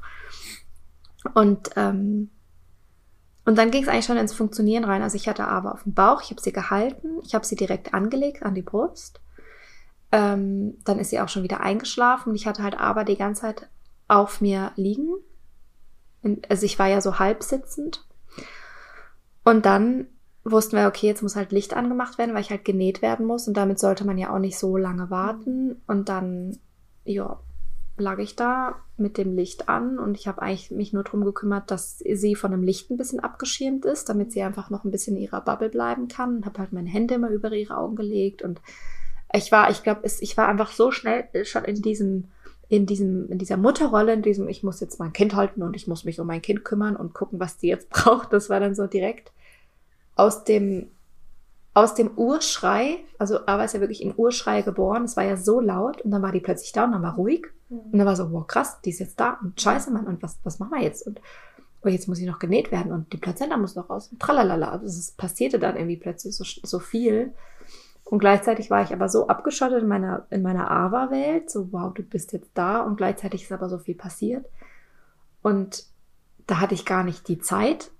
[1.35, 2.31] Und, ähm,
[3.47, 5.03] und dann ging es eigentlich schon ins Funktionieren rein.
[5.03, 7.95] Also ich hatte aber auf dem Bauch, ich habe sie gehalten, ich habe sie direkt
[7.95, 9.21] angelegt an die Brust.
[10.13, 13.43] ähm, dann ist sie auch schon wieder eingeschlafen und ich hatte halt aber die ganze
[13.43, 13.69] Zeit
[14.09, 15.09] auf mir liegen.
[16.49, 18.07] Also ich war ja so halb sitzend.
[19.45, 20.09] Und dann
[20.45, 23.49] wussten wir, okay, jetzt muss halt Licht angemacht werden, weil ich halt genäht werden muss
[23.49, 25.83] und damit sollte man ja auch nicht so lange warten.
[25.87, 26.59] Und dann,
[27.05, 27.39] ja,
[27.99, 31.71] lag ich da mit dem Licht an und ich habe eigentlich mich nur darum gekümmert,
[31.71, 35.17] dass sie von dem Licht ein bisschen abgeschirmt ist, damit sie einfach noch ein bisschen
[35.17, 36.37] in ihrer Bubble bleiben kann.
[36.37, 38.61] Und habe halt meine Hände immer über ihre Augen gelegt und
[39.33, 42.29] ich war, ich glaube, ich war einfach so schnell schon in diesem,
[42.69, 45.87] in diesem, in dieser Mutterrolle, in diesem, ich muss jetzt mein Kind halten und ich
[45.87, 48.33] muss mich um mein Kind kümmern und gucken, was die jetzt braucht.
[48.33, 49.33] Das war dann so direkt
[50.15, 50.89] aus dem,
[51.75, 55.05] aus dem Urschrei, also aber ist ja wirklich im Urschrei geboren.
[55.05, 57.49] Es war ja so laut und dann war die plötzlich da und dann war ruhig.
[57.69, 57.79] Mhm.
[57.79, 60.39] Und dann war so, wow, krass, die ist jetzt da und scheiße, Mann, und was,
[60.45, 61.07] was machen wir jetzt?
[61.07, 61.21] Und
[61.83, 64.71] oh, jetzt muss sie noch genäht werden und die Plazenta muss noch raus und tralalala.
[64.71, 67.33] Also es passierte dann irgendwie plötzlich so, so viel.
[68.05, 72.03] Und gleichzeitig war ich aber so abgeschottet in meiner, in meiner Ava-Welt, so wow, du
[72.03, 74.47] bist jetzt da und gleichzeitig ist aber so viel passiert.
[75.43, 75.87] Und
[76.47, 77.91] da hatte ich gar nicht die Zeit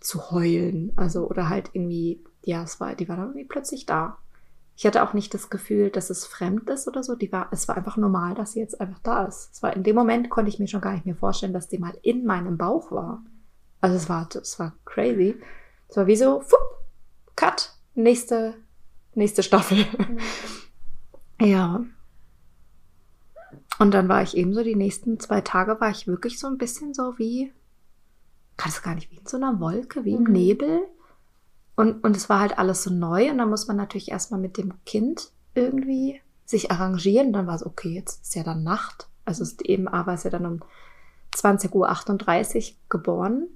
[0.00, 4.18] zu heulen, also oder halt irgendwie, ja, es war, die war dann irgendwie plötzlich da.
[4.76, 7.14] Ich hatte auch nicht das Gefühl, dass es fremd ist oder so.
[7.14, 9.50] Die war, es war einfach normal, dass sie jetzt einfach da ist.
[9.54, 11.78] Es war in dem Moment konnte ich mir schon gar nicht mehr vorstellen, dass die
[11.78, 13.24] mal in meinem Bauch war.
[13.80, 15.36] Also es war, es war crazy.
[15.88, 16.60] Es war wie so, fupp,
[17.36, 18.54] cut, nächste
[19.16, 19.78] nächste Staffel.
[21.38, 21.46] Mhm.
[21.46, 21.84] ja.
[23.78, 26.94] Und dann war ich ebenso die nächsten zwei Tage war ich wirklich so ein bisschen
[26.94, 27.52] so wie,
[28.56, 30.32] kann es gar nicht, wie in so einer Wolke, wie im mhm.
[30.32, 30.80] Nebel.
[31.76, 34.56] Und, und es war halt alles so neu und dann muss man natürlich erstmal mit
[34.56, 37.32] dem Kind irgendwie sich arrangieren.
[37.32, 39.08] Dann war es, okay, jetzt ist ja dann Nacht.
[39.26, 40.60] Also ist eben, aber ist ja dann um
[41.34, 43.48] 20.38 Uhr geboren.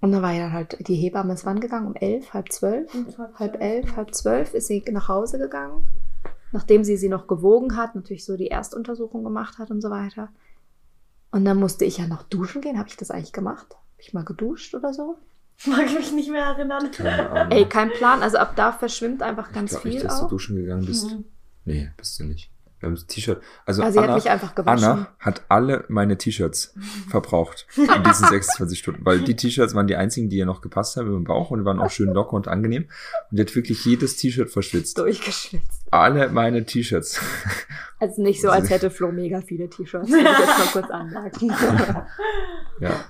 [0.00, 1.86] Und dann war ja halt die Hebamme ist wann gegangen?
[1.86, 2.92] Um elf, halb zwölf?
[2.92, 5.84] Halb, halb elf, halb zwölf ist sie nach Hause gegangen.
[6.52, 10.28] Nachdem sie sie noch gewogen hat, natürlich so die Erstuntersuchung gemacht hat und so weiter.
[11.30, 12.78] Und dann musste ich ja noch duschen gehen.
[12.78, 13.66] Habe ich das eigentlich gemacht?
[13.70, 15.16] Habe ich mal geduscht oder so?
[15.66, 16.90] Mag ich mich nicht mehr erinnern.
[17.50, 18.22] Ey, kein Plan.
[18.22, 19.92] Also ab da verschwimmt einfach ganz ich viel.
[19.92, 20.28] Nicht, dass auch.
[20.28, 21.10] du duschen gegangen bist.
[21.10, 21.24] Mhm.
[21.64, 22.50] Nee, bist du nicht.
[22.80, 23.40] Wir haben das T-Shirt.
[23.64, 24.84] Also, also Anna, hat mich einfach gewaschen.
[24.84, 26.74] Anna hat alle meine T-Shirts
[27.08, 30.96] verbraucht in diesen 26 Stunden, weil die T-Shirts waren die einzigen, die ihr noch gepasst
[30.96, 32.88] haben über den Bauch und die waren auch schön locker und angenehm.
[33.30, 34.98] Und die hat wirklich jedes T-Shirt verschwitzt.
[34.98, 35.86] Durchgeschwitzt.
[35.92, 37.20] Alle meine T-Shirts.
[38.00, 40.08] Also nicht so, als hätte Flo mega viele T-Shirts.
[40.12, 41.52] Ich jetzt mal kurz anmerken.
[42.80, 43.04] ja.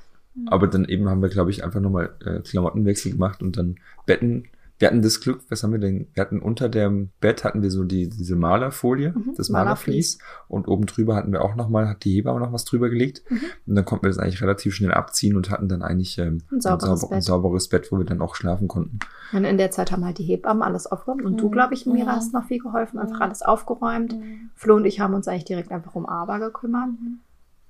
[0.46, 3.76] Aber dann eben haben wir, glaube ich, einfach nochmal äh, Klamottenwechsel gemacht und dann
[4.06, 4.48] Betten
[4.82, 6.08] wir hatten das Glück, was haben wir denn?
[6.12, 10.18] Wir hatten unter dem Bett hatten wir so die, diese Malerfolie, mhm, das Malerflies.
[10.48, 13.22] Und oben drüber hatten wir auch nochmal, hat die Hebamme noch was drüber gelegt.
[13.30, 13.40] Mhm.
[13.68, 16.60] Und dann konnten wir das eigentlich relativ schnell abziehen und hatten dann eigentlich ähm, ein,
[16.60, 18.98] sauberes ein, sauber, ein, sauberes Bett, wo wir dann auch schlafen konnten.
[19.32, 21.22] Und in der Zeit haben halt die Hebammen alles aufgeräumt.
[21.22, 21.38] Und mhm.
[21.38, 23.22] du, glaube ich, Mira, hast noch viel geholfen, einfach mhm.
[23.22, 24.14] alles aufgeräumt.
[24.16, 24.50] Mhm.
[24.56, 26.88] Flo und ich haben uns eigentlich direkt einfach um Aber gekümmert.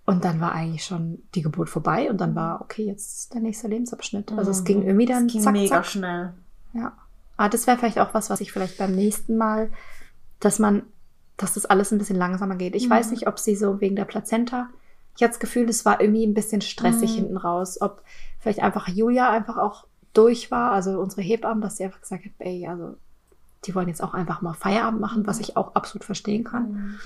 [0.06, 0.14] Mhm.
[0.14, 3.68] Und dann war eigentlich schon die Geburt vorbei und dann war, okay, jetzt der nächste
[3.68, 4.32] Lebensabschnitt.
[4.32, 5.86] Also es ging irgendwie dann es ging zack, mega zack.
[5.86, 6.34] schnell.
[6.74, 6.92] Ja.
[7.36, 9.70] Aber das wäre vielleicht auch was, was ich vielleicht beim nächsten Mal,
[10.40, 10.82] dass man,
[11.36, 12.74] dass das alles ein bisschen langsamer geht.
[12.74, 12.92] Ich mhm.
[12.92, 14.68] weiß nicht, ob sie so wegen der Plazenta,
[15.16, 17.16] ich hatte das Gefühl, es war irgendwie ein bisschen stressig mhm.
[17.16, 18.02] hinten raus, ob
[18.38, 22.32] vielleicht einfach Julia einfach auch durch war, also unsere Hebamme, dass sie einfach gesagt hat,
[22.38, 22.96] ey, also
[23.64, 26.72] die wollen jetzt auch einfach mal Feierabend machen, was ich auch absolut verstehen kann.
[26.72, 26.98] Mhm.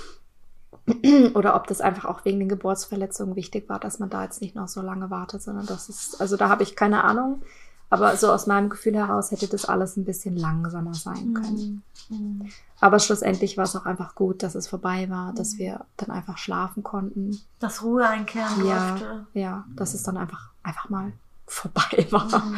[1.35, 4.55] Oder ob das einfach auch wegen den Geburtsverletzungen wichtig war, dass man da jetzt nicht
[4.55, 7.43] noch so lange wartet, sondern das ist, also da habe ich keine Ahnung.
[7.89, 11.83] Aber so aus meinem Gefühl heraus hätte das alles ein bisschen langsamer sein können.
[12.09, 12.49] Mhm.
[12.81, 15.59] Aber schlussendlich war es auch einfach gut, dass es vorbei war, dass mhm.
[15.59, 17.41] wir dann einfach schlafen konnten.
[17.61, 19.27] Dass Ruhe einkehren ja, durfte.
[19.35, 21.13] Ja, dass es dann einfach, einfach mal
[21.47, 22.45] vorbei war.
[22.45, 22.57] Mhm.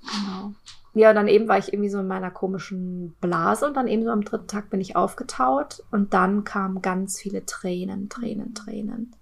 [0.00, 0.54] Genau.
[0.96, 4.08] Ja, dann eben war ich irgendwie so in meiner komischen Blase und dann eben so
[4.08, 9.14] am dritten Tag bin ich aufgetaut und dann kamen ganz viele Tränen, Tränen, Tränen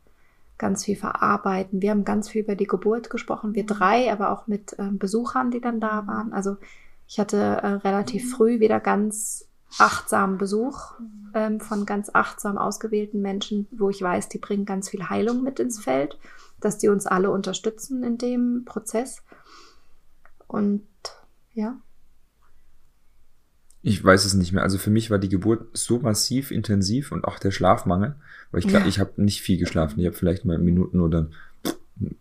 [0.57, 1.83] ganz viel verarbeiten.
[1.83, 5.51] Wir haben ganz viel über die Geburt gesprochen, wir drei, aber auch mit äh, Besuchern,
[5.51, 6.33] die dann da waren.
[6.33, 6.59] Also
[7.09, 10.93] ich hatte äh, relativ früh wieder ganz achtsamen Besuch
[11.35, 15.59] ähm, von ganz achtsam ausgewählten Menschen, wo ich weiß, die bringen ganz viel Heilung mit
[15.59, 16.21] ins Feld,
[16.61, 19.25] dass die uns alle unterstützen in dem Prozess.
[20.47, 20.87] Und
[21.55, 21.81] ja.
[23.83, 24.63] Ich weiß es nicht mehr.
[24.63, 28.15] Also für mich war die Geburt so massiv intensiv und auch der Schlafmangel,
[28.51, 28.89] weil ich glaube, ja.
[28.89, 30.01] ich habe nicht viel geschlafen.
[30.01, 31.29] Ich habe vielleicht mal Minuten oder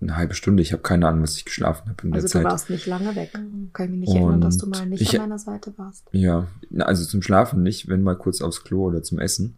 [0.02, 0.62] eine halbe Stunde.
[0.62, 2.45] Ich habe keine Ahnung, was ich geschlafen habe in der also Zeit.
[2.45, 3.32] Also du warst nicht lange weg.
[3.32, 6.06] Kann ich mich nicht und erinnern, dass du mal nicht ich, an meiner Seite warst.
[6.12, 6.48] Ja,
[6.80, 9.58] also zum Schlafen nicht, wenn mal kurz aufs Klo oder zum Essen.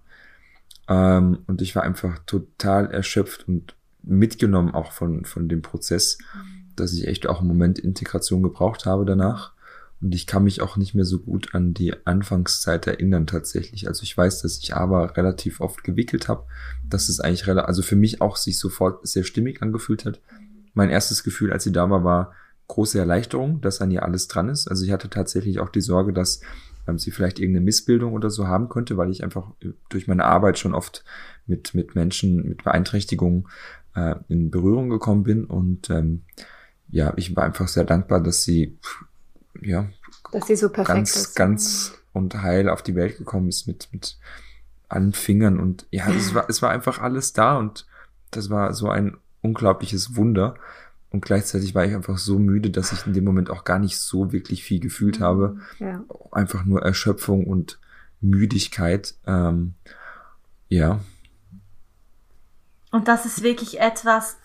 [0.88, 6.76] Ähm, und ich war einfach total erschöpft und mitgenommen auch von, von dem Prozess, mhm.
[6.76, 9.55] dass ich echt auch einen Moment Integration gebraucht habe danach.
[10.02, 13.88] Und ich kann mich auch nicht mehr so gut an die Anfangszeit erinnern tatsächlich.
[13.88, 16.46] Also ich weiß, dass ich aber relativ oft gewickelt habe,
[16.88, 20.22] dass es eigentlich relativ, also für mich auch sich sofort sehr stimmig angefühlt hat.
[20.74, 22.34] Mein erstes Gefühl, als sie da war, war
[22.68, 24.68] große Erleichterung, dass an ihr alles dran ist.
[24.68, 26.42] Also ich hatte tatsächlich auch die Sorge, dass
[26.88, 29.52] ähm, sie vielleicht irgendeine Missbildung oder so haben könnte, weil ich einfach
[29.90, 31.04] durch meine Arbeit schon oft
[31.46, 33.48] mit, mit Menschen mit Beeinträchtigungen
[33.96, 35.46] äh, in Berührung gekommen bin.
[35.46, 36.24] Und ähm,
[36.90, 38.78] ja, ich war einfach sehr dankbar, dass sie
[39.61, 39.88] ja
[40.32, 41.36] dass sie so perfekt ganz, ist.
[41.36, 44.18] ganz und heil auf die Welt gekommen ist mit, mit
[44.90, 47.86] allen Fingern und ja, es war, es war einfach alles da und
[48.32, 50.56] das war so ein unglaubliches Wunder.
[51.11, 53.98] Und gleichzeitig war ich einfach so müde, dass ich in dem Moment auch gar nicht
[53.98, 55.57] so wirklich viel gefühlt habe.
[55.80, 56.03] Ja.
[56.32, 57.80] Einfach nur Erschöpfung und
[58.19, 59.15] Müdigkeit.
[59.26, 59.76] Ähm,
[60.68, 60.99] ja.
[62.91, 64.38] Und das ist wirklich etwas,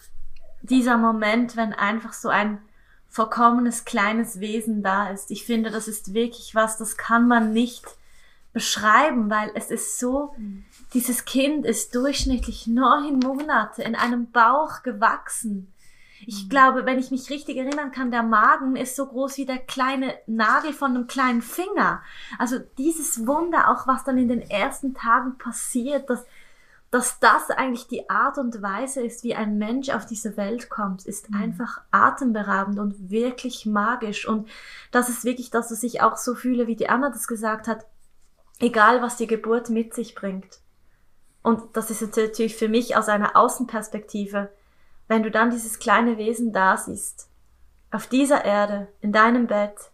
[0.63, 2.59] dieser Moment, wenn einfach so ein
[3.11, 5.31] vollkommenes kleines Wesen da ist.
[5.31, 7.85] Ich finde, das ist wirklich was, das kann man nicht
[8.53, 10.35] beschreiben, weil es ist so,
[10.95, 15.73] dieses Kind ist durchschnittlich neun Monate in einem Bauch gewachsen.
[16.27, 19.59] Ich glaube, wenn ich mich richtig erinnern kann, der Magen ist so groß wie der
[19.59, 22.03] kleine Nagel von einem kleinen Finger.
[22.39, 26.27] Also dieses Wunder, auch was dann in den ersten Tagen passiert, dass
[26.91, 31.07] dass das eigentlich die Art und Weise ist, wie ein Mensch auf diese Welt kommt,
[31.07, 31.37] ist Mhm.
[31.37, 34.27] einfach atemberaubend und wirklich magisch.
[34.27, 34.49] Und
[34.91, 37.87] das ist wirklich das, was ich auch so fühle, wie die Anna das gesagt hat.
[38.59, 40.59] Egal, was die Geburt mit sich bringt.
[41.43, 44.51] Und das ist natürlich für mich aus einer Außenperspektive,
[45.09, 47.29] wenn du dann dieses kleine Wesen da siehst,
[47.93, 49.91] auf dieser Erde, in deinem Bett,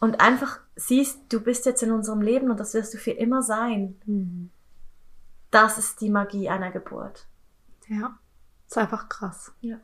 [0.00, 3.42] und einfach siehst, du bist jetzt in unserem Leben und das wirst du für immer
[3.42, 4.00] sein.
[4.06, 4.50] Mhm.
[5.52, 7.28] Das ist die Magie einer Geburt.
[7.86, 8.18] Ja,
[8.66, 9.52] ist einfach krass.
[9.60, 9.76] Ja.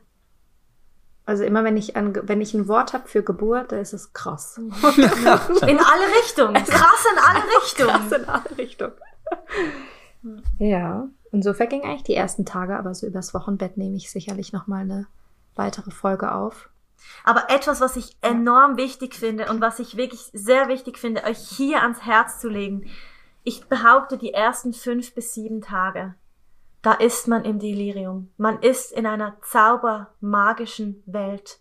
[1.25, 4.13] Also immer wenn ich an, wenn ich ein Wort habe für Geburt, dann ist es
[4.13, 4.57] krass.
[4.57, 6.55] In alle Richtungen.
[6.55, 8.09] Krass in alle Richtungen.
[8.09, 8.93] Krass in alle Richtungen.
[10.57, 14.53] Ja, und so vergingen eigentlich die ersten Tage, aber so übers Wochenbett nehme ich sicherlich
[14.53, 15.07] nochmal eine
[15.55, 16.69] weitere Folge auf.
[17.23, 21.37] Aber etwas, was ich enorm wichtig finde und was ich wirklich sehr wichtig finde, euch
[21.37, 22.89] hier ans Herz zu legen.
[23.49, 26.13] Ich behaupte, die ersten fünf bis sieben Tage,
[26.83, 28.31] da ist man im Delirium.
[28.37, 31.59] Man ist in einer zaubermagischen Welt.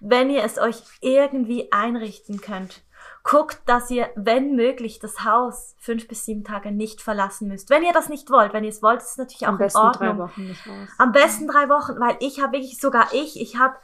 [0.00, 2.80] Wenn ihr es euch irgendwie einrichten könnt,
[3.22, 7.68] guckt, dass ihr, wenn möglich, das Haus fünf bis sieben Tage nicht verlassen müsst.
[7.68, 9.78] Wenn ihr das nicht wollt, wenn ihr es wollt, ist es natürlich auch Am besten
[9.78, 10.08] in Ordnung.
[10.08, 10.88] drei Wochen nicht raus.
[10.96, 13.76] Am besten drei Wochen, weil ich habe wirklich, sogar ich, ich habe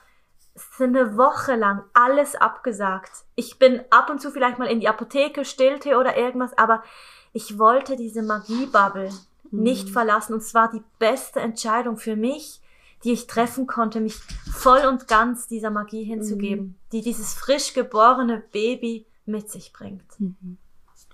[0.81, 3.13] eine Woche lang alles abgesagt.
[3.35, 6.83] Ich bin ab und zu vielleicht mal in die Apotheke, Stillte oder irgendwas, aber
[7.33, 9.11] ich wollte diese Magiebubble
[9.51, 10.35] nicht verlassen.
[10.35, 12.61] Und zwar die beste Entscheidung für mich,
[13.05, 14.17] die ich treffen konnte, mich
[14.51, 20.05] voll und ganz dieser Magie hinzugeben, die dieses frisch geborene Baby mit sich bringt.
[20.19, 20.59] Mhm.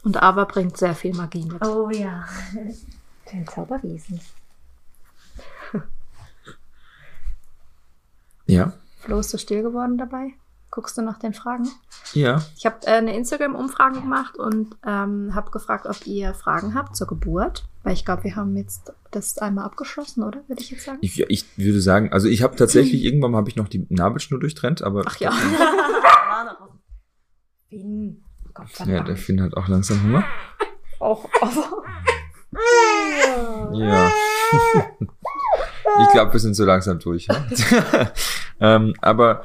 [0.04, 1.64] Und Ava bringt sehr viel Magie mit.
[1.66, 2.26] Oh ja.
[3.32, 4.20] Ein Zauberwesen.
[8.46, 8.72] Ja.
[9.00, 10.32] Flo, ist du still geworden dabei?
[10.78, 11.68] Guckst du nach den Fragen?
[12.12, 12.40] Ja.
[12.56, 17.08] Ich habe äh, eine Instagram-Umfrage gemacht und ähm, habe gefragt, ob ihr Fragen habt zur
[17.08, 17.68] Geburt.
[17.82, 20.38] Weil ich glaube, wir haben jetzt das einmal abgeschlossen, oder?
[20.46, 20.98] Würde ich jetzt sagen.
[21.00, 24.82] Ich, ich würde sagen, also ich habe tatsächlich, irgendwann habe ich noch die Nabelschnur durchtrennt,
[24.82, 25.32] aber Ach ja.
[27.68, 28.22] Finn.
[28.54, 30.24] Gott ja, der Finn hat auch langsam Hunger.
[31.00, 31.82] auch, aber.
[33.72, 34.12] Ja.
[36.02, 37.26] ich glaube, wir sind so langsam durch.
[37.26, 38.12] Ja?
[38.60, 39.42] ähm, aber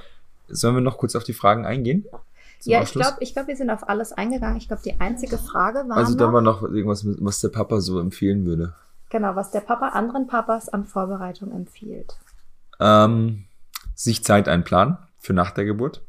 [0.48, 2.06] sollen wir noch kurz auf die Fragen eingehen?
[2.66, 3.06] Ja, ich Abschluss?
[3.06, 4.56] glaube, ich glaub, wir sind auf alles eingegangen.
[4.58, 8.00] Ich glaube, die einzige Frage war Also da war noch irgendwas, was der Papa so
[8.00, 8.74] empfehlen würde.
[9.10, 12.16] genau, was der Papa anderen Papas an Vorbereitung empfiehlt.
[12.80, 13.46] Ähm,
[13.96, 16.02] sich Zeit einplanen für nach der Geburt.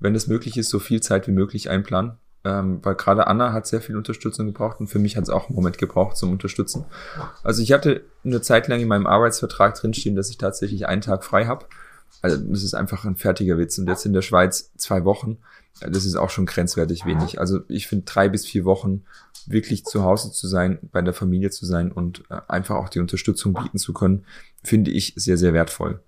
[0.00, 2.12] Wenn es möglich ist, so viel Zeit wie möglich einplanen.
[2.44, 5.48] Ähm, weil gerade Anna hat sehr viel Unterstützung gebraucht und für mich hat es auch
[5.48, 6.84] einen Moment gebraucht zum Unterstützen.
[7.42, 11.24] Also ich hatte eine Zeit lang in meinem Arbeitsvertrag drinstehen, dass ich tatsächlich einen Tag
[11.24, 11.66] frei habe.
[12.22, 13.78] Also das ist einfach ein fertiger Witz.
[13.78, 15.38] Und jetzt in der Schweiz zwei Wochen,
[15.80, 17.40] das ist auch schon grenzwertig wenig.
[17.40, 19.04] Also ich finde drei bis vier Wochen
[19.46, 23.00] wirklich zu Hause zu sein, bei der Familie zu sein und äh, einfach auch die
[23.00, 24.24] Unterstützung bieten zu können,
[24.62, 26.02] finde ich sehr, sehr wertvoll.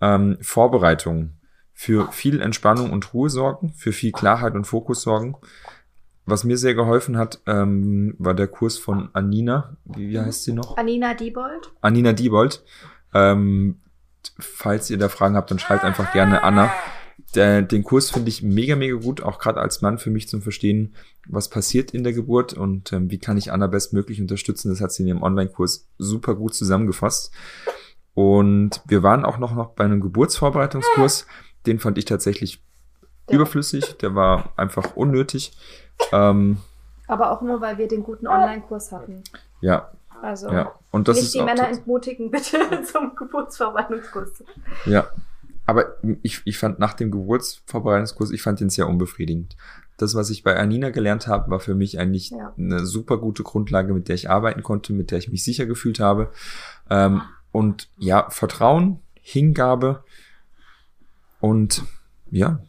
[0.00, 1.38] Ähm, Vorbereitungen
[1.72, 5.36] für viel Entspannung und Ruhe sorgen, für viel Klarheit und Fokus sorgen.
[6.26, 9.76] Was mir sehr geholfen hat, ähm, war der Kurs von Anina.
[9.84, 10.76] Wie, wie heißt sie noch?
[10.76, 11.72] Anina Diebold.
[11.80, 12.62] Anina Diebold.
[13.14, 13.80] Ähm,
[14.40, 16.70] falls ihr da Fragen habt, dann schreibt einfach gerne Anna.
[17.34, 20.96] Den Kurs finde ich mega, mega gut, auch gerade als Mann für mich zum Verstehen,
[21.28, 24.70] was passiert in der Geburt und ähm, wie kann ich Anna bestmöglich unterstützen.
[24.70, 27.30] Das hat sie in ihrem Online-Kurs super gut zusammengefasst.
[28.14, 31.26] Und wir waren auch noch, noch bei einem Geburtsvorbereitungskurs.
[31.66, 32.64] Den fand ich tatsächlich
[33.30, 35.52] überflüssig, der war einfach unnötig.
[36.10, 36.56] Ähm,
[37.06, 39.22] Aber auch nur, weil wir den guten Online-Kurs hatten.
[39.60, 39.92] ja,
[40.22, 40.72] Also ja.
[40.90, 44.44] Und das nicht ist die Männer entmutigen, bitte zum Geburtsverwaltungskurs.
[44.86, 45.08] Ja.
[45.66, 49.56] Aber ich, ich fand nach dem Geburtsvorbereitungskurs, ich fand den sehr unbefriedigend.
[49.98, 52.52] Das, was ich bei Anina gelernt habe, war für mich eigentlich Ja.
[52.58, 56.00] eine super gute Grundlage, mit der ich arbeiten konnte, mit der ich mich sicher gefühlt
[56.00, 56.32] habe.
[56.88, 57.22] Ähm,
[57.52, 60.02] und ja, Vertrauen, Hingabe
[61.40, 61.84] und
[62.30, 62.60] ja,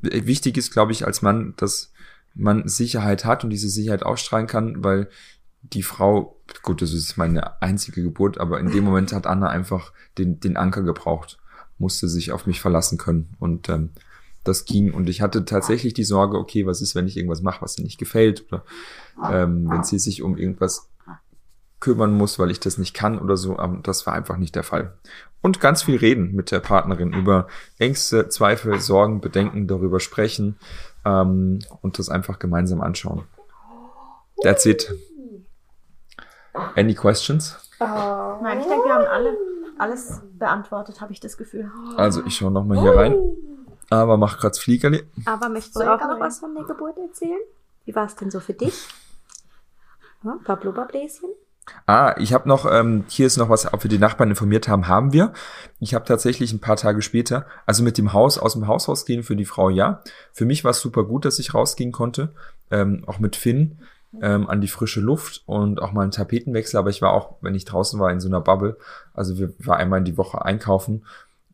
[0.00, 1.92] wichtig ist, glaube ich, als Mann, dass
[2.34, 5.08] man Sicherheit hat und diese Sicherheit ausstrahlen kann, weil
[5.62, 9.92] die Frau, gut, das ist meine einzige Geburt, aber in dem Moment hat Anna einfach
[10.18, 11.38] den, den Anker gebraucht,
[11.78, 13.90] musste sich auf mich verlassen können und ähm,
[14.44, 17.62] das ging und ich hatte tatsächlich die Sorge, okay, was ist, wenn ich irgendwas mache,
[17.62, 18.64] was ihr nicht gefällt oder
[19.30, 20.88] ähm, wenn sie sich um irgendwas
[21.82, 24.62] kümmern muss, weil ich das nicht kann oder so, aber das war einfach nicht der
[24.62, 24.94] Fall.
[25.42, 27.48] Und ganz viel reden mit der Partnerin über
[27.78, 30.56] Ängste, Zweifel, Sorgen, Bedenken, darüber sprechen
[31.04, 33.24] ähm, und das einfach gemeinsam anschauen.
[34.42, 34.94] That's it.
[36.76, 37.56] Any questions?
[37.78, 39.36] Nein, ich denke, wir haben alle
[39.78, 41.70] alles beantwortet, habe ich das Gefühl.
[41.96, 43.16] Also ich schaue nochmal hier rein.
[43.90, 45.02] Aber mach grad Fliegerli.
[45.26, 47.40] Aber möchtest du auch noch was von der Geburt erzählen?
[47.84, 48.74] Wie war es denn so für dich?
[50.24, 51.30] Ja, ein paar Blubberbläschen?
[51.84, 54.86] Ah, ich habe noch, ähm, hier ist noch was, ob wir die Nachbarn informiert haben,
[54.86, 55.32] haben wir.
[55.80, 59.24] Ich habe tatsächlich ein paar Tage später, also mit dem Haus, aus dem Haus rausgehen
[59.24, 60.00] für die Frau, ja.
[60.32, 62.32] Für mich war es super gut, dass ich rausgehen konnte,
[62.70, 63.80] ähm, auch mit Finn
[64.20, 67.54] ähm, an die frische Luft und auch mal einen Tapetenwechsel, aber ich war auch, wenn
[67.54, 68.76] ich draußen war, in so einer Bubble,
[69.14, 71.04] also wir war einmal in die Woche einkaufen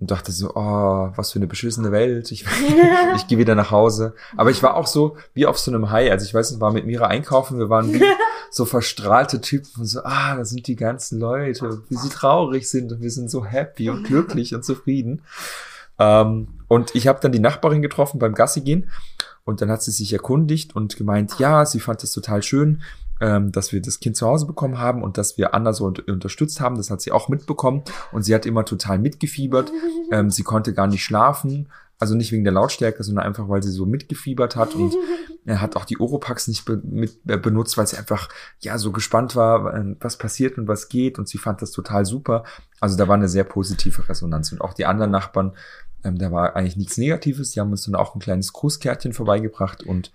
[0.01, 2.45] und dachte so, oh, was für eine beschissene Welt, ich,
[3.17, 4.15] ich gehe wieder nach Hause.
[4.37, 6.73] Aber ich war auch so wie auf so einem High, also ich weiß nicht, war
[6.73, 8.03] mit Mira einkaufen, wir waren wie
[8.51, 12.93] so verstrahlte Typen und so, ah, da sind die ganzen Leute, wie sie traurig sind
[12.93, 15.23] und wir sind so happy und glücklich und zufrieden.
[15.99, 18.91] Ähm, und ich habe dann die Nachbarin getroffen beim Gassi gehen
[19.49, 22.83] und dann hat sie sich erkundigt und gemeint, ja, sie fand es total schön,
[23.19, 26.03] ähm, dass wir das Kind zu Hause bekommen haben und dass wir Anna so unter
[26.12, 26.77] unterstützt haben.
[26.77, 29.73] Das hat sie auch mitbekommen und sie hat immer total mitgefiebert.
[30.11, 31.69] Ähm, sie konnte gar nicht schlafen,
[31.99, 34.95] also nicht wegen der Lautstärke, sondern einfach, weil sie so mitgefiebert hat und
[35.45, 38.31] er hat auch die Oropax nicht be mit, äh, benutzt, weil sie einfach
[38.61, 42.07] ja so gespannt war, äh, was passiert und was geht und sie fand das total
[42.07, 42.45] super.
[42.81, 45.53] Also da war eine sehr positive Resonanz und auch die anderen Nachbarn,
[46.05, 47.53] ähm, da war eigentlich nichts Negatives.
[47.53, 50.12] Die haben uns dann auch ein kleines Grußkärtchen vorbeigebracht und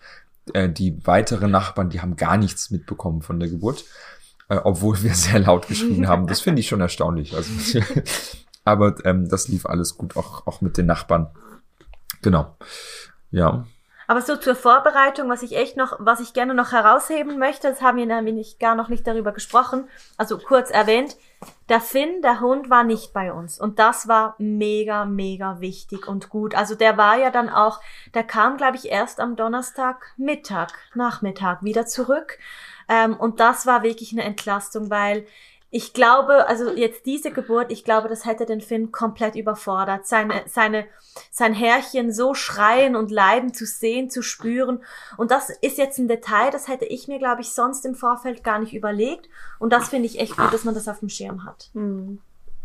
[0.53, 3.85] äh, die weiteren Nachbarn, die haben gar nichts mitbekommen von der Geburt,
[4.49, 6.27] äh, obwohl wir sehr laut geschrien haben.
[6.27, 7.35] Das finde ich schon erstaunlich.
[7.35, 7.79] Also,
[8.65, 11.29] aber ähm, das lief alles gut, auch, auch mit den Nachbarn.
[12.21, 12.55] Genau.
[13.31, 13.65] Ja.
[14.07, 17.81] Aber so zur Vorbereitung, was ich echt noch, was ich gerne noch herausheben möchte, das
[17.81, 19.85] haben wir nämlich gar noch nicht darüber gesprochen,
[20.17, 21.15] also kurz erwähnt,
[21.69, 23.59] der Finn, der Hund, war nicht bei uns.
[23.59, 26.55] Und das war mega, mega wichtig und gut.
[26.55, 27.81] Also der war ja dann auch,
[28.13, 32.37] der kam, glaube ich, erst am Donnerstag Mittag, Nachmittag wieder zurück.
[32.89, 35.25] Ähm, und das war wirklich eine Entlastung, weil
[35.75, 40.05] ich glaube, also jetzt diese Geburt, ich glaube, das hätte den Finn komplett überfordert.
[40.05, 40.85] Seine, seine,
[41.31, 44.83] sein Herrchen so schreien und leiden zu sehen, zu spüren.
[45.17, 48.43] Und das ist jetzt ein Detail, das hätte ich mir, glaube ich, sonst im Vorfeld
[48.43, 49.27] gar nicht überlegt.
[49.57, 51.71] Und das finde ich echt gut, dass man das auf dem Schirm hat.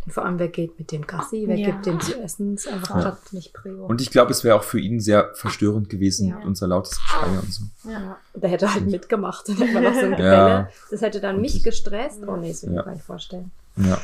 [0.08, 0.14] Hm.
[0.14, 1.66] Vor allem, wer geht mit dem Gassi, wer Ja.
[1.70, 3.18] gibt dem zu essen, ist einfach Ja.
[3.32, 3.86] nicht Prio.
[3.86, 6.38] Und ich glaube, es wäre auch für ihn sehr verstörend gewesen, Ja.
[6.44, 7.64] unser lautes Geschrei und so.
[7.88, 8.16] ja.
[8.34, 9.48] Der hätte halt mitgemacht.
[9.48, 10.16] Dann hätte man noch so ein Ja.
[10.16, 10.68] Gebelle.
[10.90, 12.20] Das hätte dann Und mich gestresst.
[12.26, 12.80] Oh nee, das will ich Ja.
[12.82, 13.50] mir gar nicht vorstellen.
[13.76, 13.98] Ja.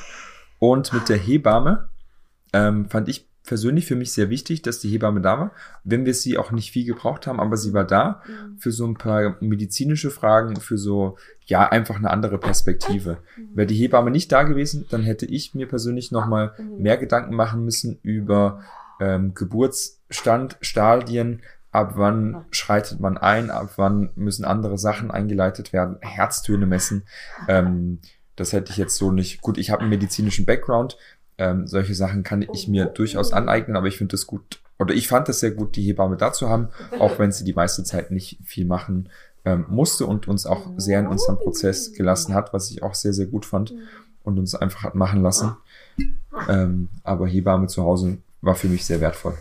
[0.58, 1.88] Und mit der Hebamme
[2.52, 5.50] ähm, fand ich persönlich für mich sehr wichtig, dass die Hebamme da war.
[5.84, 8.22] Wenn wir sie auch nicht viel gebraucht haben, aber sie war da
[8.58, 13.18] für so ein paar medizinische Fragen, für so, ja, einfach eine andere Perspektive.
[13.54, 17.64] Wäre die Hebamme nicht da gewesen, dann hätte ich mir persönlich nochmal mehr Gedanken machen
[17.64, 18.62] müssen über
[19.00, 25.98] ähm, Geburtsstand, Stadien, ab wann schreitet man ein, ab wann müssen andere Sachen eingeleitet werden,
[26.00, 27.02] Herztöne messen.
[27.48, 27.98] Ähm,
[28.36, 29.42] das hätte ich jetzt so nicht.
[29.42, 30.96] Gut, ich habe einen medizinischen Background.
[31.38, 35.08] Ähm, solche Sachen kann ich mir durchaus aneignen, aber ich finde es gut, oder ich
[35.08, 38.10] fand es sehr gut, die Hebamme da zu haben, auch wenn sie die meiste Zeit
[38.10, 39.08] nicht viel machen
[39.44, 43.12] ähm, musste und uns auch sehr in unserem Prozess gelassen hat, was ich auch sehr,
[43.12, 43.74] sehr gut fand
[44.22, 45.56] und uns einfach hat machen lassen.
[46.48, 49.34] Ähm, aber Hebamme zu Hause war für mich sehr wertvoll.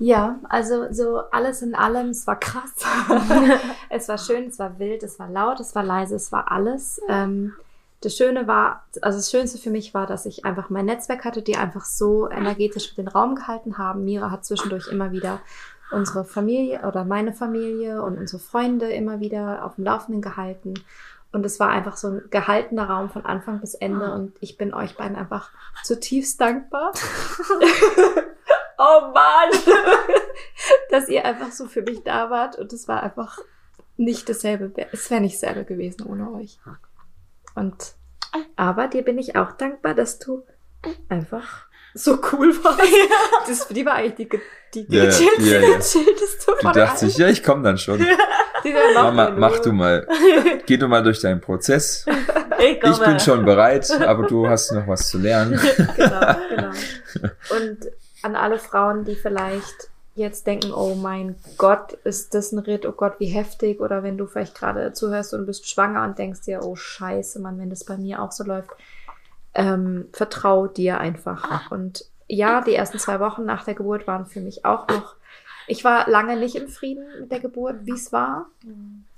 [0.00, 2.72] Ja, also so alles in allem, es war krass.
[3.90, 7.00] es war schön, es war wild, es war laut, es war leise, es war alles.
[7.08, 7.54] Ähm,
[8.00, 11.42] das Schöne war, also das Schönste für mich war, dass ich einfach mein Netzwerk hatte,
[11.42, 14.04] die einfach so energetisch den Raum gehalten haben.
[14.04, 15.40] Mira hat zwischendurch immer wieder
[15.90, 20.74] unsere Familie oder meine Familie und unsere Freunde immer wieder auf dem Laufenden gehalten.
[21.32, 24.12] Und es war einfach so ein gehaltener Raum von Anfang bis Ende.
[24.12, 25.50] Und ich bin euch beiden einfach
[25.82, 26.92] zutiefst dankbar.
[28.78, 29.50] oh Mann!
[30.90, 33.38] dass ihr einfach so für mich da wart und es war einfach
[33.96, 34.72] nicht dasselbe.
[34.92, 36.58] Es wäre nicht dasselbe gewesen ohne euch.
[37.58, 37.94] Und
[38.56, 40.44] aber dir bin ich auch dankbar, dass du
[41.08, 42.80] einfach so cool warst.
[43.48, 44.40] Das, die war eigentlich die,
[44.74, 45.76] die, die Ja, ja, gechillteste, ja, ja.
[45.78, 46.96] gechillteste Die von dachte allen.
[46.98, 47.98] sich, ja, ich komme dann schon.
[48.62, 49.60] Dann Mama, mach Ruhe.
[49.62, 50.06] du mal.
[50.66, 52.04] Geh du mal durch deinen Prozess.
[52.58, 55.58] Ich, Ich bin schon bereit, aber du hast noch was zu lernen.
[55.96, 56.70] genau, genau.
[57.56, 57.78] Und
[58.22, 62.92] an alle Frauen, die vielleicht jetzt denken, oh mein Gott, ist das ein Ritt, oh
[62.92, 63.80] Gott, wie heftig.
[63.80, 67.58] Oder wenn du vielleicht gerade zuhörst und bist schwanger und denkst dir, oh scheiße, Mann,
[67.58, 68.70] wenn das bei mir auch so läuft,
[69.54, 71.70] ähm, vertrau dir einfach.
[71.70, 75.16] Und ja, die ersten zwei Wochen nach der Geburt waren für mich auch noch,
[75.66, 78.46] ich war lange nicht im Frieden mit der Geburt, wie es war,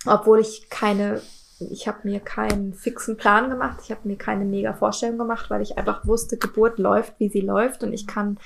[0.06, 1.20] obwohl ich keine,
[1.58, 5.62] ich habe mir keinen fixen Plan gemacht, ich habe mir keine mega Vorstellung gemacht, weil
[5.62, 7.82] ich einfach wusste, Geburt läuft, wie sie läuft.
[7.84, 8.38] Und ich kann,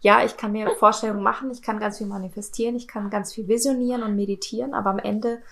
[0.00, 3.48] ja, ich kann mir Vorstellungen machen, ich kann ganz viel manifestieren, ich kann ganz viel
[3.48, 5.42] visionieren und meditieren, aber am Ende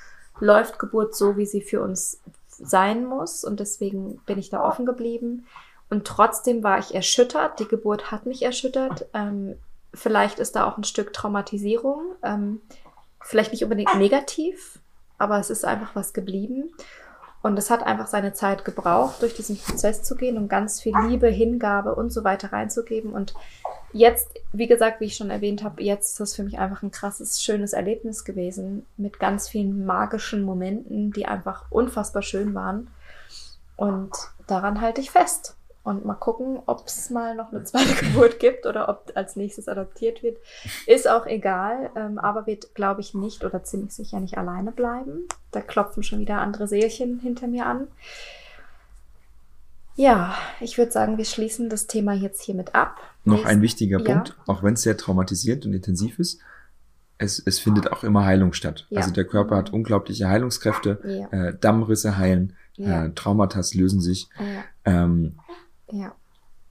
[0.41, 4.87] läuft Geburt so, wie sie für uns sein muss und deswegen bin ich da offen
[4.87, 5.47] geblieben.
[5.91, 7.61] Und trotzdem war ich erschüttert.
[7.61, 9.07] Die Geburt hat mich erschüttert.
[9.15, 9.57] Ähm,
[9.95, 12.15] vielleicht ist da auch ein Stück Traumatisierung.
[12.23, 12.61] Ähm,
[13.23, 14.81] vielleicht nicht unbedingt negativ,
[15.17, 16.71] aber es ist einfach was geblieben.
[17.41, 20.95] Und es hat einfach seine Zeit gebraucht, durch diesen Prozess zu gehen und ganz viel
[21.07, 23.13] Liebe, Hingabe und so weiter reinzugeben.
[23.13, 23.35] Und
[23.93, 26.91] jetzt, wie gesagt, wie ich schon erwähnt habe, jetzt ist das für mich einfach ein
[26.91, 32.89] krasses, schönes Erlebnis gewesen mit ganz vielen magischen Momenten, die einfach unfassbar schön waren.
[33.77, 34.11] Und
[34.49, 35.58] daran halte ich fest.
[35.89, 39.69] Und mal gucken, ob es mal noch eine zweite Geburt gibt oder ob als nächstes
[39.69, 40.37] adoptiert wird.
[40.87, 45.21] Ist auch egal, ähm, aber wird, glaube ich, nicht oder ziemlich sicher nicht alleine bleiben.
[45.51, 47.87] Da klopfen schon wieder andere Seelchen hinter mir an.
[49.97, 52.97] Ja, ich würde sagen, wir schließen das Thema jetzt hiermit ab.
[53.25, 54.05] Noch ein wichtiger Ja.
[54.05, 56.41] Punkt, auch wenn es sehr traumatisierend und intensiv ist,
[57.17, 58.87] es, es findet auch immer Heilung statt.
[58.91, 59.01] Ja.
[59.01, 61.01] Also der Körper hat unglaubliche Heilungskräfte,
[61.33, 61.49] Ja.
[61.49, 64.29] äh, Dammrisse heilen, äh, Traumata lösen sich.
[64.39, 65.39] Ja, Ähm,
[65.91, 66.15] ja,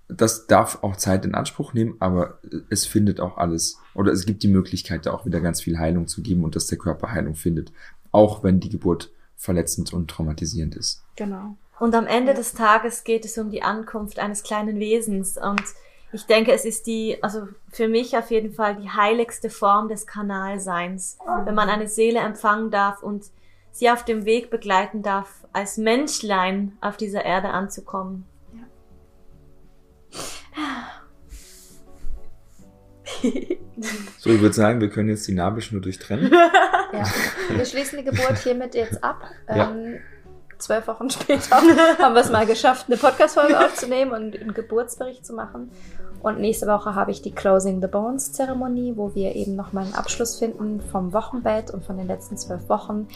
[0.10, 2.40] das darf auch Zeit in Anspruch nehmen, aber
[2.70, 6.08] es findet auch alles, oder es gibt die Möglichkeit, da auch wieder ganz viel Heilung
[6.08, 7.74] zu geben und dass der Körper Heilung findet.
[8.12, 11.04] Auch wenn die Geburt verletzend und traumatisierend ist.
[11.16, 11.56] genau.
[11.80, 15.38] Und am Ende des Tages geht es um die Ankunft eines kleinen Wesens.
[15.38, 15.62] Und
[16.12, 20.08] ich denke, es ist die, also für mich auf jeden Fall die heiligste Form des
[20.08, 23.26] Kanalseins, wenn man eine Seele empfangen darf und
[23.72, 28.26] sie auf dem Weg begleiten darf, als Menschlein auf dieser Erde anzukommen.
[34.18, 36.32] So, ich würde sagen, wir können jetzt die Nabelschnur durchtrennen.
[36.94, 37.04] Ja.
[37.50, 39.22] Wir schließen die Geburt hiermit jetzt ab.
[39.50, 39.72] Ja.
[39.72, 40.00] Ähm,
[40.58, 41.58] zwölf Wochen später
[42.00, 45.70] haben wir es mal geschafft, eine Podcast-Folge aufzunehmen und einen Geburtsbericht zu machen.
[46.24, 49.96] Und nächste Woche habe ich die Closing the Bones Zeremonie, wo wir eben nochmal einen
[49.96, 53.10] Abschluss finden vom Wochenbett und von den letzten zwölf Wochen,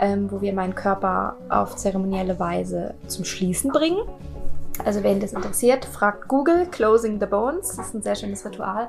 [0.00, 3.98] ähm, wo wir meinen Körper auf zeremonielle Weise zum Schließen bringen.
[4.84, 7.76] Also wen das interessiert, fragt Google Closing the Bones.
[7.76, 8.88] Das ist ein sehr schönes Ritual.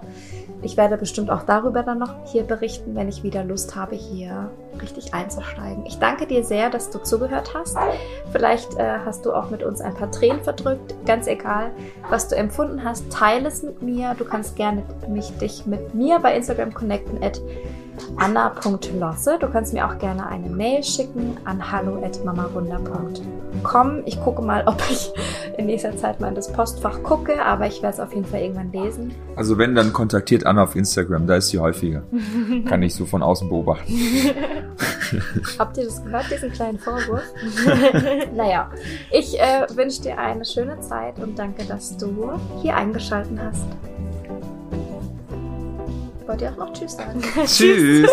[0.61, 4.51] Ich werde bestimmt auch darüber dann noch hier berichten, wenn ich wieder Lust habe, hier
[4.81, 5.85] richtig einzusteigen.
[5.85, 7.77] Ich danke dir sehr, dass du zugehört hast.
[8.31, 10.95] Vielleicht äh, hast du auch mit uns ein paar Tränen verdrückt.
[11.05, 11.71] Ganz egal,
[12.09, 14.15] was du empfunden hast, teile es mit mir.
[14.17, 17.21] Du kannst gerne mich, dich mit mir bei Instagram connecten
[18.17, 19.37] anna.losse.
[19.39, 24.03] Du kannst mir auch gerne eine Mail schicken an hallo@mamawunder.com.
[24.05, 25.11] Ich gucke mal, ob ich
[25.57, 28.41] in nächster Zeit mal in das Postfach gucke, aber ich werde es auf jeden Fall
[28.41, 29.13] irgendwann lesen.
[29.35, 32.03] Also wenn, dann kontaktiert Anna auf Instagram, da ist sie häufiger.
[32.67, 33.91] Kann ich so von außen beobachten.
[35.59, 37.23] Habt ihr das gehört, diesen kleinen Vorwurf?
[38.35, 38.69] naja,
[39.11, 42.31] ich äh, wünsche dir eine schöne Zeit und danke, dass du
[42.61, 43.67] hier eingeschalten hast.
[46.29, 47.23] Wollt ihr auch noch Tschüss sagen?
[47.43, 48.07] Tschüss.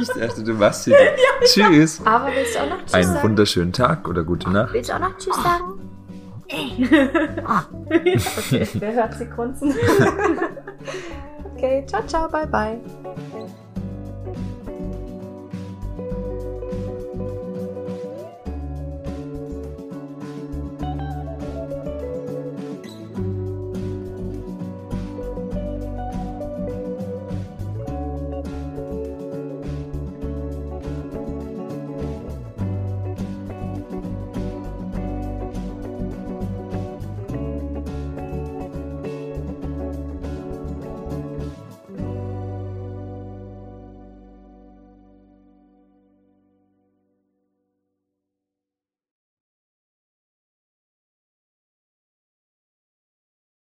[0.00, 0.96] ich dachte, du warst hier.
[1.44, 2.00] Tschüss.
[2.06, 3.22] Aber willst du auch noch Tschüss Einen sagen?
[3.22, 4.72] wunderschönen Tag oder gute Nacht.
[4.72, 5.90] Willst du auch noch Tschüss sagen?
[6.48, 8.18] okay,
[8.72, 9.74] wer hört sie grunzen?
[11.54, 12.80] okay, ciao, ciao, bye, bye.